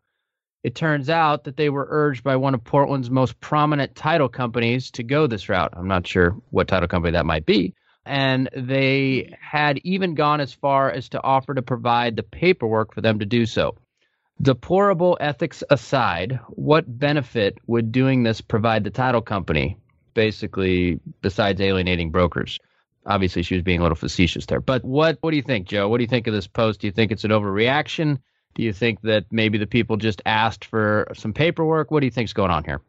It 0.62 0.74
turns 0.74 1.08
out 1.08 1.44
that 1.44 1.56
they 1.56 1.70
were 1.70 1.86
urged 1.88 2.22
by 2.22 2.36
one 2.36 2.54
of 2.54 2.62
Portland's 2.62 3.11
most 3.11 3.40
prominent 3.40 3.94
title 3.94 4.28
companies 4.28 4.90
to 4.92 5.02
go 5.02 5.26
this 5.26 5.48
route. 5.48 5.72
I'm 5.74 5.88
not 5.88 6.06
sure 6.06 6.36
what 6.50 6.68
title 6.68 6.88
company 6.88 7.12
that 7.12 7.24
might 7.24 7.46
be. 7.46 7.74
And 8.04 8.48
they 8.54 9.34
had 9.40 9.78
even 9.84 10.14
gone 10.14 10.40
as 10.40 10.52
far 10.52 10.90
as 10.90 11.08
to 11.11 11.22
offer 11.22 11.54
to 11.54 11.62
provide 11.62 12.16
the 12.16 12.22
paperwork 12.22 12.92
for 12.92 13.00
them 13.00 13.20
to 13.20 13.26
do 13.26 13.46
so. 13.46 13.76
Deplorable 14.43 15.18
ethics 15.20 15.62
aside, 15.70 16.41
what 16.49 16.99
benefit 16.99 17.59
would 17.66 17.93
doing 17.93 18.22
this 18.22 18.41
provide 18.41 18.84
the 18.84 18.91
title 18.91 19.20
company, 19.20 19.76
basically, 20.14 20.99
besides 21.20 21.61
alienating 21.61 22.11
brokers? 22.11 22.59
obviously 23.07 23.43
she 23.43 23.55
was 23.55 23.62
being 23.62 23.80
a 23.80 23.82
little 23.82 23.97
facetious 23.97 24.47
there. 24.47 24.61
But 24.61 24.84
what 24.84 25.18
what 25.20 25.30
do 25.30 25.36
you 25.36 25.43
think, 25.43 25.66
Joe? 25.66 25.88
What 25.88 25.99
do 25.99 26.05
you 26.05 26.09
think 26.09 26.26
of 26.26 26.34
this 26.34 26.47
post? 26.47 26.80
Do 26.80 26.86
you 26.86 26.93
think 26.93 27.12
it's 27.12 27.24
an 27.24 27.30
overreaction? 27.30 28.18
Do 28.55 28.62
you 28.62 28.72
think 28.72 29.01
that 29.03 29.26
maybe 29.30 29.59
the 29.59 29.66
people 29.66 29.97
just 29.97 30.22
asked 30.26 30.64
for 30.64 31.09
some 31.14 31.32
paperwork? 31.32 31.91
What 31.91 32.01
do 32.01 32.07
you 32.07 32.11
think's 32.11 32.32
going 32.32 32.51
on 32.51 32.64
here? 32.64 32.80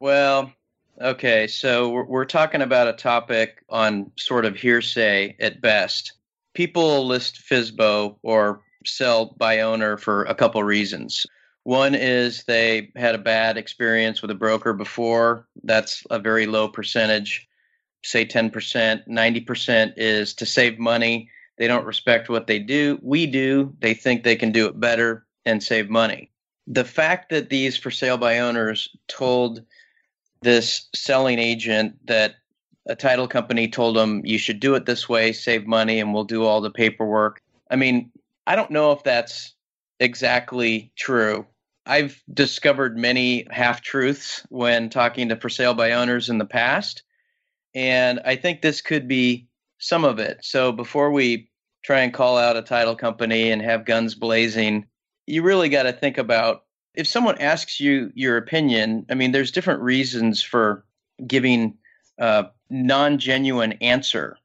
Well, 0.00 0.52
okay, 1.00 1.46
so 1.46 1.90
we're, 1.90 2.04
we're 2.04 2.24
talking 2.24 2.62
about 2.62 2.88
a 2.88 2.92
topic 2.94 3.62
on 3.68 4.10
sort 4.16 4.44
of 4.44 4.56
hearsay 4.56 5.36
at 5.38 5.60
best. 5.60 6.14
People 6.54 7.06
list 7.06 7.42
FSBO 7.50 8.16
or 8.22 8.62
sell 8.88 9.34
by 9.36 9.60
owner 9.60 9.96
for 9.96 10.24
a 10.24 10.34
couple 10.34 10.62
reasons. 10.62 11.26
One 11.64 11.94
is 11.94 12.44
they 12.44 12.92
had 12.94 13.14
a 13.14 13.18
bad 13.18 13.56
experience 13.56 14.22
with 14.22 14.30
a 14.30 14.36
broker 14.36 14.72
before. 14.72 15.48
That's 15.64 16.04
a 16.10 16.18
very 16.18 16.46
low 16.46 16.68
percentage, 16.68 17.48
say 18.04 18.24
10%. 18.24 19.08
90% 19.08 19.92
is 19.96 20.34
to 20.34 20.46
save 20.46 20.78
money. 20.78 21.28
They 21.58 21.66
don't 21.66 21.86
respect 21.86 22.28
what 22.28 22.46
they 22.46 22.60
do. 22.60 22.98
We 23.02 23.26
do. 23.26 23.74
They 23.80 23.94
think 23.94 24.22
they 24.22 24.36
can 24.36 24.52
do 24.52 24.66
it 24.66 24.78
better 24.78 25.26
and 25.44 25.62
save 25.62 25.90
money. 25.90 26.30
The 26.66 26.84
fact 26.84 27.30
that 27.30 27.50
these 27.50 27.76
for 27.76 27.90
sale 27.90 28.18
by 28.18 28.38
owners 28.38 28.88
told 29.08 29.62
this 30.42 30.88
selling 30.94 31.38
agent 31.38 31.94
that 32.06 32.36
a 32.86 32.94
title 32.94 33.26
company 33.26 33.68
told 33.68 33.96
them 33.96 34.22
you 34.24 34.38
should 34.38 34.60
do 34.60 34.74
it 34.74 34.86
this 34.86 35.08
way, 35.08 35.32
save 35.32 35.66
money, 35.66 35.98
and 35.98 36.14
we'll 36.14 36.24
do 36.24 36.44
all 36.44 36.60
the 36.60 36.70
paperwork. 36.70 37.42
I 37.70 37.76
mean, 37.76 38.12
I 38.46 38.56
don't 38.56 38.70
know 38.70 38.92
if 38.92 39.02
that's 39.02 39.54
exactly 40.00 40.92
true. 40.96 41.46
I've 41.84 42.22
discovered 42.32 42.98
many 42.98 43.46
half 43.50 43.80
truths 43.80 44.44
when 44.48 44.90
talking 44.90 45.28
to 45.28 45.36
for 45.36 45.48
sale 45.48 45.74
by 45.74 45.92
owners 45.92 46.28
in 46.28 46.38
the 46.38 46.44
past. 46.44 47.02
And 47.74 48.20
I 48.24 48.36
think 48.36 48.60
this 48.60 48.80
could 48.80 49.06
be 49.06 49.48
some 49.78 50.04
of 50.04 50.18
it. 50.18 50.38
So 50.42 50.72
before 50.72 51.12
we 51.12 51.50
try 51.84 52.00
and 52.00 52.12
call 52.12 52.38
out 52.38 52.56
a 52.56 52.62
title 52.62 52.96
company 52.96 53.50
and 53.50 53.62
have 53.62 53.84
guns 53.84 54.14
blazing, 54.14 54.86
you 55.26 55.42
really 55.42 55.68
got 55.68 55.84
to 55.84 55.92
think 55.92 56.18
about 56.18 56.64
if 56.94 57.06
someone 57.06 57.38
asks 57.38 57.78
you 57.78 58.10
your 58.14 58.36
opinion. 58.36 59.06
I 59.10 59.14
mean, 59.14 59.32
there's 59.32 59.52
different 59.52 59.82
reasons 59.82 60.42
for 60.42 60.84
giving 61.26 61.76
a 62.18 62.46
non 62.70 63.18
genuine 63.18 63.72
answer. 63.74 64.38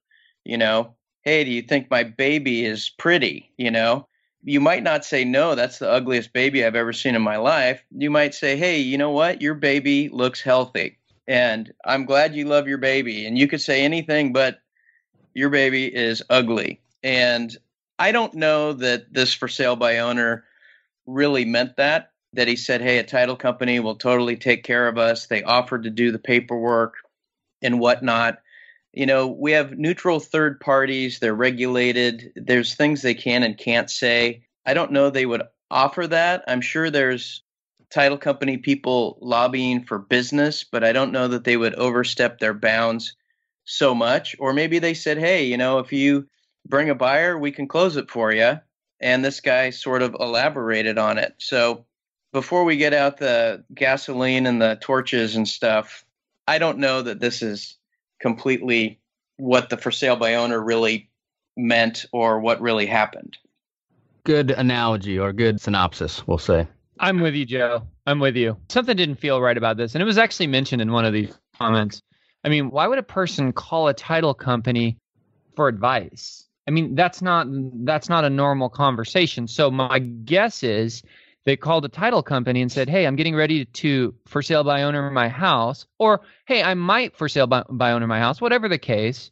You 0.43 0.57
know, 0.57 0.95
hey, 1.23 1.43
do 1.43 1.51
you 1.51 1.61
think 1.61 1.89
my 1.89 2.03
baby 2.03 2.65
is 2.65 2.89
pretty? 2.89 3.51
You 3.57 3.71
know, 3.71 4.07
you 4.43 4.59
might 4.59 4.83
not 4.83 5.05
say 5.05 5.23
no 5.23 5.55
that's 5.55 5.79
the 5.79 5.89
ugliest 5.89 6.33
baby 6.33 6.65
i've 6.65 6.75
ever 6.75 6.93
seen 6.93 7.15
in 7.15 7.21
my 7.21 7.37
life. 7.37 7.83
You 7.91 8.09
might 8.09 8.33
say 8.33 8.57
hey 8.57 8.79
you 8.79 8.97
know 8.97 9.11
what? 9.11 9.41
Your 9.41 9.53
baby 9.53 10.09
looks 10.09 10.41
healthy 10.41 10.97
and 11.27 11.71
i'm 11.85 12.05
glad 12.05 12.35
you 12.35 12.45
love 12.45 12.67
your 12.67 12.77
baby. 12.77 13.25
And 13.25 13.37
you 13.37 13.47
could 13.47 13.61
say 13.61 13.83
anything 13.83 14.33
but 14.33 14.59
your 15.33 15.49
baby 15.49 15.93
is 15.93 16.23
ugly. 16.29 16.81
And 17.03 17.55
i 17.99 18.11
don't 18.11 18.33
know 18.33 18.73
that 18.73 19.13
this 19.13 19.33
for 19.33 19.47
sale 19.47 19.75
by 19.75 19.99
owner 19.99 20.43
really 21.05 21.45
meant 21.45 21.75
that 21.77 22.11
that 22.33 22.47
he 22.47 22.55
said 22.55 22.81
hey 22.81 22.97
a 22.97 23.03
title 23.03 23.35
company 23.35 23.79
will 23.79 23.95
totally 23.95 24.37
take 24.37 24.63
care 24.63 24.87
of 24.87 24.97
us. 24.97 25.27
They 25.27 25.43
offered 25.43 25.83
to 25.83 25.89
do 25.89 26.11
the 26.11 26.19
paperwork 26.19 26.95
and 27.61 27.79
whatnot 27.79 28.40
you 28.93 29.05
know, 29.05 29.27
we 29.27 29.51
have 29.53 29.77
neutral 29.77 30.19
third 30.19 30.59
parties, 30.59 31.19
they're 31.19 31.33
regulated, 31.33 32.31
there's 32.35 32.75
things 32.75 33.01
they 33.01 33.13
can 33.13 33.43
and 33.43 33.57
can't 33.57 33.89
say. 33.89 34.43
I 34.65 34.73
don't 34.73 34.91
know 34.91 35.09
they 35.09 35.25
would 35.25 35.43
offer 35.69 36.07
that. 36.07 36.43
I'm 36.47 36.61
sure 36.61 36.89
there's 36.89 37.41
title 37.89 38.17
company 38.17 38.57
people 38.57 39.17
lobbying 39.21 39.83
for 39.83 39.99
business, 39.99 40.63
but 40.63 40.83
I 40.83 40.91
don't 40.93 41.11
know 41.11 41.27
that 41.29 41.43
they 41.43 41.57
would 41.57 41.75
overstep 41.75 42.39
their 42.39 42.53
bounds 42.53 43.15
so 43.63 43.93
much. 43.95 44.35
Or 44.39 44.53
maybe 44.53 44.79
they 44.79 44.93
said, 44.93 45.17
hey, 45.17 45.45
you 45.45 45.57
know, 45.57 45.79
if 45.79 45.91
you 45.93 46.27
bring 46.67 46.89
a 46.89 46.95
buyer, 46.95 47.37
we 47.37 47.51
can 47.51 47.67
close 47.67 47.97
it 47.97 48.09
for 48.09 48.31
you. 48.31 48.59
And 48.99 49.25
this 49.25 49.39
guy 49.39 49.71
sort 49.71 50.01
of 50.01 50.15
elaborated 50.19 50.97
on 50.97 51.17
it. 51.17 51.33
So 51.39 51.85
before 52.33 52.63
we 52.63 52.77
get 52.77 52.93
out 52.93 53.17
the 53.17 53.63
gasoline 53.73 54.45
and 54.45 54.61
the 54.61 54.77
torches 54.79 55.35
and 55.35 55.47
stuff, 55.47 56.05
I 56.47 56.59
don't 56.59 56.77
know 56.77 57.01
that 57.01 57.19
this 57.19 57.41
is 57.41 57.77
completely 58.21 58.99
what 59.37 59.69
the 59.69 59.77
for 59.77 59.91
sale 59.91 60.15
by 60.15 60.35
owner 60.35 60.61
really 60.61 61.09
meant 61.57 62.05
or 62.11 62.39
what 62.39 62.61
really 62.61 62.85
happened. 62.85 63.37
Good 64.23 64.51
analogy 64.51 65.17
or 65.17 65.33
good 65.33 65.59
synopsis, 65.59 66.25
we'll 66.27 66.37
say. 66.37 66.67
I'm 66.99 67.19
with 67.19 67.33
you, 67.33 67.45
Joe. 67.45 67.87
I'm 68.05 68.19
with 68.19 68.35
you. 68.35 68.57
Something 68.69 68.95
didn't 68.95 69.15
feel 69.15 69.41
right 69.41 69.57
about 69.57 69.77
this. 69.77 69.95
And 69.95 70.01
it 70.01 70.05
was 70.05 70.19
actually 70.19 70.47
mentioned 70.47 70.81
in 70.81 70.91
one 70.91 71.05
of 71.05 71.13
these 71.13 71.35
comments. 71.57 72.03
I 72.43 72.49
mean, 72.49 72.69
why 72.69 72.87
would 72.87 72.99
a 72.99 73.03
person 73.03 73.51
call 73.51 73.87
a 73.87 73.93
title 73.93 74.35
company 74.35 74.97
for 75.55 75.67
advice? 75.67 76.47
I 76.67 76.71
mean, 76.71 76.93
that's 76.93 77.21
not 77.21 77.47
that's 77.83 78.07
not 78.07 78.23
a 78.23 78.29
normal 78.29 78.69
conversation. 78.69 79.47
So 79.47 79.71
my 79.71 79.99
guess 79.99 80.61
is 80.61 81.01
they 81.45 81.57
called 81.57 81.85
a 81.85 81.89
title 81.89 82.21
company 82.21 82.61
and 82.61 82.71
said, 82.71 82.89
"Hey, 82.89 83.05
I'm 83.05 83.15
getting 83.15 83.35
ready 83.35 83.65
to 83.65 84.13
for 84.27 84.41
sale 84.41 84.63
by 84.63 84.83
owner 84.83 85.09
my 85.09 85.27
house," 85.27 85.85
or 85.97 86.21
"Hey, 86.45 86.61
I 86.61 86.73
might 86.75 87.15
for 87.15 87.27
sale 87.27 87.47
by, 87.47 87.63
by 87.69 87.91
owner 87.91 88.07
my 88.07 88.19
house," 88.19 88.39
whatever 88.39 88.69
the 88.69 88.77
case. 88.77 89.31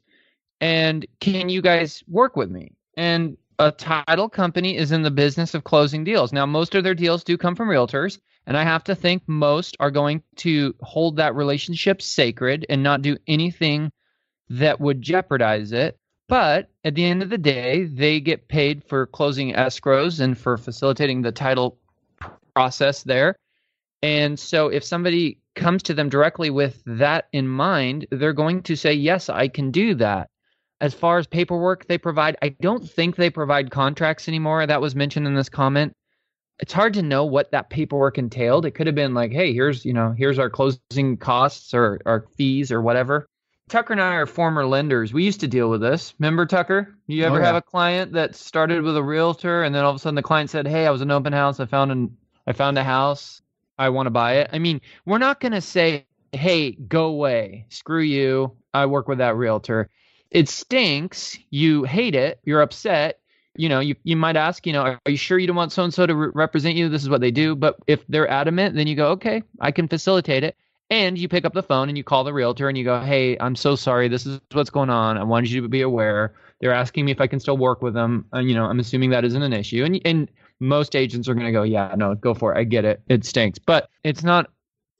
And 0.61 1.05
can 1.19 1.49
you 1.49 1.61
guys 1.61 2.03
work 2.07 2.35
with 2.35 2.49
me? 2.49 2.73
And 2.97 3.37
a 3.59 3.71
title 3.71 4.29
company 4.29 4.75
is 4.75 4.91
in 4.91 5.03
the 5.03 5.11
business 5.11 5.53
of 5.53 5.63
closing 5.63 6.03
deals. 6.03 6.33
Now, 6.33 6.45
most 6.45 6.75
of 6.75 6.83
their 6.83 6.95
deals 6.95 7.23
do 7.23 7.37
come 7.37 7.55
from 7.55 7.69
realtors, 7.69 8.19
and 8.47 8.57
I 8.57 8.63
have 8.63 8.83
to 8.85 8.95
think 8.95 9.23
most 9.27 9.77
are 9.79 9.91
going 9.91 10.23
to 10.37 10.73
hold 10.81 11.17
that 11.17 11.35
relationship 11.35 12.01
sacred 12.01 12.65
and 12.69 12.81
not 12.81 13.01
do 13.01 13.17
anything 13.27 13.91
that 14.49 14.79
would 14.79 15.01
jeopardize 15.01 15.71
it. 15.71 15.97
But 16.27 16.69
at 16.83 16.95
the 16.95 17.05
end 17.05 17.21
of 17.21 17.29
the 17.29 17.37
day, 17.37 17.85
they 17.85 18.19
get 18.19 18.47
paid 18.47 18.83
for 18.83 19.05
closing 19.07 19.53
escrows 19.53 20.19
and 20.19 20.37
for 20.37 20.57
facilitating 20.57 21.21
the 21.21 21.31
title 21.31 21.77
process 22.53 23.03
there. 23.03 23.35
And 24.01 24.39
so 24.39 24.67
if 24.67 24.83
somebody 24.83 25.39
comes 25.55 25.83
to 25.83 25.93
them 25.93 26.09
directly 26.09 26.49
with 26.49 26.81
that 26.85 27.27
in 27.33 27.47
mind, 27.47 28.07
they're 28.11 28.33
going 28.33 28.63
to 28.63 28.75
say, 28.75 28.93
Yes, 28.93 29.29
I 29.29 29.47
can 29.47 29.71
do 29.71 29.95
that. 29.95 30.29
As 30.81 30.93
far 30.93 31.17
as 31.17 31.27
paperwork 31.27 31.87
they 31.87 31.97
provide, 31.97 32.37
I 32.41 32.49
don't 32.61 32.89
think 32.89 33.15
they 33.15 33.29
provide 33.29 33.71
contracts 33.71 34.29
anymore. 34.29 34.65
That 34.65 34.81
was 34.81 34.95
mentioned 34.95 35.27
in 35.27 35.35
this 35.35 35.49
comment. 35.49 35.93
It's 36.59 36.73
hard 36.73 36.93
to 36.93 37.01
know 37.01 37.25
what 37.25 37.51
that 37.51 37.69
paperwork 37.69 38.17
entailed. 38.17 38.65
It 38.65 38.71
could 38.71 38.87
have 38.87 38.95
been 38.95 39.13
like, 39.13 39.31
hey, 39.31 39.53
here's, 39.53 39.85
you 39.85 39.93
know, 39.93 40.13
here's 40.17 40.39
our 40.39 40.49
closing 40.49 41.17
costs 41.17 41.73
or 41.73 41.99
our 42.05 42.25
fees 42.37 42.71
or 42.71 42.81
whatever. 42.81 43.27
Tucker 43.69 43.93
and 43.93 44.01
I 44.01 44.15
are 44.15 44.25
former 44.25 44.65
lenders. 44.65 45.13
We 45.13 45.23
used 45.23 45.41
to 45.41 45.47
deal 45.47 45.69
with 45.69 45.79
this. 45.79 46.13
Remember, 46.19 46.45
Tucker? 46.45 46.95
You 47.07 47.23
oh, 47.23 47.27
ever 47.27 47.37
oh, 47.37 47.39
yeah. 47.39 47.45
have 47.45 47.55
a 47.55 47.61
client 47.61 48.13
that 48.13 48.35
started 48.35 48.83
with 48.83 48.97
a 48.97 49.03
realtor 49.03 49.63
and 49.63 49.73
then 49.75 49.83
all 49.83 49.91
of 49.91 49.97
a 49.97 49.99
sudden 49.99 50.15
the 50.15 50.23
client 50.23 50.49
said, 50.49 50.67
Hey, 50.67 50.87
I 50.87 50.91
was 50.91 51.01
an 51.01 51.11
open 51.11 51.33
house. 51.33 51.59
I 51.59 51.65
found 51.65 51.91
an 51.91 52.17
I 52.49 52.53
found 52.53 52.79
a 52.79 52.83
house. 52.83 53.43
I 53.77 53.89
want 53.89 54.07
to 54.07 54.11
buy 54.11 54.37
it. 54.37 54.49
I 54.51 54.57
mean, 54.57 54.81
we're 55.05 55.19
not 55.19 55.39
going 55.39 55.51
to 55.51 55.61
say, 55.61 56.05
hey, 56.31 56.71
go 56.71 57.05
away. 57.05 57.65
Screw 57.69 58.01
you. 58.01 58.51
I 58.73 58.87
work 58.87 59.07
with 59.07 59.19
that 59.19 59.35
realtor. 59.35 59.87
It 60.31 60.49
stinks. 60.49 61.37
You 61.51 61.83
hate 61.83 62.15
it. 62.15 62.39
You're 62.43 62.61
upset. 62.61 63.19
You 63.55 63.69
know, 63.69 63.79
you, 63.79 63.95
you 64.03 64.15
might 64.15 64.35
ask, 64.35 64.65
you 64.65 64.73
know, 64.73 64.81
are 64.81 64.99
you 65.07 65.17
sure 65.17 65.37
you 65.37 65.45
don't 65.45 65.55
want 65.55 65.71
so 65.71 65.83
and 65.83 65.93
so 65.93 66.07
to 66.07 66.15
re- 66.15 66.31
represent 66.33 66.75
you? 66.75 66.89
This 66.89 67.03
is 67.03 67.09
what 67.09 67.21
they 67.21 67.31
do. 67.31 67.55
But 67.55 67.77
if 67.85 68.05
they're 68.07 68.29
adamant, 68.29 68.75
then 68.75 68.87
you 68.87 68.95
go, 68.95 69.09
okay, 69.09 69.43
I 69.59 69.71
can 69.71 69.87
facilitate 69.87 70.43
it. 70.43 70.55
And 70.89 71.19
you 71.19 71.27
pick 71.27 71.45
up 71.45 71.53
the 71.53 71.61
phone 71.61 71.87
and 71.87 71.97
you 71.97 72.03
call 72.03 72.23
the 72.23 72.33
realtor 72.33 72.67
and 72.67 72.77
you 72.77 72.83
go, 72.83 72.99
hey, 72.99 73.37
I'm 73.39 73.55
so 73.55 73.75
sorry. 73.75 74.07
This 74.07 74.25
is 74.25 74.39
what's 74.53 74.71
going 74.71 74.89
on. 74.89 75.19
I 75.19 75.23
wanted 75.23 75.51
you 75.51 75.61
to 75.61 75.67
be 75.67 75.81
aware. 75.81 76.33
They're 76.61 76.73
asking 76.73 77.05
me 77.05 77.11
if 77.11 77.21
I 77.21 77.27
can 77.27 77.39
still 77.39 77.57
work 77.57 77.83
with 77.83 77.93
them. 77.93 78.25
And, 78.33 78.49
you 78.49 78.55
know, 78.55 78.65
I'm 78.65 78.79
assuming 78.79 79.11
that 79.11 79.23
isn't 79.23 79.41
an 79.41 79.53
issue. 79.53 79.83
And, 79.83 80.01
and 80.03 80.31
most 80.59 80.95
agents 80.95 81.27
are 81.27 81.33
going 81.33 81.45
to 81.45 81.51
go, 81.51 81.63
yeah, 81.63 81.93
no, 81.97 82.15
go 82.15 82.33
for 82.33 82.53
it. 82.53 82.59
I 82.59 82.63
get 82.63 82.85
it. 82.85 83.01
It 83.07 83.25
stinks. 83.25 83.59
But 83.59 83.89
it's 84.03 84.23
not 84.23 84.49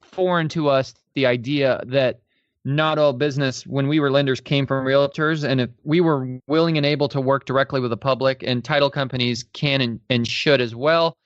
foreign 0.02 0.48
to 0.50 0.68
us 0.68 0.94
the 1.14 1.26
idea 1.26 1.82
that 1.86 2.20
not 2.64 2.98
all 2.98 3.12
business 3.12 3.66
when 3.66 3.88
we 3.88 4.00
were 4.00 4.10
lenders 4.10 4.40
came 4.40 4.66
from 4.66 4.84
realtors 4.84 5.48
and 5.48 5.62
if 5.62 5.70
we 5.84 6.00
were 6.00 6.38
willing 6.46 6.76
and 6.76 6.84
able 6.84 7.08
to 7.08 7.20
work 7.20 7.46
directly 7.46 7.80
with 7.80 7.90
the 7.90 7.96
public 7.96 8.42
and 8.42 8.64
title 8.64 8.90
companies 8.90 9.44
can 9.54 9.80
and, 9.80 10.00
and 10.10 10.28
should 10.28 10.60
as 10.60 10.74
well 10.74 11.16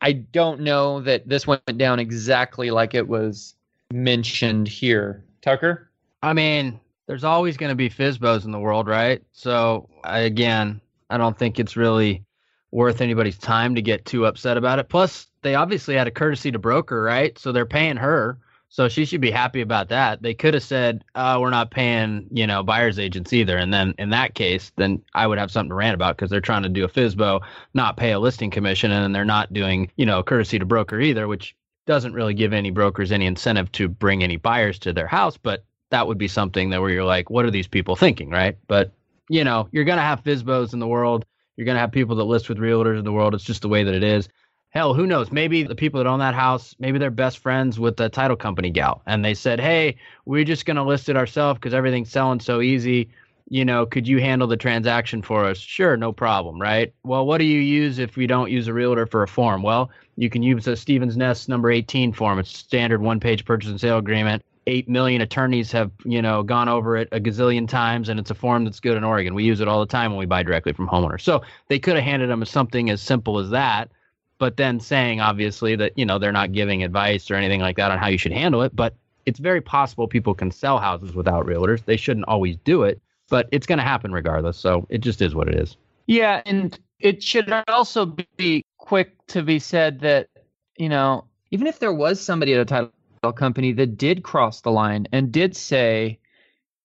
i 0.00 0.12
don't 0.12 0.60
know 0.60 1.00
that 1.00 1.28
this 1.28 1.46
went 1.46 1.78
down 1.78 2.00
exactly 2.00 2.72
like 2.72 2.94
it 2.94 3.06
was 3.06 3.54
mentioned 3.92 4.66
here 4.66 5.24
tucker 5.40 5.88
i 6.22 6.32
mean 6.32 6.80
there's 7.06 7.24
always 7.24 7.56
going 7.56 7.70
to 7.70 7.76
be 7.76 7.90
FSBOs 7.90 8.44
in 8.44 8.50
the 8.50 8.58
world 8.58 8.88
right 8.88 9.22
so 9.32 9.88
I, 10.02 10.20
again 10.20 10.80
i 11.10 11.16
don't 11.16 11.38
think 11.38 11.60
it's 11.60 11.76
really 11.76 12.24
worth 12.72 13.00
anybody's 13.00 13.38
time 13.38 13.74
to 13.76 13.82
get 13.82 14.04
too 14.04 14.26
upset 14.26 14.56
about 14.56 14.78
it. 14.78 14.88
Plus, 14.88 15.28
they 15.42 15.54
obviously 15.54 15.94
had 15.94 16.08
a 16.08 16.10
courtesy 16.10 16.50
to 16.50 16.58
broker, 16.58 17.02
right? 17.02 17.38
So 17.38 17.52
they're 17.52 17.66
paying 17.66 17.96
her. 17.96 18.38
So 18.70 18.88
she 18.88 19.04
should 19.04 19.20
be 19.20 19.30
happy 19.30 19.60
about 19.60 19.90
that. 19.90 20.22
They 20.22 20.32
could 20.32 20.54
have 20.54 20.62
said, 20.62 21.04
uh, 21.14 21.36
we're 21.38 21.50
not 21.50 21.70
paying, 21.70 22.26
you 22.32 22.46
know, 22.46 22.62
buyer's 22.62 22.98
agents 22.98 23.34
either. 23.34 23.58
And 23.58 23.72
then 23.72 23.94
in 23.98 24.08
that 24.10 24.34
case, 24.34 24.72
then 24.76 25.02
I 25.12 25.26
would 25.26 25.36
have 25.36 25.50
something 25.50 25.68
to 25.68 25.74
rant 25.74 25.94
about 25.94 26.16
because 26.16 26.30
they're 26.30 26.40
trying 26.40 26.62
to 26.62 26.70
do 26.70 26.84
a 26.84 26.88
FSBO, 26.88 27.42
not 27.74 27.98
pay 27.98 28.12
a 28.12 28.18
listing 28.18 28.50
commission, 28.50 28.90
and 28.90 29.14
they're 29.14 29.26
not 29.26 29.52
doing, 29.52 29.90
you 29.96 30.06
know, 30.06 30.22
courtesy 30.22 30.58
to 30.58 30.64
broker 30.64 30.98
either, 30.98 31.28
which 31.28 31.54
doesn't 31.84 32.14
really 32.14 32.32
give 32.32 32.54
any 32.54 32.70
brokers 32.70 33.12
any 33.12 33.26
incentive 33.26 33.70
to 33.72 33.88
bring 33.88 34.22
any 34.22 34.38
buyers 34.38 34.78
to 34.78 34.94
their 34.94 35.06
house. 35.06 35.36
But 35.36 35.64
that 35.90 36.06
would 36.06 36.16
be 36.16 36.28
something 36.28 36.70
that 36.70 36.80
where 36.80 36.90
you're 36.90 37.04
like, 37.04 37.28
what 37.28 37.44
are 37.44 37.50
these 37.50 37.68
people 37.68 37.94
thinking, 37.96 38.30
right? 38.30 38.56
But 38.68 38.90
you 39.28 39.44
know, 39.44 39.68
you're 39.70 39.84
gonna 39.84 40.00
have 40.00 40.24
FSBOs 40.24 40.72
in 40.72 40.78
the 40.78 40.88
world. 40.88 41.26
You're 41.56 41.66
gonna 41.66 41.78
have 41.78 41.92
people 41.92 42.16
that 42.16 42.24
list 42.24 42.48
with 42.48 42.58
realtors 42.58 42.98
in 42.98 43.04
the 43.04 43.12
world. 43.12 43.34
It's 43.34 43.44
just 43.44 43.62
the 43.62 43.68
way 43.68 43.84
that 43.84 43.94
it 43.94 44.02
is. 44.02 44.28
Hell, 44.70 44.94
who 44.94 45.06
knows? 45.06 45.30
Maybe 45.30 45.64
the 45.64 45.74
people 45.74 45.98
that 45.98 46.08
own 46.08 46.20
that 46.20 46.34
house, 46.34 46.74
maybe 46.78 46.98
they're 46.98 47.10
best 47.10 47.38
friends 47.38 47.78
with 47.78 47.96
the 47.96 48.08
title 48.08 48.36
company 48.36 48.70
gal, 48.70 49.02
and 49.06 49.24
they 49.24 49.34
said, 49.34 49.60
"Hey, 49.60 49.96
we're 50.24 50.44
just 50.44 50.64
gonna 50.64 50.84
list 50.84 51.08
it 51.08 51.16
ourselves 51.16 51.58
because 51.58 51.74
everything's 51.74 52.10
selling 52.10 52.40
so 52.40 52.60
easy." 52.60 53.10
you 53.52 53.66
know, 53.66 53.84
could 53.84 54.08
you 54.08 54.18
handle 54.18 54.48
the 54.48 54.56
transaction 54.56 55.20
for 55.20 55.44
us? 55.44 55.58
Sure, 55.58 55.94
no 55.94 56.10
problem, 56.10 56.58
right? 56.58 56.94
Well, 57.04 57.26
what 57.26 57.36
do 57.36 57.44
you 57.44 57.60
use 57.60 57.98
if 57.98 58.16
we 58.16 58.26
don't 58.26 58.50
use 58.50 58.66
a 58.66 58.72
realtor 58.72 59.04
for 59.04 59.22
a 59.22 59.28
form? 59.28 59.62
Well, 59.62 59.90
you 60.16 60.30
can 60.30 60.42
use 60.42 60.66
a 60.66 60.74
Stevens-Ness 60.74 61.48
number 61.48 61.70
18 61.70 62.14
form. 62.14 62.38
It's 62.38 62.56
standard 62.56 63.02
one 63.02 63.20
page 63.20 63.44
purchase 63.44 63.68
and 63.68 63.78
sale 63.78 63.98
agreement. 63.98 64.42
Eight 64.66 64.88
million 64.88 65.20
attorneys 65.20 65.72
have, 65.72 65.90
you 66.04 66.22
know, 66.22 66.42
gone 66.42 66.68
over 66.68 66.96
it 66.96 67.08
a 67.12 67.20
gazillion 67.20 67.68
times, 67.68 68.08
and 68.08 68.20
it's 68.20 68.30
a 68.30 68.34
form 68.34 68.64
that's 68.64 68.80
good 68.80 68.96
in 68.96 69.04
Oregon. 69.04 69.34
We 69.34 69.44
use 69.44 69.60
it 69.60 69.68
all 69.68 69.80
the 69.80 69.86
time 69.86 70.12
when 70.12 70.18
we 70.18 70.26
buy 70.26 70.42
directly 70.42 70.72
from 70.72 70.88
homeowners. 70.88 71.22
So 71.22 71.42
they 71.68 71.78
could 71.78 71.96
have 71.96 72.04
handed 72.04 72.30
them 72.30 72.44
something 72.44 72.90
as 72.90 73.02
simple 73.02 73.38
as 73.38 73.50
that, 73.50 73.90
but 74.38 74.56
then 74.56 74.78
saying 74.78 75.20
obviously 75.20 75.74
that, 75.76 75.96
you 75.96 76.06
know, 76.06 76.18
they're 76.18 76.32
not 76.32 76.52
giving 76.52 76.84
advice 76.84 77.30
or 77.30 77.34
anything 77.34 77.60
like 77.60 77.76
that 77.76 77.90
on 77.90 77.98
how 77.98 78.08
you 78.08 78.18
should 78.18 78.32
handle 78.32 78.62
it. 78.62 78.74
But 78.74 78.94
it's 79.26 79.40
very 79.40 79.60
possible 79.60 80.06
people 80.06 80.34
can 80.34 80.50
sell 80.50 80.78
houses 80.78 81.14
without 81.14 81.46
realtors. 81.46 81.84
They 81.84 81.96
shouldn't 81.96 82.28
always 82.28 82.56
do 82.64 82.84
it 82.84 83.00
but 83.32 83.48
it's 83.50 83.66
going 83.66 83.78
to 83.78 83.82
happen 83.82 84.12
regardless. 84.12 84.58
So 84.58 84.86
it 84.90 84.98
just 84.98 85.22
is 85.22 85.34
what 85.34 85.48
it 85.48 85.54
is. 85.54 85.78
Yeah, 86.06 86.42
and 86.44 86.78
it 87.00 87.22
should 87.22 87.50
also 87.66 88.14
be 88.36 88.62
quick 88.76 89.26
to 89.28 89.42
be 89.42 89.58
said 89.58 90.00
that 90.00 90.28
you 90.76 90.90
know 90.90 91.24
even 91.50 91.66
if 91.66 91.78
there 91.78 91.94
was 91.94 92.20
somebody 92.20 92.52
at 92.52 92.60
a 92.60 92.66
title 92.66 92.92
company 93.30 93.72
that 93.74 93.96
did 93.96 94.24
cross 94.24 94.62
the 94.62 94.72
line 94.72 95.06
and 95.12 95.30
did 95.30 95.54
say, 95.54 96.18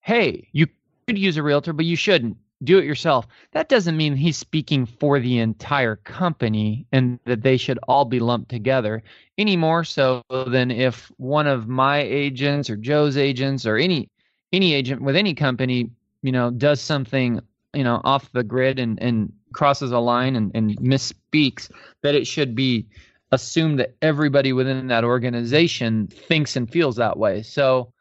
"Hey, 0.01 0.49
you 0.51 0.67
could 1.07 1.17
use 1.17 1.38
a 1.38 1.43
realtor, 1.43 1.73
but 1.73 1.85
you 1.85 1.95
shouldn't." 1.95 2.38
Do 2.63 2.79
it 2.79 2.85
yourself. 2.85 3.27
That 3.51 3.69
doesn't 3.69 3.97
mean 3.97 4.15
he's 4.15 4.35
speaking 4.35 4.88
for 4.88 5.19
the 5.19 5.38
entire 5.38 5.95
company 5.95 6.88
and 6.91 7.19
that 7.25 7.43
they 7.43 7.55
should 7.55 7.77
all 7.88 8.03
be 8.03 8.19
lumped 8.19 8.49
together 8.49 9.03
any 9.38 9.55
more 9.55 9.83
so 9.83 10.23
than 10.31 10.71
if 10.71 11.11
one 11.17 11.45
of 11.45 11.67
my 11.67 11.99
agents 11.99 12.67
or 12.71 12.75
Joe's 12.75 13.15
agents 13.15 13.67
or 13.67 13.77
any 13.77 14.09
any 14.51 14.73
agent 14.73 15.03
with 15.03 15.15
any 15.15 15.35
company 15.35 15.91
you 16.21 16.31
know, 16.31 16.49
does 16.51 16.81
something, 16.81 17.41
you 17.73 17.83
know, 17.83 18.01
off 18.03 18.31
the 18.31 18.43
grid 18.43 18.79
and, 18.79 19.01
and 19.01 19.31
crosses 19.53 19.91
a 19.91 19.99
line 19.99 20.35
and, 20.35 20.51
and 20.55 20.77
misspeaks, 20.77 21.71
that 22.03 22.15
it 22.15 22.27
should 22.27 22.55
be 22.55 22.85
assumed 23.32 23.80
that 23.80 23.95
everybody 24.01 24.53
within 24.53 24.88
that 24.88 25.03
organization 25.03 26.07
thinks 26.07 26.55
and 26.55 26.69
feels 26.69 26.95
that 26.97 27.17
way. 27.17 27.43
So 27.43 27.93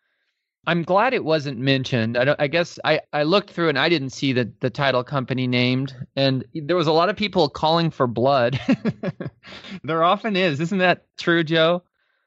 I'm 0.66 0.83
glad 0.83 1.14
it 1.14 1.24
wasn't 1.24 1.59
mentioned. 1.59 2.16
I, 2.16 2.37
I 2.39 2.47
guess 2.47 2.79
I, 2.85 3.01
I 3.12 3.22
looked 3.22 3.51
through 3.51 3.68
and 3.68 3.79
I 3.79 3.89
didn't 3.89 4.11
see 4.11 4.33
the, 4.33 4.53
the 4.61 4.70
title 4.70 5.05
company 5.05 5.47
named. 5.47 5.95
And 6.16 6.45
there 6.55 6.77
was 6.77 6.87
a 6.87 6.93
lot 6.93 7.09
of 7.09 7.16
people 7.16 7.49
calling 7.49 7.91
for 7.91 8.07
blood. 8.07 8.61
there 9.85 10.03
often 10.03 10.37
is. 10.37 10.61
Isn't 10.61 10.79
that 10.79 11.07
true, 11.18 11.45
Joe? 11.45 11.83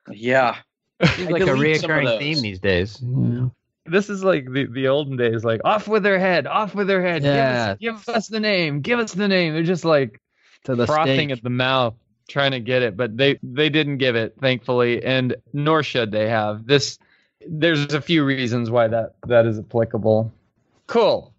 Yeah. 0.10 0.58
It's 1.02 1.32
like 1.32 1.43
a 1.43 1.45
reoccurring 1.45 2.20
theme 2.20 2.41
these 2.41 2.60
days. 2.60 3.02
Yeah 3.02 3.47
this 3.89 4.10
is 4.10 4.24
like 4.24 4.45
the, 4.52 4.66
the 4.66 4.88
olden 4.88 5.18
days, 5.18 5.43
like 5.43 5.62
off 5.66 5.88
with 5.88 6.04
their 6.04 6.20
head, 6.20 6.47
off 6.47 6.76
with 6.76 6.88
their 6.88 7.02
head. 7.02 7.24
Yeah. 7.24 7.76
Give 7.76 7.95
us, 7.95 8.06
give 8.06 8.16
us 8.16 8.28
the 8.28 8.39
name, 8.39 8.82
give 8.82 9.00
us 9.00 9.14
the 9.14 9.28
name. 9.28 9.54
They're 9.54 9.64
just 9.64 9.86
like 9.86 10.22
to 10.66 10.76
the 10.76 10.86
frothing 10.86 11.32
at 11.32 11.43
the 11.43 11.50
mouth, 11.50 11.95
trying 12.30 12.52
to 12.52 12.60
get 12.60 12.82
it, 12.82 12.96
but 12.96 13.18
they 13.18 13.40
they 13.44 13.70
didn't 13.70 13.98
give 13.98 14.16
it, 14.16 14.36
thankfully, 14.40 15.04
and 15.04 15.36
nor 15.54 15.84
should 15.84 16.12
they 16.12 16.30
have. 16.30 16.66
This 16.66 17.00
there's 17.48 17.94
a 17.94 18.02
few 18.02 18.24
reasons 18.24 18.70
why 18.70 18.88
that 18.88 19.16
that 19.28 19.46
is 19.46 19.60
applicable. 19.60 20.32
Cool. 20.88 21.34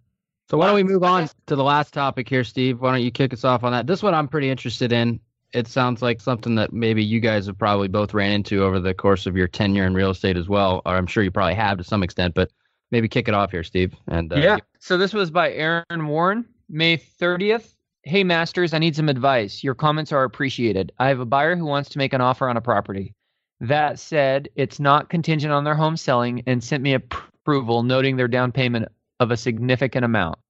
So 0.49 0.59
why 0.59 0.67
don't 0.67 0.75
we 0.75 0.83
move 0.83 1.05
on 1.05 1.29
to 1.47 1.55
the 1.55 1.63
last 1.63 1.95
topic 1.95 2.29
here, 2.29 2.43
Steve? 2.43 2.81
Why 2.81 2.91
don't 2.91 3.03
you 3.03 3.13
kick 3.13 3.33
us 3.33 3.45
off 3.45 3.63
on 3.63 3.71
that? 3.73 3.87
This 3.87 4.03
one 4.03 4.15
I'm 4.15 4.27
pretty 4.27 4.51
interested 4.51 4.93
in. 4.93 5.21
It 5.53 5.69
sounds 5.69 6.03
like 6.03 6.21
something 6.21 6.57
that 6.57 6.73
maybe 6.73 7.05
you 7.05 7.21
guys 7.21 7.47
have 7.47 7.59
probably 7.59 7.89
both 7.89 8.15
ran 8.15 8.33
into 8.33 8.65
over 8.65 8.81
the 8.81 8.95
course 8.95 9.27
of 9.27 9.37
your 9.37 9.49
tenure 9.49 9.85
in 9.85 9.95
real 9.95 10.11
estate 10.11 10.37
as 10.37 10.49
well, 10.49 10.83
or 10.85 10.97
I'm 10.97 11.07
sure 11.07 11.23
you 11.23 11.31
probably 11.31 11.55
have 11.55 11.79
to 11.79 11.85
some 11.85 12.03
extent. 12.03 12.35
But 12.35 12.51
maybe 12.91 13.09
kick 13.09 13.29
it 13.29 13.35
off 13.35 13.53
here, 13.53 13.63
Steve. 13.63 13.95
And 14.09 14.33
uh, 14.33 14.37
yeah. 14.37 14.59
So 14.81 14.99
this 14.99 15.13
was 15.13 15.31
by 15.31 15.53
Aaron 15.53 16.07
Warren, 16.09 16.45
May 16.69 16.97
30th. 16.97 17.69
Hey, 18.11 18.25
Masters, 18.25 18.75
I 18.75 18.79
need 18.79 18.97
some 18.97 19.09
advice. 19.09 19.63
Your 19.63 19.77
comments 19.77 20.11
are 20.11 20.25
appreciated. 20.25 20.91
I 20.99 21.07
have 21.07 21.21
a 21.21 21.25
buyer 21.25 21.55
who 21.55 21.65
wants 21.65 21.91
to 21.91 21.99
make 21.99 22.13
an 22.13 22.21
offer 22.21 22.49
on 22.49 22.57
a 22.57 22.61
property. 22.61 23.15
That 23.61 24.01
said, 24.01 24.49
it's 24.57 24.81
not 24.81 25.11
contingent 25.11 25.53
on 25.53 25.63
their 25.63 25.77
home 25.77 25.97
selling 25.97 26.43
and 26.49 26.65
sent 26.65 26.83
me 26.83 26.95
approval 26.95 27.85
noting 27.85 28.17
their 28.17 28.27
down 28.27 28.51
payment 28.51 28.89
of 29.21 29.31
a 29.31 29.37
significant 29.37 30.05
amount. 30.05 30.41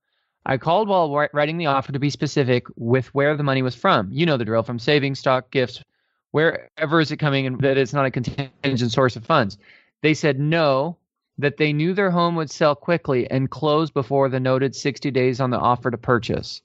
I 0.47 0.57
called 0.57 0.89
while 0.89 1.15
writing 1.35 1.59
the 1.59 1.67
offer 1.67 1.93
to 1.93 1.99
be 1.99 2.09
specific 2.09 2.65
with 2.77 3.15
where 3.15 3.37
the 3.37 3.43
money 3.43 3.61
was 3.61 3.75
from. 3.75 4.09
You 4.11 4.25
know 4.25 4.39
the 4.39 4.47
drill 4.47 4.63
from 4.63 4.79
savings, 4.79 5.19
stock, 5.19 5.51
gifts, 5.51 5.85
wherever 6.31 6.99
is 6.99 7.13
it 7.13 7.19
coming 7.19 7.47
and 7.47 7.61
that 7.61 7.77
it's 7.77 7.93
not 7.93 8.07
a 8.07 8.11
contingent 8.11 8.91
source 8.91 9.17
of 9.17 9.27
funds. 9.27 9.59
They 10.01 10.15
said 10.15 10.41
no, 10.41 10.97
that 11.37 11.59
they 11.59 11.75
knew 11.75 11.93
their 11.93 12.11
home 12.11 12.37
would 12.37 12.51
sell 12.51 12.75
quickly 12.75 13.31
and 13.31 13.51
close 13.51 13.91
before 13.91 14.31
the 14.31 14.41
noted 14.41 14.75
60 14.75 15.11
days 15.11 15.43
on 15.43 15.51
the 15.51 15.59
offer 15.59 15.91
to 15.91 15.99
purchase. 15.99 16.63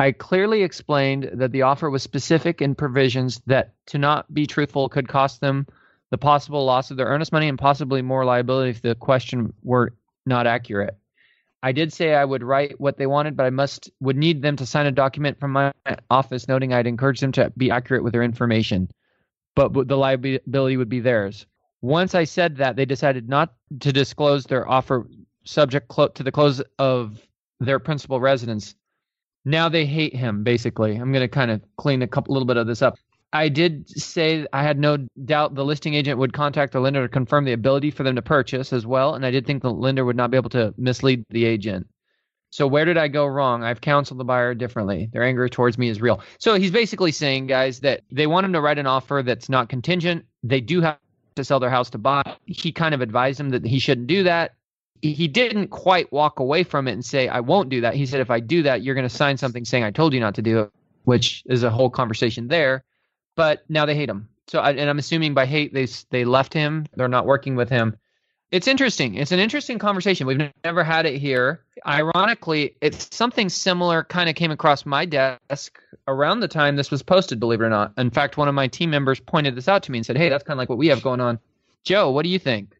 I 0.00 0.12
clearly 0.12 0.62
explained 0.62 1.28
that 1.34 1.52
the 1.52 1.60
offer 1.60 1.90
was 1.90 2.02
specific 2.02 2.62
in 2.62 2.74
provisions 2.74 3.42
that 3.46 3.74
to 3.88 3.98
not 3.98 4.32
be 4.32 4.46
truthful 4.46 4.88
could 4.88 5.08
cost 5.08 5.42
them 5.42 5.66
the 6.08 6.16
possible 6.16 6.64
loss 6.64 6.90
of 6.90 6.96
their 6.96 7.08
earnest 7.08 7.32
money 7.32 7.48
and 7.48 7.58
possibly 7.58 8.00
more 8.00 8.24
liability 8.24 8.70
if 8.70 8.80
the 8.80 8.94
question 8.94 9.52
were 9.62 9.92
not 10.24 10.46
accurate. 10.46 10.96
I 11.62 11.72
did 11.72 11.92
say 11.92 12.14
I 12.14 12.24
would 12.24 12.42
write 12.42 12.80
what 12.80 12.96
they 12.96 13.06
wanted, 13.06 13.36
but 13.36 13.44
I 13.44 13.50
must 13.50 13.90
would 14.00 14.16
need 14.16 14.40
them 14.40 14.56
to 14.56 14.64
sign 14.64 14.86
a 14.86 14.90
document 14.90 15.38
from 15.38 15.52
my 15.52 15.70
office 16.08 16.48
noting 16.48 16.72
I'd 16.72 16.86
encourage 16.86 17.20
them 17.20 17.32
to 17.32 17.52
be 17.58 17.70
accurate 17.70 18.02
with 18.02 18.14
their 18.14 18.22
information, 18.22 18.90
but 19.54 19.74
the 19.86 19.98
liability 19.98 20.78
would 20.78 20.88
be 20.88 21.00
theirs. 21.00 21.44
Once 21.82 22.14
I 22.14 22.24
said 22.24 22.56
that, 22.56 22.74
they 22.74 22.86
decided 22.86 23.28
not 23.28 23.52
to 23.80 23.92
disclose 23.92 24.44
their 24.44 24.66
offer 24.66 25.06
subject 25.44 25.88
clo- 25.88 26.08
to 26.08 26.22
the 26.22 26.32
close 26.32 26.62
of 26.78 27.20
their 27.60 27.78
principal 27.78 28.18
residence. 28.18 28.74
Now 29.44 29.68
they 29.68 29.86
hate 29.86 30.14
him, 30.14 30.44
basically. 30.44 30.96
I'm 30.96 31.12
going 31.12 31.22
to 31.22 31.28
kind 31.28 31.50
of 31.50 31.62
clean 31.76 32.02
a 32.02 32.06
couple, 32.06 32.34
little 32.34 32.46
bit 32.46 32.56
of 32.56 32.66
this 32.66 32.82
up. 32.82 32.98
I 33.32 33.48
did 33.48 33.88
say 33.88 34.46
I 34.52 34.62
had 34.62 34.78
no 34.78 34.98
doubt 35.24 35.54
the 35.54 35.64
listing 35.64 35.94
agent 35.94 36.18
would 36.18 36.32
contact 36.32 36.72
the 36.72 36.80
lender 36.80 37.02
to 37.02 37.08
confirm 37.08 37.44
the 37.44 37.52
ability 37.52 37.92
for 37.92 38.02
them 38.02 38.16
to 38.16 38.22
purchase 38.22 38.72
as 38.72 38.86
well, 38.86 39.14
and 39.14 39.24
I 39.24 39.30
did 39.30 39.46
think 39.46 39.62
the 39.62 39.70
lender 39.70 40.04
would 40.04 40.16
not 40.16 40.30
be 40.30 40.36
able 40.36 40.50
to 40.50 40.74
mislead 40.76 41.24
the 41.30 41.44
agent. 41.44 41.86
So 42.50 42.66
where 42.66 42.84
did 42.84 42.98
I 42.98 43.06
go 43.06 43.26
wrong? 43.26 43.62
I've 43.62 43.80
counseled 43.80 44.18
the 44.18 44.24
buyer 44.24 44.54
differently. 44.54 45.08
Their 45.12 45.22
anger 45.22 45.48
towards 45.48 45.78
me 45.78 45.88
is 45.88 46.00
real. 46.00 46.20
So 46.40 46.56
he's 46.56 46.72
basically 46.72 47.12
saying, 47.12 47.46
guys, 47.46 47.78
that 47.80 48.02
they 48.10 48.26
want 48.26 48.44
him 48.44 48.52
to 48.54 48.60
write 48.60 48.78
an 48.78 48.88
offer 48.88 49.22
that's 49.24 49.48
not 49.48 49.68
contingent. 49.68 50.24
They 50.42 50.60
do 50.60 50.80
have 50.80 50.98
to 51.36 51.44
sell 51.44 51.60
their 51.60 51.70
house 51.70 51.90
to 51.90 51.98
buy. 51.98 52.22
He 52.46 52.72
kind 52.72 52.92
of 52.92 53.00
advised 53.00 53.38
him 53.38 53.50
that 53.50 53.64
he 53.64 53.78
shouldn't 53.78 54.08
do 54.08 54.24
that. 54.24 54.54
He 55.02 55.28
didn't 55.28 55.68
quite 55.68 56.12
walk 56.12 56.40
away 56.40 56.62
from 56.62 56.86
it 56.86 56.92
and 56.92 57.04
say, 57.04 57.28
I 57.28 57.40
won't 57.40 57.68
do 57.68 57.80
that. 57.80 57.94
He 57.94 58.04
said, 58.04 58.20
if 58.20 58.30
I 58.30 58.40
do 58.40 58.62
that, 58.64 58.82
you're 58.82 58.94
going 58.94 59.08
to 59.08 59.14
sign 59.14 59.36
something 59.36 59.64
saying 59.64 59.84
I 59.84 59.90
told 59.90 60.12
you 60.12 60.20
not 60.20 60.34
to 60.34 60.42
do 60.42 60.60
it, 60.60 60.70
which 61.04 61.42
is 61.46 61.62
a 61.62 61.70
whole 61.70 61.88
conversation 61.88 62.48
there 62.48 62.84
but 63.40 63.64
now 63.70 63.86
they 63.86 63.94
hate 63.94 64.10
him. 64.10 64.28
So, 64.48 64.60
and 64.60 64.78
I'm 64.78 64.98
assuming 64.98 65.32
by 65.32 65.46
hate 65.46 65.72
they 65.72 65.86
they 66.10 66.26
left 66.26 66.52
him. 66.52 66.84
They're 66.94 67.08
not 67.08 67.24
working 67.24 67.56
with 67.56 67.70
him. 67.70 67.96
It's 68.50 68.68
interesting. 68.68 69.14
It's 69.14 69.32
an 69.32 69.38
interesting 69.38 69.78
conversation. 69.78 70.26
We've 70.26 70.50
never 70.62 70.84
had 70.84 71.06
it 71.06 71.18
here. 71.18 71.64
Ironically, 71.86 72.74
it's 72.82 73.08
something 73.16 73.48
similar 73.48 74.04
kind 74.04 74.28
of 74.28 74.34
came 74.34 74.50
across 74.50 74.84
my 74.84 75.06
desk 75.06 75.80
around 76.06 76.40
the 76.40 76.48
time 76.48 76.76
this 76.76 76.90
was 76.90 77.02
posted, 77.02 77.40
believe 77.40 77.62
it 77.62 77.64
or 77.64 77.70
not. 77.70 77.92
In 77.96 78.10
fact, 78.10 78.36
one 78.36 78.48
of 78.48 78.54
my 78.54 78.68
team 78.68 78.90
members 78.90 79.20
pointed 79.20 79.54
this 79.54 79.68
out 79.68 79.84
to 79.84 79.92
me 79.92 79.98
and 79.98 80.04
said, 80.04 80.18
Hey, 80.18 80.28
that's 80.28 80.44
kind 80.44 80.56
of 80.56 80.58
like 80.58 80.68
what 80.68 80.78
we 80.78 80.88
have 80.88 81.02
going 81.02 81.20
on. 81.20 81.38
Joe, 81.84 82.10
what 82.10 82.24
do 82.24 82.28
you 82.28 82.38
think? 82.38 82.76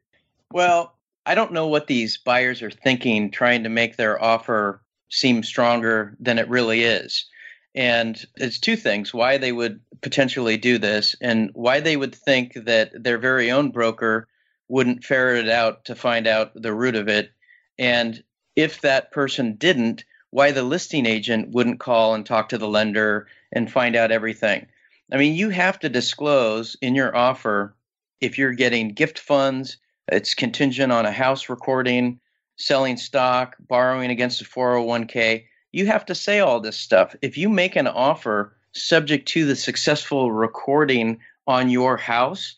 Well, 0.52 0.94
I 1.26 1.34
don't 1.34 1.52
know 1.52 1.66
what 1.66 1.86
these 1.86 2.16
buyers 2.16 2.62
are 2.62 2.70
thinking 2.70 3.30
trying 3.30 3.62
to 3.64 3.68
make 3.68 3.96
their 3.96 4.22
offer 4.22 4.82
seem 5.10 5.42
stronger 5.42 6.16
than 6.20 6.38
it 6.38 6.48
really 6.48 6.82
is. 6.82 7.26
And 7.74 8.20
it's 8.36 8.58
two 8.58 8.76
things 8.76 9.14
why 9.14 9.38
they 9.38 9.52
would 9.52 9.80
potentially 10.00 10.56
do 10.56 10.78
this 10.78 11.14
and 11.20 11.50
why 11.52 11.80
they 11.80 11.96
would 11.96 12.14
think 12.14 12.54
that 12.54 12.90
their 13.02 13.18
very 13.18 13.50
own 13.50 13.70
broker 13.70 14.28
wouldn't 14.68 15.04
ferret 15.04 15.44
it 15.44 15.50
out 15.50 15.84
to 15.84 15.94
find 15.94 16.26
out 16.26 16.50
the 16.54 16.72
root 16.74 16.94
of 16.94 17.08
it. 17.08 17.32
And 17.78 18.22
if 18.56 18.80
that 18.80 19.12
person 19.12 19.54
didn't, 19.56 20.04
why 20.30 20.52
the 20.52 20.62
listing 20.62 21.06
agent 21.06 21.50
wouldn't 21.50 21.80
call 21.80 22.14
and 22.14 22.24
talk 22.24 22.48
to 22.50 22.58
the 22.58 22.68
lender 22.68 23.26
and 23.52 23.70
find 23.70 23.96
out 23.96 24.12
everything. 24.12 24.66
I 25.12 25.16
mean, 25.16 25.34
you 25.34 25.50
have 25.50 25.78
to 25.80 25.88
disclose 25.88 26.76
in 26.80 26.94
your 26.94 27.14
offer 27.14 27.74
if 28.20 28.38
you're 28.38 28.52
getting 28.52 28.90
gift 28.90 29.18
funds, 29.18 29.76
it's 30.10 30.34
contingent 30.34 30.92
on 30.92 31.06
a 31.06 31.12
house 31.12 31.48
recording, 31.48 32.20
selling 32.56 32.96
stock, 32.96 33.56
borrowing 33.68 34.10
against 34.10 34.40
a 34.40 34.44
401k 34.44 35.44
you 35.72 35.86
have 35.86 36.04
to 36.06 36.14
say 36.14 36.40
all 36.40 36.60
this 36.60 36.76
stuff. 36.76 37.14
If 37.22 37.38
you 37.38 37.48
make 37.48 37.76
an 37.76 37.86
offer 37.86 38.56
subject 38.72 39.28
to 39.28 39.46
the 39.46 39.56
successful 39.56 40.32
recording 40.32 41.20
on 41.46 41.70
your 41.70 41.96
house, 41.96 42.56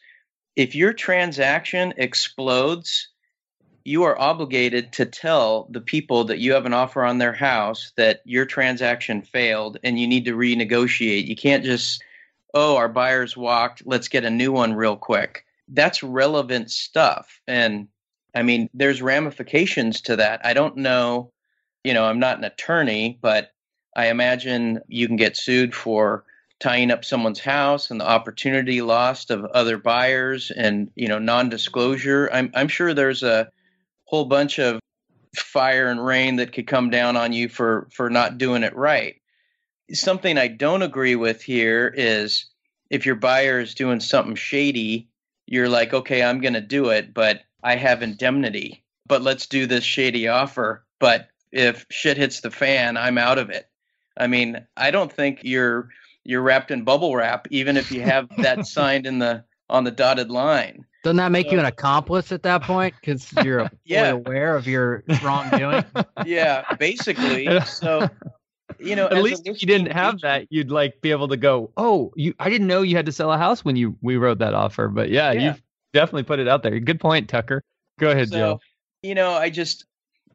if 0.56 0.74
your 0.74 0.92
transaction 0.92 1.94
explodes 1.96 3.08
you 3.84 4.04
are 4.04 4.20
obligated 4.20 4.92
to 4.92 5.04
tell 5.04 5.66
the 5.70 5.80
people 5.80 6.22
that 6.24 6.38
you 6.38 6.52
have 6.52 6.66
an 6.66 6.72
offer 6.72 7.04
on 7.04 7.18
their 7.18 7.32
house 7.32 7.92
that 7.96 8.20
your 8.24 8.46
transaction 8.46 9.22
failed 9.22 9.76
and 9.82 9.98
you 9.98 10.06
need 10.06 10.24
to 10.24 10.36
renegotiate. 10.36 11.26
You 11.26 11.34
can't 11.34 11.64
just, 11.64 12.00
oh, 12.54 12.76
our 12.76 12.88
buyer's 12.88 13.36
walked, 13.36 13.82
let's 13.84 14.06
get 14.06 14.24
a 14.24 14.30
new 14.30 14.52
one 14.52 14.74
real 14.74 14.96
quick. 14.96 15.44
That's 15.68 16.02
relevant 16.02 16.70
stuff. 16.70 17.40
And 17.46 17.88
I 18.34 18.42
mean, 18.42 18.68
there's 18.74 19.02
ramifications 19.02 20.00
to 20.02 20.16
that. 20.16 20.44
I 20.44 20.54
don't 20.54 20.76
know, 20.78 21.32
you 21.84 21.94
know, 21.94 22.04
I'm 22.04 22.18
not 22.18 22.38
an 22.38 22.44
attorney, 22.44 23.18
but 23.20 23.50
I 23.94 24.06
imagine 24.06 24.80
you 24.88 25.06
can 25.06 25.16
get 25.16 25.36
sued 25.36 25.74
for 25.74 26.24
tying 26.62 26.92
up 26.92 27.04
someone's 27.04 27.40
house 27.40 27.90
and 27.90 28.00
the 28.00 28.08
opportunity 28.08 28.82
lost 28.82 29.32
of 29.32 29.44
other 29.46 29.76
buyers 29.78 30.52
and 30.52 30.88
you 30.94 31.08
know 31.08 31.18
non-disclosure 31.18 32.30
i'm 32.32 32.52
i'm 32.54 32.68
sure 32.68 32.94
there's 32.94 33.24
a 33.24 33.50
whole 34.04 34.26
bunch 34.26 34.60
of 34.60 34.78
fire 35.34 35.88
and 35.88 36.04
rain 36.04 36.36
that 36.36 36.52
could 36.52 36.68
come 36.68 36.88
down 36.88 37.16
on 37.16 37.32
you 37.32 37.48
for 37.48 37.88
for 37.92 38.08
not 38.08 38.38
doing 38.38 38.62
it 38.62 38.76
right 38.76 39.16
something 39.90 40.38
i 40.38 40.46
don't 40.46 40.82
agree 40.82 41.16
with 41.16 41.42
here 41.42 41.92
is 41.96 42.46
if 42.90 43.06
your 43.06 43.16
buyer 43.16 43.58
is 43.58 43.74
doing 43.74 43.98
something 43.98 44.36
shady 44.36 45.08
you're 45.52 45.68
like 45.68 45.94
okay 45.94 46.22
i'm 46.22 46.40
going 46.40 46.54
to 46.54 46.60
do 46.60 46.88
it 46.88 47.14
but 47.14 47.42
i 47.62 47.76
have 47.76 48.02
indemnity 48.02 48.82
but 49.06 49.22
let's 49.22 49.46
do 49.46 49.66
this 49.66 49.84
shady 49.84 50.26
offer 50.26 50.84
but 50.98 51.28
if 51.52 51.86
shit 51.90 52.16
hits 52.16 52.40
the 52.40 52.50
fan 52.50 52.96
i'm 52.96 53.18
out 53.18 53.38
of 53.38 53.50
it 53.50 53.68
i 54.16 54.26
mean 54.26 54.66
i 54.76 54.90
don't 54.90 55.12
think 55.12 55.40
you're 55.42 55.88
you're 56.24 56.42
wrapped 56.42 56.70
in 56.70 56.84
bubble 56.84 57.16
wrap, 57.16 57.46
even 57.50 57.76
if 57.76 57.90
you 57.90 58.02
have 58.02 58.28
that 58.38 58.66
signed 58.66 59.06
in 59.06 59.18
the 59.18 59.44
on 59.68 59.84
the 59.84 59.90
dotted 59.90 60.30
line. 60.30 60.84
Doesn't 61.02 61.16
that 61.16 61.32
make 61.32 61.46
so, 61.46 61.54
you 61.54 61.58
an 61.58 61.64
accomplice 61.64 62.30
at 62.30 62.42
that 62.44 62.62
point 62.62 62.94
because 63.00 63.32
you're 63.44 63.68
yeah. 63.84 64.10
aware 64.10 64.54
of 64.54 64.68
your 64.68 65.02
wrongdoing? 65.22 65.84
yeah, 66.26 66.64
basically. 66.76 67.60
So, 67.62 68.08
you 68.82 68.96
know, 68.96 69.06
at 69.06 69.22
least 69.22 69.46
if 69.46 69.62
you 69.62 69.66
didn't 69.66 69.92
have 69.92 70.20
that, 70.20 70.46
you'd 70.50 70.70
like 70.70 71.00
be 71.00 71.10
able 71.10 71.28
to 71.28 71.36
go, 71.36 71.70
"Oh, 71.76 72.12
you 72.16 72.34
I 72.38 72.50
didn't 72.50 72.66
know 72.66 72.82
you 72.82 72.96
had 72.96 73.06
to 73.06 73.12
sell 73.12 73.32
a 73.32 73.38
house 73.38 73.64
when 73.64 73.76
you 73.76 73.96
we 74.02 74.16
wrote 74.16 74.38
that 74.38 74.54
offer." 74.54 74.88
But 74.88 75.10
yeah, 75.10 75.32
yeah. 75.32 75.40
you've 75.40 75.62
definitely 75.92 76.24
put 76.24 76.38
it 76.38 76.48
out 76.48 76.62
there. 76.62 76.78
Good 76.80 77.00
point, 77.00 77.28
Tucker. 77.28 77.62
Go 77.98 78.10
ahead, 78.10 78.28
so, 78.28 78.36
Joe. 78.36 78.60
You 79.02 79.14
know, 79.14 79.32
I 79.32 79.50
just 79.50 79.84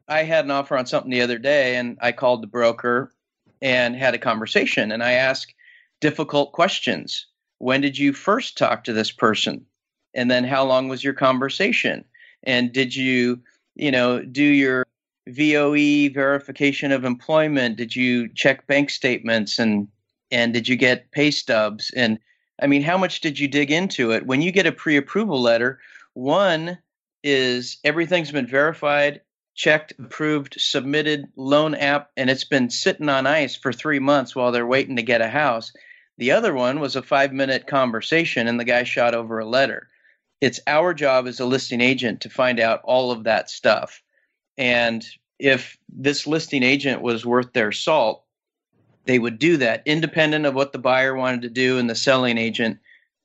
I 0.08 0.22
had 0.22 0.44
an 0.44 0.50
offer 0.50 0.76
on 0.76 0.86
something 0.86 1.10
the 1.10 1.20
other 1.20 1.38
day, 1.38 1.76
and 1.76 1.98
I 2.00 2.12
called 2.12 2.42
the 2.42 2.46
broker 2.46 3.12
and 3.60 3.94
had 3.94 4.14
a 4.14 4.18
conversation, 4.18 4.92
and 4.92 5.02
I 5.02 5.12
asked 5.12 5.54
difficult 6.00 6.52
questions. 6.52 7.26
When 7.58 7.80
did 7.80 7.98
you 7.98 8.12
first 8.12 8.56
talk 8.56 8.84
to 8.84 8.92
this 8.92 9.10
person? 9.10 9.66
And 10.14 10.30
then 10.30 10.44
how 10.44 10.64
long 10.64 10.88
was 10.88 11.04
your 11.04 11.12
conversation? 11.12 12.04
And 12.44 12.72
did 12.72 12.94
you, 12.94 13.40
you 13.74 13.90
know, 13.90 14.22
do 14.22 14.42
your 14.42 14.86
VOE 15.28 16.10
verification 16.12 16.92
of 16.92 17.04
employment? 17.04 17.76
Did 17.76 17.94
you 17.94 18.28
check 18.28 18.66
bank 18.66 18.90
statements 18.90 19.58
and 19.58 19.88
and 20.30 20.52
did 20.52 20.68
you 20.68 20.76
get 20.76 21.10
pay 21.10 21.30
stubs? 21.30 21.90
And 21.96 22.18
I 22.60 22.66
mean, 22.66 22.82
how 22.82 22.98
much 22.98 23.20
did 23.20 23.38
you 23.38 23.48
dig 23.48 23.70
into 23.70 24.10
it? 24.12 24.26
When 24.26 24.42
you 24.42 24.52
get 24.52 24.66
a 24.66 24.72
pre-approval 24.72 25.40
letter, 25.40 25.80
one 26.14 26.78
is 27.22 27.78
everything's 27.84 28.32
been 28.32 28.46
verified, 28.46 29.20
checked, 29.54 29.92
approved, 29.98 30.56
submitted, 30.58 31.26
loan 31.36 31.74
app, 31.74 32.10
and 32.16 32.30
it's 32.30 32.44
been 32.44 32.70
sitting 32.70 33.08
on 33.08 33.26
ice 33.26 33.56
for 33.56 33.72
three 33.72 33.98
months 33.98 34.34
while 34.36 34.52
they're 34.52 34.66
waiting 34.66 34.96
to 34.96 35.02
get 35.02 35.20
a 35.20 35.28
house. 35.28 35.72
The 36.18 36.32
other 36.32 36.52
one 36.52 36.80
was 36.80 36.96
a 36.96 37.02
five 37.02 37.32
minute 37.32 37.66
conversation, 37.66 38.48
and 38.48 38.58
the 38.58 38.64
guy 38.64 38.84
shot 38.84 39.14
over 39.14 39.38
a 39.38 39.46
letter. 39.46 39.88
It's 40.40 40.60
our 40.66 40.94
job 40.94 41.26
as 41.26 41.40
a 41.40 41.46
listing 41.46 41.80
agent 41.80 42.20
to 42.22 42.30
find 42.30 42.60
out 42.60 42.80
all 42.84 43.10
of 43.10 43.24
that 43.24 43.50
stuff. 43.50 44.02
And 44.58 45.06
if 45.38 45.78
this 45.88 46.26
listing 46.26 46.62
agent 46.62 47.00
was 47.00 47.24
worth 47.24 47.52
their 47.52 47.72
salt, 47.72 48.24
they 49.04 49.18
would 49.18 49.38
do 49.38 49.56
that 49.56 49.82
independent 49.86 50.44
of 50.44 50.54
what 50.54 50.72
the 50.72 50.78
buyer 50.78 51.14
wanted 51.14 51.42
to 51.42 51.48
do 51.48 51.78
and 51.78 51.88
the 51.88 51.94
selling 51.94 52.36
agent. 52.36 52.78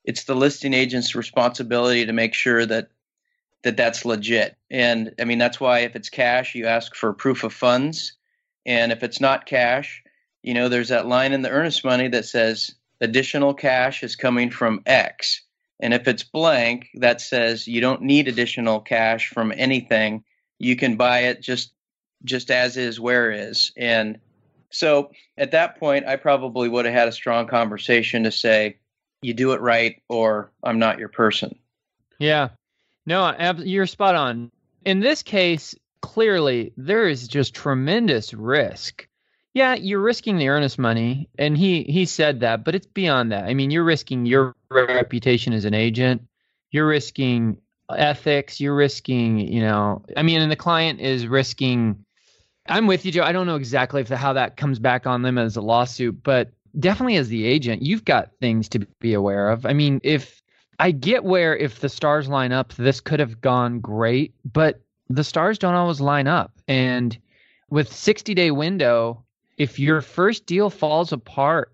It's 0.05 0.23
the 0.23 0.35
listing 0.35 0.73
agent's 0.73 1.15
responsibility 1.15 2.05
to 2.05 2.13
make 2.13 2.33
sure 2.33 2.65
that 2.65 2.89
that 3.63 3.77
that's 3.77 4.05
legit. 4.05 4.55
And 4.69 5.13
I 5.19 5.25
mean 5.25 5.39
that's 5.39 5.59
why 5.59 5.79
if 5.79 5.95
it's 5.95 6.09
cash, 6.09 6.53
you 6.53 6.67
ask 6.67 6.95
for 6.95 7.13
proof 7.13 7.43
of 7.43 7.53
funds, 7.53 8.13
and 8.65 8.91
if 8.91 9.03
it's 9.03 9.19
not 9.19 9.45
cash, 9.45 10.03
you 10.43 10.53
know 10.53 10.69
there's 10.69 10.89
that 10.89 11.07
line 11.07 11.33
in 11.33 11.41
the 11.41 11.49
earnest 11.49 11.83
money 11.83 12.07
that 12.09 12.25
says 12.25 12.75
additional 13.01 13.53
cash 13.53 14.03
is 14.03 14.15
coming 14.15 14.49
from 14.49 14.81
X. 14.85 15.41
And 15.79 15.93
if 15.93 16.07
it's 16.07 16.23
blank, 16.23 16.89
that 16.95 17.19
says 17.19 17.67
you 17.67 17.81
don't 17.81 18.03
need 18.03 18.27
additional 18.27 18.79
cash 18.79 19.29
from 19.29 19.51
anything. 19.55 20.23
You 20.63 20.75
can 20.75 20.95
buy 20.95 21.21
it 21.21 21.41
just 21.41 21.73
just 22.23 22.51
as 22.51 22.77
is 22.77 22.99
where 22.99 23.31
is. 23.31 23.71
And 23.75 24.19
so 24.69 25.11
at 25.37 25.51
that 25.51 25.79
point 25.79 26.05
I 26.05 26.15
probably 26.15 26.69
would 26.69 26.85
have 26.85 26.93
had 26.93 27.07
a 27.07 27.11
strong 27.11 27.47
conversation 27.47 28.23
to 28.23 28.31
say 28.31 28.77
you 29.21 29.33
do 29.33 29.51
it 29.51 29.61
right 29.61 30.01
or 30.07 30.51
I'm 30.63 30.79
not 30.79 30.99
your 30.99 31.09
person. 31.09 31.57
Yeah. 32.19 32.49
No, 33.05 33.35
you're 33.57 33.85
spot 33.85 34.15
on. 34.15 34.51
In 34.85 35.01
this 35.01 35.23
case, 35.23 35.75
clearly 36.01 36.71
there 36.77 37.07
is 37.07 37.27
just 37.27 37.53
tremendous 37.53 38.33
risk 38.33 39.07
yeah, 39.53 39.75
you're 39.75 40.01
risking 40.01 40.37
the 40.37 40.49
earnest 40.49 40.79
money, 40.79 41.29
and 41.37 41.55
he 41.55 41.83
he 41.83 42.05
said 42.05 42.39
that, 42.39 42.63
but 42.63 42.73
it's 42.73 42.87
beyond 42.87 43.31
that. 43.31 43.43
I 43.43 43.53
mean, 43.53 43.69
you're 43.69 43.83
risking 43.83 44.25
your 44.25 44.55
reputation 44.69 45.53
as 45.53 45.65
an 45.65 45.75
agent. 45.75 46.23
You're 46.71 46.87
risking 46.87 47.57
ethics. 47.89 48.59
You're 48.59 48.75
risking, 48.75 49.39
you 49.39 49.61
know, 49.61 50.03
I 50.15 50.23
mean, 50.23 50.41
and 50.41 50.51
the 50.51 50.55
client 50.55 50.99
is 50.99 51.27
risking. 51.27 52.03
I'm 52.67 52.87
with 52.87 53.05
you, 53.05 53.11
Joe. 53.11 53.23
I 53.23 53.31
don't 53.31 53.47
know 53.47 53.55
exactly 53.55 54.01
if 54.01 54.07
the, 54.07 54.17
how 54.17 54.33
that 54.33 54.57
comes 54.57 54.79
back 54.79 55.05
on 55.05 55.21
them 55.21 55.37
as 55.37 55.55
a 55.57 55.61
lawsuit, 55.61 56.23
but 56.23 56.51
definitely 56.79 57.17
as 57.17 57.29
the 57.29 57.45
agent, 57.45 57.81
you've 57.81 58.05
got 58.05 58.31
things 58.39 58.69
to 58.69 58.79
be 58.99 59.13
aware 59.13 59.49
of. 59.49 59.65
I 59.65 59.73
mean, 59.73 59.99
if 60.03 60.41
I 60.79 60.91
get 60.91 61.23
where 61.23 61.55
if 61.55 61.79
the 61.79 61.89
stars 61.89 62.27
line 62.27 62.51
up, 62.51 62.73
this 62.73 62.99
could 62.99 63.19
have 63.19 63.41
gone 63.41 63.79
great, 63.79 64.33
but 64.51 64.81
the 65.09 65.23
stars 65.23 65.59
don't 65.59 65.75
always 65.75 66.01
line 66.01 66.27
up, 66.27 66.51
and 66.67 67.17
with 67.69 67.91
60 67.91 68.33
day 68.33 68.51
window 68.51 69.23
if 69.57 69.79
your 69.79 70.01
first 70.01 70.45
deal 70.45 70.69
falls 70.69 71.11
apart, 71.11 71.72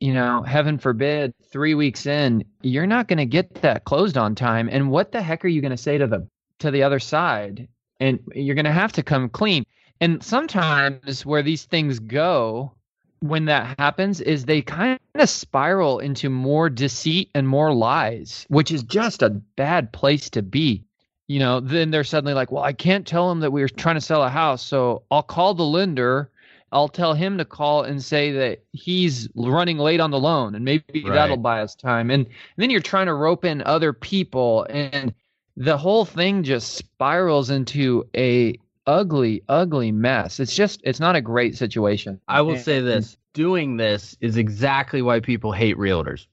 you 0.00 0.12
know, 0.12 0.42
heaven 0.42 0.78
forbid, 0.78 1.34
three 1.50 1.74
weeks 1.74 2.06
in, 2.06 2.44
you're 2.62 2.86
not 2.86 3.08
going 3.08 3.18
to 3.18 3.26
get 3.26 3.54
that 3.62 3.84
closed 3.84 4.16
on 4.16 4.34
time. 4.34 4.68
And 4.70 4.90
what 4.90 5.12
the 5.12 5.22
heck 5.22 5.44
are 5.44 5.48
you 5.48 5.60
going 5.60 5.70
to 5.70 5.76
say 5.76 5.98
to 5.98 6.06
the 6.06 6.26
to 6.60 6.70
the 6.70 6.82
other 6.82 6.98
side? 6.98 7.68
And 8.00 8.18
you're 8.34 8.54
going 8.54 8.64
to 8.64 8.72
have 8.72 8.92
to 8.92 9.02
come 9.02 9.28
clean. 9.28 9.64
And 10.00 10.22
sometimes 10.22 11.24
where 11.24 11.42
these 11.42 11.64
things 11.64 11.98
go 11.98 12.72
when 13.20 13.46
that 13.46 13.78
happens 13.78 14.20
is 14.20 14.44
they 14.44 14.60
kind 14.60 14.98
of 15.14 15.28
spiral 15.30 15.98
into 15.98 16.28
more 16.28 16.68
deceit 16.68 17.30
and 17.34 17.48
more 17.48 17.72
lies, 17.72 18.44
which 18.48 18.70
is 18.70 18.82
just 18.82 19.22
a 19.22 19.30
bad 19.30 19.92
place 19.92 20.28
to 20.30 20.42
be. 20.42 20.84
You 21.26 21.38
know, 21.38 21.60
then 21.60 21.90
they're 21.90 22.04
suddenly 22.04 22.34
like, 22.34 22.52
well, 22.52 22.62
I 22.62 22.74
can't 22.74 23.06
tell 23.06 23.30
them 23.30 23.40
that 23.40 23.50
we 23.50 23.62
were 23.62 23.68
trying 23.68 23.94
to 23.94 24.00
sell 24.00 24.22
a 24.22 24.28
house, 24.28 24.62
so 24.62 25.04
I'll 25.10 25.22
call 25.22 25.54
the 25.54 25.64
lender 25.64 26.30
I'll 26.74 26.88
tell 26.88 27.14
him 27.14 27.38
to 27.38 27.44
call 27.44 27.84
and 27.84 28.02
say 28.02 28.32
that 28.32 28.64
he's 28.72 29.28
running 29.36 29.78
late 29.78 30.00
on 30.00 30.10
the 30.10 30.18
loan 30.18 30.56
and 30.56 30.64
maybe 30.64 31.04
right. 31.04 31.14
that'll 31.14 31.36
buy 31.36 31.60
us 31.60 31.76
time. 31.76 32.10
And, 32.10 32.26
and 32.26 32.34
then 32.56 32.68
you're 32.68 32.80
trying 32.80 33.06
to 33.06 33.14
rope 33.14 33.44
in 33.44 33.62
other 33.62 33.92
people 33.92 34.66
and 34.68 35.14
the 35.56 35.78
whole 35.78 36.04
thing 36.04 36.42
just 36.42 36.74
spirals 36.74 37.48
into 37.48 38.04
a 38.16 38.58
ugly, 38.86 39.42
ugly 39.48 39.92
mess. 39.92 40.40
It's 40.40 40.54
just 40.54 40.80
it's 40.84 41.00
not 41.00 41.16
a 41.16 41.20
great 41.20 41.56
situation. 41.56 42.20
I 42.28 42.40
will 42.40 42.58
say 42.58 42.80
this. 42.80 43.16
Doing 43.32 43.78
this 43.78 44.16
is 44.20 44.36
exactly 44.36 45.02
why 45.02 45.18
people 45.18 45.50
hate 45.50 45.76
realtors. 45.76 46.26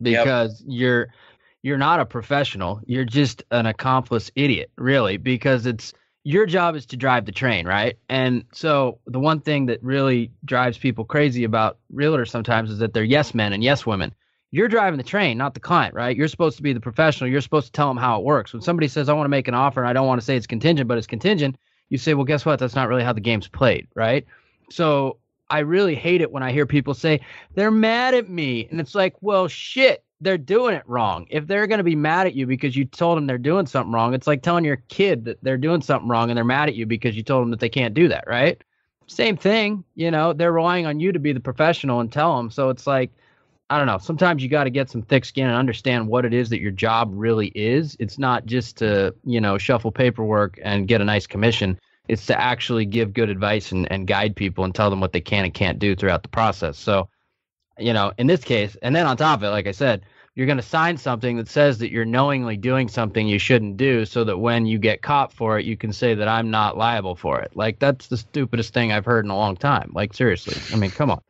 Because 0.00 0.62
yep. 0.62 0.78
you're 0.78 1.08
you're 1.62 1.76
not 1.76 2.00
a 2.00 2.06
professional. 2.06 2.80
You're 2.86 3.04
just 3.04 3.42
an 3.50 3.66
accomplice 3.66 4.30
idiot, 4.36 4.70
really, 4.76 5.16
because 5.18 5.66
it's 5.66 5.92
your 6.26 6.44
job 6.44 6.74
is 6.74 6.84
to 6.86 6.96
drive 6.96 7.24
the 7.24 7.30
train, 7.30 7.68
right? 7.68 7.96
And 8.08 8.44
so 8.52 8.98
the 9.06 9.20
one 9.20 9.38
thing 9.38 9.66
that 9.66 9.80
really 9.80 10.32
drives 10.44 10.76
people 10.76 11.04
crazy 11.04 11.44
about 11.44 11.78
realtors 11.94 12.30
sometimes 12.30 12.68
is 12.68 12.80
that 12.80 12.92
they're 12.92 13.04
yes 13.04 13.32
men 13.32 13.52
and 13.52 13.62
yes 13.62 13.86
women. 13.86 14.12
You're 14.50 14.66
driving 14.66 14.98
the 14.98 15.04
train, 15.04 15.38
not 15.38 15.54
the 15.54 15.60
client, 15.60 15.94
right? 15.94 16.16
You're 16.16 16.26
supposed 16.26 16.56
to 16.56 16.64
be 16.64 16.72
the 16.72 16.80
professional. 16.80 17.30
You're 17.30 17.40
supposed 17.42 17.66
to 17.66 17.72
tell 17.72 17.86
them 17.86 17.96
how 17.96 18.18
it 18.18 18.24
works. 18.24 18.52
When 18.52 18.60
somebody 18.60 18.88
says, 18.88 19.08
I 19.08 19.12
want 19.12 19.26
to 19.26 19.28
make 19.28 19.46
an 19.46 19.54
offer 19.54 19.80
and 19.80 19.88
I 19.88 19.92
don't 19.92 20.08
want 20.08 20.20
to 20.20 20.24
say 20.24 20.36
it's 20.36 20.48
contingent, 20.48 20.88
but 20.88 20.98
it's 20.98 21.06
contingent, 21.06 21.58
you 21.90 21.98
say, 21.98 22.14
well, 22.14 22.24
guess 22.24 22.44
what? 22.44 22.58
That's 22.58 22.74
not 22.74 22.88
really 22.88 23.04
how 23.04 23.12
the 23.12 23.20
game's 23.20 23.46
played, 23.46 23.86
right? 23.94 24.26
So 24.68 25.18
I 25.48 25.60
really 25.60 25.94
hate 25.94 26.22
it 26.22 26.32
when 26.32 26.42
I 26.42 26.50
hear 26.50 26.66
people 26.66 26.94
say, 26.94 27.20
they're 27.54 27.70
mad 27.70 28.14
at 28.14 28.28
me. 28.28 28.66
And 28.68 28.80
it's 28.80 28.96
like, 28.96 29.14
well, 29.20 29.46
shit, 29.46 30.02
they're 30.20 30.38
doing 30.38 30.74
it 30.74 30.82
wrong. 30.86 31.26
If 31.30 31.46
they're 31.46 31.66
going 31.66 31.78
to 31.78 31.84
be 31.84 31.96
mad 31.96 32.26
at 32.26 32.34
you 32.34 32.46
because 32.46 32.74
you 32.74 32.84
told 32.84 33.16
them 33.16 33.26
they're 33.26 33.38
doing 33.38 33.66
something 33.66 33.92
wrong, 33.92 34.14
it's 34.14 34.26
like 34.26 34.42
telling 34.42 34.64
your 34.64 34.82
kid 34.88 35.24
that 35.26 35.38
they're 35.42 35.58
doing 35.58 35.82
something 35.82 36.08
wrong 36.08 36.30
and 36.30 36.36
they're 36.36 36.44
mad 36.44 36.68
at 36.68 36.74
you 36.74 36.86
because 36.86 37.16
you 37.16 37.22
told 37.22 37.42
them 37.42 37.50
that 37.50 37.60
they 37.60 37.68
can't 37.68 37.94
do 37.94 38.08
that, 38.08 38.24
right? 38.26 38.62
Same 39.06 39.36
thing, 39.36 39.84
you 39.94 40.10
know, 40.10 40.32
they're 40.32 40.52
relying 40.52 40.86
on 40.86 40.98
you 40.98 41.12
to 41.12 41.18
be 41.18 41.32
the 41.32 41.40
professional 41.40 42.00
and 42.00 42.10
tell 42.10 42.36
them. 42.36 42.50
So 42.50 42.70
it's 42.70 42.86
like 42.86 43.10
I 43.68 43.78
don't 43.78 43.88
know. 43.88 43.98
Sometimes 43.98 44.42
you 44.42 44.48
got 44.48 44.64
to 44.64 44.70
get 44.70 44.88
some 44.88 45.02
thick 45.02 45.24
skin 45.24 45.48
and 45.48 45.56
understand 45.56 46.06
what 46.06 46.24
it 46.24 46.32
is 46.32 46.50
that 46.50 46.60
your 46.60 46.70
job 46.70 47.10
really 47.12 47.48
is. 47.48 47.96
It's 47.98 48.16
not 48.16 48.46
just 48.46 48.76
to, 48.76 49.12
you 49.24 49.40
know, 49.40 49.58
shuffle 49.58 49.90
paperwork 49.90 50.58
and 50.62 50.86
get 50.86 51.00
a 51.00 51.04
nice 51.04 51.26
commission. 51.26 51.78
It's 52.06 52.26
to 52.26 52.40
actually 52.40 52.86
give 52.86 53.12
good 53.12 53.28
advice 53.28 53.72
and, 53.72 53.90
and 53.90 54.06
guide 54.06 54.36
people 54.36 54.62
and 54.62 54.72
tell 54.72 54.88
them 54.88 55.00
what 55.00 55.12
they 55.12 55.20
can 55.20 55.44
and 55.44 55.52
can't 55.52 55.80
do 55.80 55.96
throughout 55.96 56.22
the 56.22 56.28
process. 56.28 56.78
So, 56.78 57.08
you 57.78 57.92
know, 57.92 58.12
in 58.18 58.26
this 58.26 58.42
case, 58.42 58.76
and 58.82 58.94
then 58.94 59.06
on 59.06 59.16
top 59.16 59.40
of 59.40 59.44
it, 59.44 59.50
like 59.50 59.66
I 59.66 59.72
said, 59.72 60.02
you're 60.34 60.46
going 60.46 60.58
to 60.58 60.62
sign 60.62 60.98
something 60.98 61.38
that 61.38 61.48
says 61.48 61.78
that 61.78 61.90
you're 61.90 62.04
knowingly 62.04 62.58
doing 62.58 62.88
something 62.88 63.26
you 63.26 63.38
shouldn't 63.38 63.78
do 63.78 64.04
so 64.04 64.22
that 64.24 64.36
when 64.36 64.66
you 64.66 64.78
get 64.78 65.00
caught 65.00 65.32
for 65.32 65.58
it, 65.58 65.64
you 65.64 65.78
can 65.78 65.94
say 65.94 66.14
that 66.14 66.28
I'm 66.28 66.50
not 66.50 66.76
liable 66.76 67.16
for 67.16 67.40
it. 67.40 67.52
Like, 67.56 67.78
that's 67.78 68.08
the 68.08 68.18
stupidest 68.18 68.74
thing 68.74 68.92
I've 68.92 69.06
heard 69.06 69.24
in 69.24 69.30
a 69.30 69.36
long 69.36 69.56
time. 69.56 69.92
Like, 69.94 70.12
seriously. 70.12 70.56
I 70.74 70.78
mean, 70.78 70.90
come 70.90 71.10
on. 71.10 71.22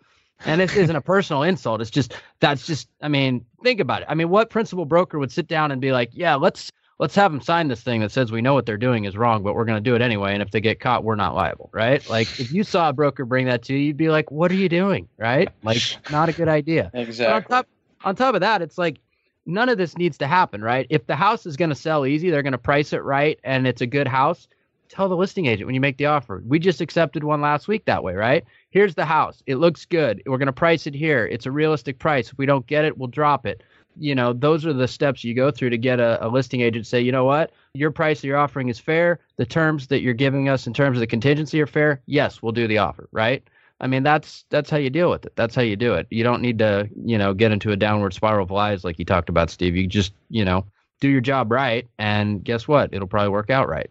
And 0.45 0.61
this 0.61 0.75
isn't 0.75 0.97
a 0.97 1.01
personal 1.01 1.45
insult. 1.45 1.81
It's 1.81 1.91
just, 1.91 2.15
that's 2.41 2.67
just, 2.67 2.89
I 3.01 3.07
mean, 3.07 3.47
think 3.63 3.79
about 3.79 4.03
it. 4.03 4.09
I 4.11 4.15
mean, 4.15 4.29
what 4.29 4.51
principal 4.51 4.85
broker 4.85 5.21
would 5.21 5.31
sit 5.31 5.47
down 5.47 5.71
and 5.71 5.81
be 5.81 5.93
like, 5.93 6.11
yeah, 6.13 6.35
let's, 6.35 6.73
let's 6.99 7.15
have 7.15 7.31
them 7.31 7.41
sign 7.41 7.69
this 7.69 7.83
thing 7.83 8.01
that 8.01 8.11
says 8.11 8.33
we 8.33 8.41
know 8.41 8.55
what 8.55 8.67
they're 8.67 8.77
doing 8.77 9.05
is 9.05 9.17
wrong, 9.17 9.43
but 9.43 9.55
we're 9.55 9.65
going 9.65 9.83
to 9.83 9.91
do 9.91 9.95
it 9.95 10.03
anyway. 10.03 10.33
And 10.33 10.43
if 10.43 10.51
they 10.51 10.61
get 10.61 10.81
caught, 10.81 11.05
we're 11.05 11.17
not 11.17 11.35
liable, 11.35 11.69
right? 11.73 12.09
Like 12.09 12.41
if 12.41 12.53
you 12.53 12.65
saw 12.65 12.89
a 12.89 12.93
broker 12.93 13.25
bring 13.25 13.47
that 13.47 13.63
to 13.65 13.75
you, 13.75 13.79
you'd 13.79 13.97
be 13.97 14.09
like, 14.09 14.31
what 14.31 14.51
are 14.51 14.55
you 14.55 14.69
doing, 14.69 15.09
right? 15.19 15.49
Like 15.63 15.83
not 16.11 16.29
a 16.29 16.33
good 16.33 16.49
idea. 16.49 16.91
Exactly. 16.95 17.35
On 17.35 17.43
top, 17.43 17.69
on 18.05 18.17
top 18.17 18.35
of 18.35 18.41
that, 18.41 18.63
it's 18.63 18.79
like 18.79 18.99
none 19.45 19.69
of 19.69 19.79
this 19.79 19.97
needs 19.97 20.19
to 20.19 20.27
happen, 20.27 20.63
right? 20.63 20.87
If 20.91 21.07
the 21.07 21.17
house 21.17 21.47
is 21.47 21.57
going 21.57 21.71
to 21.71 21.77
sell 21.77 22.07
easy, 22.07 22.31
they're 22.31 22.43
going 22.43 22.53
to 22.53 22.59
price 22.59 22.93
it 22.93 23.03
right, 23.03 23.39
and 23.45 23.67
it's 23.67 23.81
a 23.81 23.87
good 23.87 24.09
house. 24.09 24.49
Tell 24.89 25.09
the 25.09 25.17
listing 25.17 25.47
agent 25.47 25.67
when 25.67 25.75
you 25.75 25.81
make 25.81 25.99
the 25.99 26.07
offer. 26.07 26.43
We 26.47 26.61
just 26.61 26.81
accepted 26.81 27.25
one 27.25 27.41
last 27.41 27.67
week 27.67 27.85
that 27.87 28.05
way, 28.05 28.15
right? 28.15 28.45
Here's 28.71 28.95
the 28.95 29.05
house. 29.05 29.43
It 29.47 29.57
looks 29.57 29.85
good. 29.85 30.23
We're 30.27 30.39
going 30.39 30.47
to 30.47 30.53
price 30.53 30.87
it 30.87 30.95
here. 30.95 31.27
It's 31.27 31.47
a 31.47 31.51
realistic 31.51 31.99
price. 31.99 32.31
If 32.31 32.39
we 32.39 32.47
don't 32.47 32.67
get 32.67 32.85
it, 32.85 32.97
we'll 32.97 33.09
drop 33.09 33.47
it. 33.47 33.63
You 33.99 34.15
know, 34.15 34.33
those 34.33 34.67
are 34.67 34.73
the 34.73 34.89
steps 34.89 35.25
you 35.25 35.35
go 35.35 35.51
through 35.51 35.71
to 35.71 35.79
get 35.79 36.01
a, 36.01 36.25
a 36.25 36.29
listing 36.29 36.61
agent 36.61 36.85
to 36.85 36.89
say, 36.89 37.01
you 37.01 37.13
know 37.13 37.25
what, 37.25 37.53
your 37.75 37.91
price 37.91 38.21
that 38.21 38.27
you're 38.27 38.37
offering 38.37 38.69
is 38.69 38.79
fair. 38.79 39.21
The 39.37 39.47
terms 39.47 39.87
that 39.89 40.03
you're 40.03 40.15
giving 40.15 40.49
us 40.49 40.67
in 40.67 40.75
terms 40.75 40.97
of 40.97 41.01
the 41.01 41.07
contingency 41.07 41.61
are 41.61 41.67
fair. 41.67 42.03
Yes, 42.07 42.43
we'll 42.43 42.53
do 42.53 42.67
the 42.67 42.79
offer, 42.79 43.09
right? 43.13 43.43
I 43.81 43.87
mean, 43.87 44.03
that's 44.03 44.45
that's 44.49 44.71
how 44.71 44.79
you 44.79 44.91
deal 44.91 45.11
with 45.11 45.27
it. 45.27 45.35
That's 45.37 45.55
how 45.55 45.63
you 45.63 45.77
do 45.77 45.95
it. 45.95 46.07
You 46.11 46.25
don't 46.25 46.41
need 46.41 46.59
to, 46.61 46.89
you 47.05 47.19
know, 47.19 47.35
get 47.35 47.53
into 47.53 47.73
a 47.73 47.77
downward 47.77 48.15
spiral 48.15 48.45
of 48.45 48.51
lies 48.51 48.85
like 48.85 48.99
you 48.99 49.05
talked 49.05 49.29
about, 49.29 49.51
Steve. 49.51 49.77
You 49.77 49.87
just, 49.87 50.15
you 50.31 50.45
know, 50.45 50.65
do 51.01 51.09
your 51.09 51.21
job 51.21 51.53
right, 51.53 51.87
and 51.99 52.43
guess 52.43 52.67
what? 52.67 52.95
It'll 52.95 53.09
probably 53.09 53.29
work 53.29 53.51
out 53.51 53.69
right. 53.69 53.91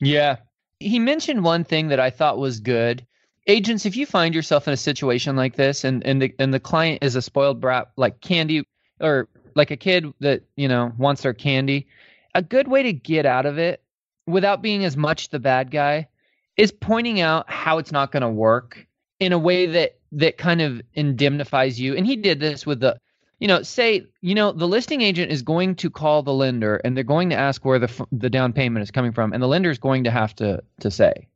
Yeah. 0.00 0.36
He 0.80 0.98
mentioned 0.98 1.44
one 1.44 1.64
thing 1.64 1.88
that 1.88 2.00
I 2.00 2.10
thought 2.10 2.38
was 2.38 2.60
good. 2.60 3.06
Agents, 3.46 3.86
if 3.86 3.96
you 3.96 4.06
find 4.06 4.34
yourself 4.34 4.66
in 4.66 4.74
a 4.74 4.76
situation 4.76 5.36
like 5.36 5.56
this, 5.56 5.84
and 5.84 6.04
and 6.06 6.20
the 6.20 6.34
and 6.38 6.52
the 6.52 6.60
client 6.60 7.02
is 7.02 7.14
a 7.14 7.22
spoiled 7.22 7.60
brat, 7.60 7.90
like 7.96 8.20
candy, 8.20 8.66
or 9.00 9.28
like 9.56 9.70
a 9.70 9.76
kid 9.76 10.12
that 10.20 10.42
you 10.56 10.68
know 10.68 10.92
wants 10.98 11.22
their 11.22 11.34
candy, 11.34 11.88
a 12.34 12.42
good 12.42 12.68
way 12.68 12.82
to 12.84 12.92
get 12.92 13.26
out 13.26 13.46
of 13.46 13.58
it 13.58 13.82
without 14.26 14.62
being 14.62 14.84
as 14.84 14.96
much 14.96 15.30
the 15.30 15.38
bad 15.38 15.70
guy 15.70 16.08
is 16.56 16.72
pointing 16.72 17.20
out 17.20 17.50
how 17.50 17.78
it's 17.78 17.92
not 17.92 18.12
going 18.12 18.22
to 18.22 18.28
work 18.28 18.86
in 19.20 19.32
a 19.32 19.38
way 19.38 19.66
that 19.66 19.98
that 20.12 20.38
kind 20.38 20.60
of 20.62 20.80
indemnifies 20.94 21.80
you. 21.80 21.96
And 21.96 22.06
he 22.06 22.16
did 22.16 22.40
this 22.40 22.64
with 22.64 22.80
the, 22.80 22.98
you 23.38 23.48
know, 23.48 23.62
say, 23.62 24.06
you 24.20 24.34
know, 24.34 24.52
the 24.52 24.68
listing 24.68 25.02
agent 25.02 25.30
is 25.30 25.42
going 25.42 25.74
to 25.76 25.90
call 25.90 26.22
the 26.22 26.32
lender 26.32 26.76
and 26.76 26.96
they're 26.96 27.04
going 27.04 27.30
to 27.30 27.36
ask 27.36 27.64
where 27.64 27.78
the 27.78 28.06
the 28.12 28.30
down 28.30 28.52
payment 28.52 28.82
is 28.82 28.90
coming 28.90 29.12
from, 29.12 29.32
and 29.32 29.42
the 29.42 29.48
lender 29.48 29.70
is 29.70 29.78
going 29.78 30.04
to 30.04 30.10
have 30.10 30.34
to 30.36 30.62
to 30.80 30.90
say, 30.90 31.28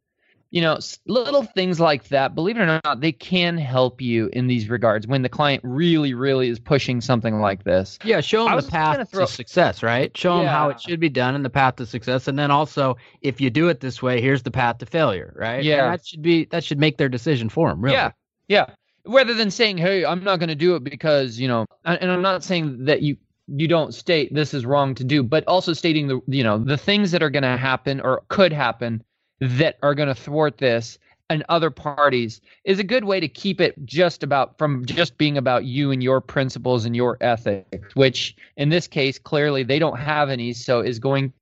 you 0.51 0.61
know, 0.61 0.79
little 1.07 1.45
things 1.45 1.79
like 1.79 2.09
that. 2.09 2.35
Believe 2.35 2.57
it 2.57 2.63
or 2.63 2.81
not, 2.85 3.01
they 3.01 3.13
can 3.13 3.57
help 3.57 4.01
you 4.01 4.29
in 4.33 4.49
these 4.49 4.69
regards 4.69 5.07
when 5.07 5.23
the 5.23 5.29
client 5.29 5.63
really, 5.65 6.13
really 6.13 6.49
is 6.49 6.59
pushing 6.59 7.01
something 7.01 7.41
like 7.41 7.63
this. 7.65 7.99
Yeah, 8.05 8.21
show 8.21 8.45
them 8.45 8.57
the 8.57 8.69
path 8.69 9.11
throw... 9.11 9.27
to 9.27 9.33
success, 9.33 9.83
right? 9.83 10.17
Show 10.17 10.39
them 10.39 10.47
how 10.47 10.71
it 10.71 10.81
should 10.81 10.99
be 10.99 11.09
done 11.09 11.37
and 11.37 11.45
the 11.45 11.51
path 11.51 11.77
to 11.77 11.87
success, 11.87 12.27
and 12.27 12.39
then 12.39 12.51
also, 12.51 12.97
if 13.23 13.41
you 13.41 13.49
do 13.49 13.69
it 13.69 13.81
this 13.81 14.03
way, 14.03 14.21
here's 14.21 14.43
the 14.43 14.51
path 14.51 14.79
to 14.79 14.87
failure, 14.87 15.33
right? 15.37 15.63
Yeah, 15.63 15.85
and 15.85 15.95
that 15.95 16.07
should 16.07 16.23
be 16.23 16.47
that 16.47 16.65
should 16.65 16.81
make 16.81 16.99
their 16.99 17.09
decision 17.09 17.49
for 17.49 17.69
them, 17.69 17.81
really. 17.81 17.97
Yeah, 17.97 18.11
yeah. 18.49 18.67
Rather 19.07 19.35
than 19.35 19.51
saying, 19.51 19.79
"Hey, 19.79 20.05
I'm 20.05 20.25
not 20.25 20.41
going 20.41 20.49
to 20.49 20.55
do 20.57 20.75
it 20.75 20.83
because 20.83 21.39
you 21.39 21.47
know," 21.47 21.65
and 21.85 22.11
I'm 22.11 22.23
not 22.23 22.43
saying 22.43 22.85
that 22.87 23.03
you 23.03 23.17
you 23.47 23.69
don't 23.69 23.95
state 23.95 24.35
this 24.35 24.53
is 24.53 24.67
wrong 24.67 24.95
to 24.97 25.05
do, 25.05 25.23
but 25.23 25.45
also 25.47 25.73
stating 25.73 26.09
the 26.09 26.21
you 26.27 26.43
know 26.43 26.59
the 26.59 26.77
things 26.77 27.13
that 27.13 27.23
are 27.23 27.31
going 27.31 27.45
to 27.45 27.57
happen 27.57 28.01
or 28.01 28.23
could 28.29 28.53
happen 28.53 29.03
that 29.41 29.79
are 29.83 29.95
going 29.95 30.09
to 30.09 30.15
thwart 30.15 30.59
this 30.59 30.99
and 31.29 31.45
other 31.49 31.71
parties 31.71 32.41
is 32.65 32.79
a 32.79 32.85
good 32.85 33.05
way 33.05 33.21
to 33.21 33.29
keep 33.29 33.61
it 33.61 33.75
just 33.85 34.23
about 34.23 34.59
from 34.59 34.85
just 34.85 35.17
being 35.17 35.39
about 35.39 35.65
you 35.65 35.93
and 35.93 36.03
your 36.03 36.21
principles 36.21 36.85
and 36.85 36.97
your 36.97 37.17
ethics 37.21 37.95
which 37.95 38.37
in 38.57 38.69
this 38.69 38.87
case 38.87 39.19
clearly 39.19 39.63
they 39.63 39.79
don't 39.79 39.99
have 39.99 40.29
any 40.29 40.53
so 40.53 40.81
is 40.81 40.99
going 40.99 41.33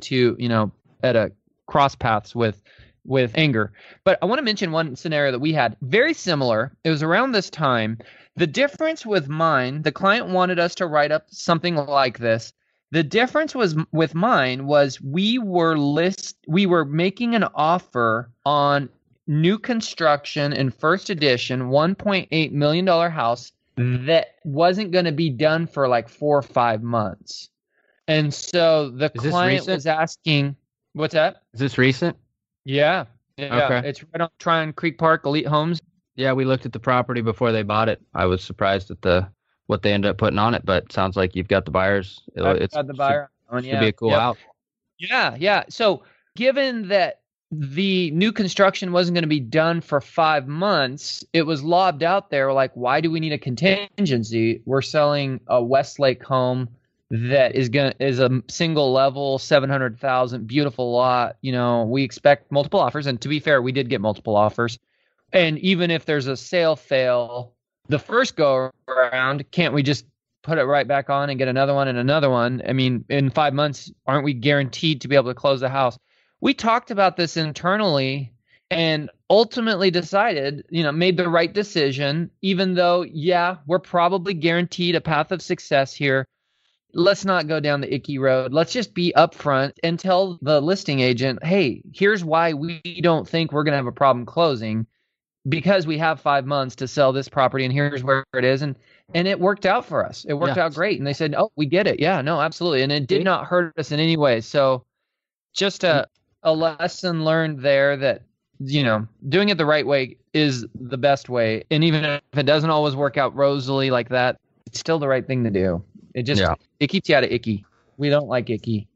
to 0.00 0.36
you 0.38 0.48
know 0.48 0.70
at 1.02 1.16
a 1.16 1.32
cross 1.66 1.94
paths 1.94 2.34
with 2.34 2.62
with 3.04 3.32
anger. 3.34 3.72
But 4.04 4.18
i 4.22 4.26
want 4.26 4.38
to 4.38 4.44
mention 4.44 4.70
one 4.70 4.94
scenario 4.94 5.32
that 5.32 5.40
we 5.40 5.52
had 5.52 5.76
very 5.82 6.14
similar. 6.14 6.76
It 6.84 6.90
was 6.90 7.02
around 7.02 7.32
this 7.32 7.50
time. 7.50 7.98
The 8.36 8.46
difference 8.46 9.04
with 9.04 9.28
mine 9.28 9.82
the 9.82 9.92
client 9.92 10.28
wanted 10.28 10.58
us 10.58 10.74
to 10.76 10.86
write 10.86 11.12
up 11.12 11.24
something 11.28 11.74
like 11.74 12.18
this 12.18 12.52
the 12.92 13.02
difference 13.02 13.54
was 13.54 13.74
with 13.90 14.14
mine 14.14 14.66
was 14.66 15.00
we 15.00 15.38
were 15.38 15.76
list 15.76 16.36
we 16.46 16.66
were 16.66 16.84
making 16.84 17.34
an 17.34 17.44
offer 17.54 18.30
on 18.44 18.88
new 19.26 19.58
construction 19.58 20.52
in 20.52 20.70
First 20.70 21.08
Addition 21.10 21.70
1.8 21.70 22.52
million 22.52 22.84
dollar 22.84 23.08
house 23.08 23.50
that 23.76 24.34
wasn't 24.44 24.92
going 24.92 25.06
to 25.06 25.12
be 25.12 25.30
done 25.30 25.66
for 25.66 25.88
like 25.88 26.08
4 26.08 26.38
or 26.38 26.42
5 26.42 26.82
months. 26.82 27.48
And 28.06 28.32
so 28.32 28.90
the 28.90 29.10
Is 29.14 29.22
client 29.22 29.66
was 29.66 29.86
asking 29.86 30.54
what's 30.92 31.14
that? 31.14 31.42
Is 31.54 31.60
this 31.60 31.78
recent? 31.78 32.16
Yeah. 32.64 33.06
Yeah, 33.38 33.64
okay. 33.64 33.88
it's 33.88 34.02
right 34.02 34.20
on 34.20 34.28
Tryon 34.38 34.74
Creek 34.74 34.98
Park 34.98 35.24
Elite 35.24 35.46
Homes. 35.46 35.80
Yeah, 36.16 36.34
we 36.34 36.44
looked 36.44 36.66
at 36.66 36.74
the 36.74 36.78
property 36.78 37.22
before 37.22 37.50
they 37.50 37.62
bought 37.62 37.88
it. 37.88 38.02
I 38.12 38.26
was 38.26 38.44
surprised 38.44 38.90
at 38.90 39.00
the 39.00 39.26
what 39.72 39.82
they 39.82 39.92
end 39.92 40.06
up 40.06 40.18
putting 40.18 40.38
on 40.38 40.54
it, 40.54 40.64
but 40.64 40.92
sounds 40.92 41.16
like 41.16 41.34
you've 41.34 41.48
got 41.48 41.64
the 41.64 41.72
buyers. 41.72 42.20
It's 42.36 42.74
got 42.74 42.86
the 42.86 42.94
buyer. 42.94 43.30
Should, 43.48 43.56
on, 43.56 43.64
yeah. 43.64 43.72
should 43.72 43.80
be 43.80 43.88
a 43.88 43.92
cool 43.92 44.10
yep. 44.10 44.20
out. 44.20 44.38
Yeah, 44.98 45.34
yeah. 45.38 45.64
So 45.68 46.04
given 46.36 46.88
that 46.88 47.20
the 47.50 48.10
new 48.12 48.32
construction 48.32 48.92
wasn't 48.92 49.14
going 49.14 49.24
to 49.24 49.28
be 49.28 49.40
done 49.40 49.80
for 49.80 50.00
five 50.00 50.46
months, 50.46 51.24
it 51.32 51.42
was 51.42 51.62
lobbed 51.62 52.02
out 52.02 52.30
there 52.30 52.52
like, 52.52 52.70
why 52.74 53.00
do 53.00 53.10
we 53.10 53.18
need 53.18 53.32
a 53.32 53.38
contingency? 53.38 54.62
We're 54.64 54.82
selling 54.82 55.40
a 55.48 55.62
Westlake 55.62 56.22
home 56.22 56.68
that 57.10 57.54
is 57.54 57.68
going 57.68 57.92
is 57.98 58.20
a 58.20 58.42
single 58.48 58.92
level, 58.92 59.38
seven 59.38 59.68
hundred 59.68 59.98
thousand, 59.98 60.46
beautiful 60.46 60.92
lot. 60.92 61.36
You 61.42 61.52
know, 61.52 61.84
we 61.84 62.04
expect 62.04 62.50
multiple 62.50 62.80
offers, 62.80 63.06
and 63.06 63.20
to 63.20 63.28
be 63.28 63.40
fair, 63.40 63.60
we 63.60 63.72
did 63.72 63.90
get 63.90 64.00
multiple 64.00 64.36
offers. 64.36 64.78
And 65.32 65.58
even 65.58 65.90
if 65.90 66.06
there's 66.06 66.26
a 66.26 66.36
sale 66.36 66.76
fail, 66.76 67.52
the 67.88 67.98
first 67.98 68.36
go 68.36 68.70
around, 68.88 69.50
can't 69.50 69.74
we 69.74 69.82
just 69.82 70.06
put 70.42 70.58
it 70.58 70.64
right 70.64 70.86
back 70.86 71.10
on 71.10 71.30
and 71.30 71.38
get 71.38 71.48
another 71.48 71.74
one 71.74 71.88
and 71.88 71.98
another 71.98 72.30
one? 72.30 72.62
I 72.66 72.72
mean, 72.72 73.04
in 73.08 73.30
five 73.30 73.54
months, 73.54 73.90
aren't 74.06 74.24
we 74.24 74.34
guaranteed 74.34 75.00
to 75.00 75.08
be 75.08 75.16
able 75.16 75.30
to 75.30 75.34
close 75.34 75.60
the 75.60 75.68
house? 75.68 75.98
We 76.40 76.54
talked 76.54 76.90
about 76.90 77.16
this 77.16 77.36
internally 77.36 78.32
and 78.70 79.10
ultimately 79.28 79.90
decided, 79.90 80.64
you 80.70 80.82
know, 80.82 80.92
made 80.92 81.16
the 81.16 81.28
right 81.28 81.52
decision, 81.52 82.30
even 82.40 82.74
though, 82.74 83.02
yeah, 83.02 83.56
we're 83.66 83.78
probably 83.78 84.34
guaranteed 84.34 84.94
a 84.94 85.00
path 85.00 85.30
of 85.30 85.42
success 85.42 85.92
here. 85.92 86.26
Let's 86.94 87.24
not 87.24 87.46
go 87.46 87.60
down 87.60 87.80
the 87.80 87.94
icky 87.94 88.18
road. 88.18 88.52
Let's 88.52 88.72
just 88.72 88.94
be 88.94 89.14
upfront 89.16 89.72
and 89.82 89.98
tell 89.98 90.38
the 90.42 90.60
listing 90.60 91.00
agent, 91.00 91.44
hey, 91.44 91.82
here's 91.94 92.24
why 92.24 92.54
we 92.54 92.80
don't 93.02 93.28
think 93.28 93.52
we're 93.52 93.64
going 93.64 93.72
to 93.72 93.78
have 93.78 93.86
a 93.86 93.92
problem 93.92 94.26
closing 94.26 94.86
because 95.48 95.86
we 95.86 95.98
have 95.98 96.20
five 96.20 96.46
months 96.46 96.76
to 96.76 96.88
sell 96.88 97.12
this 97.12 97.28
property 97.28 97.64
and 97.64 97.72
here's 97.72 98.04
where 98.04 98.24
it 98.34 98.44
is. 98.44 98.62
And 98.62 98.76
and 99.14 99.28
it 99.28 99.40
worked 99.40 99.66
out 99.66 99.84
for 99.84 100.04
us. 100.04 100.24
It 100.28 100.34
worked 100.34 100.56
yeah. 100.56 100.64
out 100.64 100.74
great. 100.74 100.98
And 100.98 101.06
they 101.06 101.12
said 101.12 101.34
oh 101.36 101.50
we 101.56 101.66
get 101.66 101.86
it. 101.86 102.00
Yeah 102.00 102.20
no 102.22 102.40
absolutely. 102.40 102.82
And 102.82 102.92
it 102.92 103.06
did 103.06 103.24
not 103.24 103.46
hurt 103.46 103.76
us 103.78 103.92
in 103.92 104.00
any 104.00 104.16
way. 104.16 104.40
So 104.40 104.84
just 105.52 105.84
a 105.84 105.86
mm. 105.86 106.04
a 106.44 106.54
lesson 106.54 107.24
learned 107.24 107.60
there 107.60 107.96
that 107.96 108.22
you 108.60 108.82
know 108.82 109.06
doing 109.28 109.48
it 109.48 109.58
the 109.58 109.66
right 109.66 109.86
way 109.86 110.16
is 110.32 110.64
the 110.74 110.98
best 110.98 111.28
way. 111.28 111.64
And 111.70 111.82
even 111.82 112.04
if 112.04 112.22
it 112.36 112.46
doesn't 112.46 112.70
always 112.70 112.94
work 112.94 113.16
out 113.16 113.34
rosily 113.34 113.90
like 113.90 114.08
that 114.10 114.38
it's 114.72 114.80
still 114.80 114.98
the 114.98 115.08
right 115.08 115.26
thing 115.26 115.44
to 115.44 115.50
do. 115.50 115.84
It 116.14 116.22
just 116.22 116.40
yeah. 116.40 116.54
it 116.80 116.86
keeps 116.86 117.08
you 117.08 117.14
out 117.14 117.24
of 117.24 117.30
icky. 117.30 117.64
We 117.98 118.08
don't 118.08 118.26
like 118.26 118.48
icky. 118.48 118.88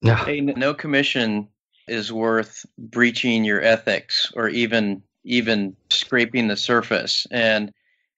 No. 0.00 0.14
Hey, 0.14 0.40
no 0.40 0.72
commission 0.74 1.48
is 1.88 2.12
worth 2.12 2.64
breaching 2.78 3.44
your 3.44 3.60
ethics 3.60 4.32
or 4.36 4.48
even 4.48 5.02
even 5.24 5.76
scraping 5.90 6.48
the 6.48 6.56
surface. 6.56 7.26
And 7.30 7.72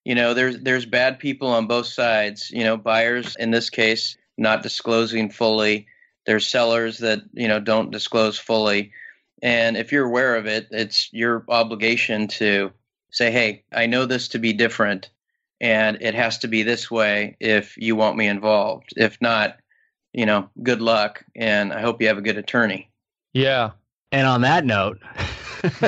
you 0.05 0.15
know, 0.15 0.35
there's 0.35 0.61
there's 0.61 0.87
bad 0.87 1.19
people 1.19 1.49
on 1.49 1.67
both 1.67 1.87
sides. 1.87 2.51
You 2.51 2.65
know, 2.65 2.77
buyers 2.77 3.37
in 3.39 3.51
this 3.51 3.71
case 3.71 4.17
not 4.39 4.63
disclosing 4.63 5.31
fully. 5.31 5.87
There's 6.27 6.47
sellers 6.47 6.99
that 6.99 7.21
you 7.33 7.49
know 7.49 7.61
don't 7.61 7.91
disclose 7.91 8.39
fully. 8.39 8.93
And 9.43 9.77
if 9.77 9.93
you're 9.93 10.07
aware 10.07 10.37
of 10.37 10.47
it, 10.47 10.69
it's 10.71 11.13
your 11.13 11.45
obligation 11.49 12.29
to 12.29 12.73
say, 13.11 13.31
"Hey, 13.31 13.65
I 13.73 13.87
know 13.87 14.07
this 14.07 14.29
to 14.29 14.39
be 14.39 14.53
different. 14.53 15.11
and 15.59 15.97
it 16.03 16.15
has 16.15 16.37
to 16.37 16.49
be 16.49 16.63
this 16.63 16.91
way 16.91 17.35
if 17.41 17.79
you 17.79 17.97
want 17.97 18.15
me 18.19 18.29
involved. 18.29 18.93
If 18.95 19.19
not, 19.23 19.57
you 20.13 20.27
know, 20.27 20.51
good 20.63 20.83
luck, 20.83 21.25
and 21.35 21.73
I 21.73 21.81
hope 21.81 22.03
you 22.03 22.09
have 22.09 22.19
a 22.19 22.23
good 22.23 22.37
attorney. 22.37 22.91
Yeah. 23.33 23.71
And 24.13 24.27
on 24.27 24.43
that 24.43 24.65
note, 24.65 24.99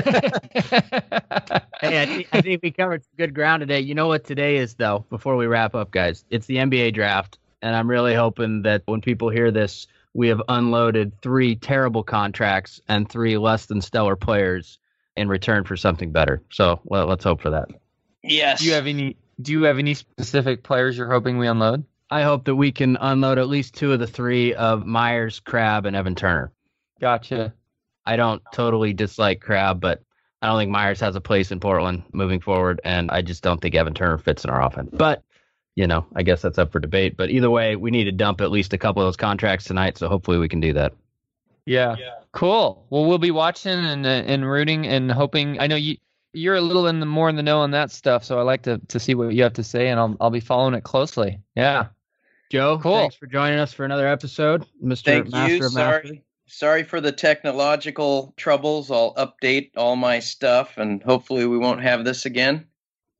hey, 1.80 2.02
I 2.02 2.06
think, 2.06 2.28
I 2.32 2.40
think 2.40 2.62
we 2.62 2.70
covered 2.70 3.02
some 3.02 3.12
good 3.16 3.34
ground 3.34 3.60
today. 3.60 3.80
You 3.80 3.94
know 3.94 4.08
what 4.08 4.24
today 4.24 4.56
is, 4.56 4.74
though, 4.74 5.04
before 5.10 5.36
we 5.36 5.46
wrap 5.46 5.74
up, 5.74 5.90
guys? 5.90 6.24
It's 6.30 6.46
the 6.46 6.56
NBA 6.56 6.94
draft. 6.94 7.38
And 7.62 7.74
I'm 7.74 7.90
really 7.90 8.14
hoping 8.14 8.62
that 8.62 8.82
when 8.86 9.00
people 9.00 9.30
hear 9.30 9.50
this, 9.50 9.86
we 10.14 10.28
have 10.28 10.42
unloaded 10.48 11.20
three 11.22 11.56
terrible 11.56 12.02
contracts 12.02 12.80
and 12.88 13.08
three 13.08 13.36
less 13.38 13.66
than 13.66 13.80
stellar 13.80 14.16
players 14.16 14.78
in 15.16 15.28
return 15.28 15.64
for 15.64 15.76
something 15.76 16.12
better. 16.12 16.42
So 16.50 16.80
well, 16.84 17.06
let's 17.06 17.24
hope 17.24 17.40
for 17.40 17.50
that. 17.50 17.68
Yes. 18.22 18.60
Do 18.60 18.66
you 18.66 18.72
have 18.72 18.86
any 18.86 19.16
do 19.40 19.52
you 19.52 19.62
have 19.64 19.78
any 19.78 19.94
specific 19.94 20.62
players 20.62 20.96
you're 20.96 21.10
hoping 21.10 21.38
we 21.38 21.46
unload? 21.46 21.84
I 22.10 22.22
hope 22.22 22.44
that 22.46 22.54
we 22.54 22.72
can 22.72 22.96
unload 23.00 23.38
at 23.38 23.48
least 23.48 23.74
two 23.74 23.92
of 23.92 24.00
the 24.00 24.06
three 24.06 24.54
of 24.54 24.86
Meyers, 24.86 25.40
Crabbe, 25.40 25.86
and 25.86 25.94
Evan 25.94 26.14
Turner. 26.14 26.52
Gotcha. 27.00 27.52
I 28.08 28.16
don't 28.16 28.42
totally 28.54 28.94
dislike 28.94 29.42
Crabbe, 29.42 29.80
but 29.80 30.02
I 30.40 30.46
don't 30.46 30.58
think 30.58 30.70
Meyers 30.70 31.00
has 31.00 31.14
a 31.14 31.20
place 31.20 31.50
in 31.50 31.60
Portland 31.60 32.04
moving 32.12 32.40
forward, 32.40 32.80
and 32.82 33.10
I 33.10 33.20
just 33.20 33.42
don't 33.42 33.60
think 33.60 33.74
Evan 33.74 33.92
Turner 33.92 34.16
fits 34.16 34.44
in 34.44 34.50
our 34.50 34.64
offense. 34.64 34.88
But 34.94 35.22
you 35.74 35.86
know, 35.86 36.06
I 36.16 36.22
guess 36.22 36.40
that's 36.40 36.58
up 36.58 36.72
for 36.72 36.80
debate. 36.80 37.18
But 37.18 37.30
either 37.30 37.50
way, 37.50 37.76
we 37.76 37.90
need 37.90 38.04
to 38.04 38.12
dump 38.12 38.40
at 38.40 38.50
least 38.50 38.72
a 38.72 38.78
couple 38.78 39.02
of 39.02 39.06
those 39.06 39.16
contracts 39.16 39.66
tonight, 39.66 39.98
so 39.98 40.08
hopefully 40.08 40.38
we 40.38 40.48
can 40.48 40.60
do 40.60 40.72
that. 40.72 40.94
Yeah. 41.66 41.96
yeah. 41.98 42.14
Cool. 42.32 42.86
Well, 42.88 43.04
we'll 43.04 43.18
be 43.18 43.30
watching 43.30 43.72
and 43.72 44.06
uh, 44.06 44.08
and 44.08 44.48
rooting 44.48 44.86
and 44.86 45.12
hoping. 45.12 45.60
I 45.60 45.66
know 45.66 45.76
you 45.76 45.98
you're 46.32 46.56
a 46.56 46.62
little 46.62 46.86
in 46.86 47.00
the 47.00 47.06
more 47.06 47.28
in 47.28 47.36
the 47.36 47.42
know 47.42 47.60
on 47.60 47.72
that 47.72 47.90
stuff, 47.90 48.24
so 48.24 48.38
I 48.38 48.42
like 48.42 48.62
to 48.62 48.78
to 48.88 48.98
see 48.98 49.14
what 49.14 49.34
you 49.34 49.42
have 49.42 49.52
to 49.54 49.64
say, 49.64 49.88
and 49.88 50.00
I'll 50.00 50.16
I'll 50.18 50.30
be 50.30 50.40
following 50.40 50.72
it 50.72 50.82
closely. 50.82 51.40
Yeah. 51.54 51.88
Joe, 52.50 52.78
cool. 52.78 52.96
Thanks 52.96 53.16
for 53.16 53.26
joining 53.26 53.58
us 53.58 53.74
for 53.74 53.84
another 53.84 54.08
episode, 54.08 54.64
Mr. 54.82 55.30
Master 55.30 55.56
you. 55.56 55.66
of 55.66 55.72
Sorry. 55.72 56.02
Mastery. 56.02 56.24
Sorry 56.48 56.82
for 56.82 57.00
the 57.00 57.12
technological 57.12 58.32
troubles. 58.36 58.90
I'll 58.90 59.14
update 59.14 59.70
all 59.76 59.96
my 59.96 60.18
stuff, 60.18 60.78
and 60.78 61.02
hopefully 61.02 61.46
we 61.46 61.58
won't 61.58 61.82
have 61.82 62.04
this 62.04 62.26
again. 62.26 62.66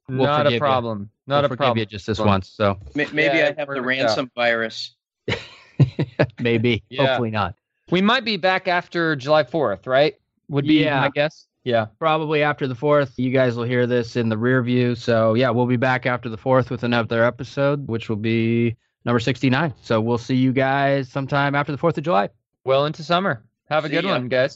We'll 0.08 0.26
Not 0.26 0.50
a 0.50 0.58
problem. 0.58 1.00
You. 1.00 1.08
Not 1.26 1.42
we'll 1.44 1.52
a 1.52 1.56
problem. 1.56 1.78
You 1.78 1.86
just 1.86 2.06
this 2.06 2.18
once, 2.18 2.48
so 2.48 2.78
Maybe 2.94 3.22
Yeah, 3.22 3.32
I 3.32 3.36
have 3.46 3.56
the 3.56 3.66
worked 3.66 3.86
ransom 3.86 4.30
virus. 4.34 4.94
maybe, 6.40 6.82
Yeah. 6.88 7.06
hopefully 7.06 7.30
not. 7.30 7.54
We 7.90 8.00
might 8.00 8.24
be 8.24 8.36
back 8.36 8.68
after 8.68 9.14
July 9.16 9.44
4th, 9.44 9.86
right? 9.86 10.14
Would 10.48 10.66
be 10.66 10.82
Yeah. 10.84 11.00
my 11.00 11.10
guess. 11.10 11.46
Yeah. 11.64 11.86
Probably 11.98 12.42
after 12.42 12.66
the 12.66 12.74
fourth. 12.74 13.18
You 13.18 13.30
guys 13.30 13.56
will 13.56 13.64
hear 13.64 13.86
this 13.86 14.16
in 14.16 14.30
the 14.30 14.38
rear 14.38 14.62
view. 14.62 14.94
So 14.94 15.34
yeah, 15.34 15.50
we'll 15.50 15.66
be 15.66 15.76
back 15.76 16.06
after 16.06 16.30
the 16.30 16.38
fourth 16.38 16.70
with 16.70 16.82
another 16.82 17.22
episode, 17.24 17.86
which 17.88 18.08
will 18.08 18.16
be 18.16 18.74
number 19.04 19.20
sixty-nine. 19.20 19.74
So 19.82 20.00
we'll 20.00 20.16
see 20.16 20.36
you 20.36 20.52
guys 20.52 21.10
sometime 21.10 21.54
after 21.54 21.72
the 21.72 21.76
Fourth 21.76 21.98
of 21.98 22.04
July. 22.04 22.30
Well 22.68 22.84
into 22.84 23.02
summer. 23.02 23.46
Have 23.70 23.86
a 23.86 23.88
See 23.88 23.94
good 23.94 24.04
ya. 24.04 24.10
one, 24.10 24.28
guys. 24.28 24.54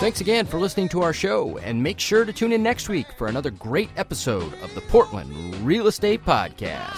Thanks 0.00 0.22
again 0.22 0.46
for 0.46 0.58
listening 0.58 0.88
to 0.88 1.02
our 1.02 1.12
show, 1.12 1.58
and 1.58 1.82
make 1.82 2.00
sure 2.00 2.24
to 2.24 2.32
tune 2.32 2.52
in 2.52 2.62
next 2.62 2.88
week 2.88 3.06
for 3.18 3.26
another 3.26 3.50
great 3.50 3.90
episode 3.98 4.54
of 4.62 4.74
the 4.74 4.80
Portland 4.80 5.54
Real 5.56 5.88
Estate 5.88 6.24
Podcast. 6.24 6.96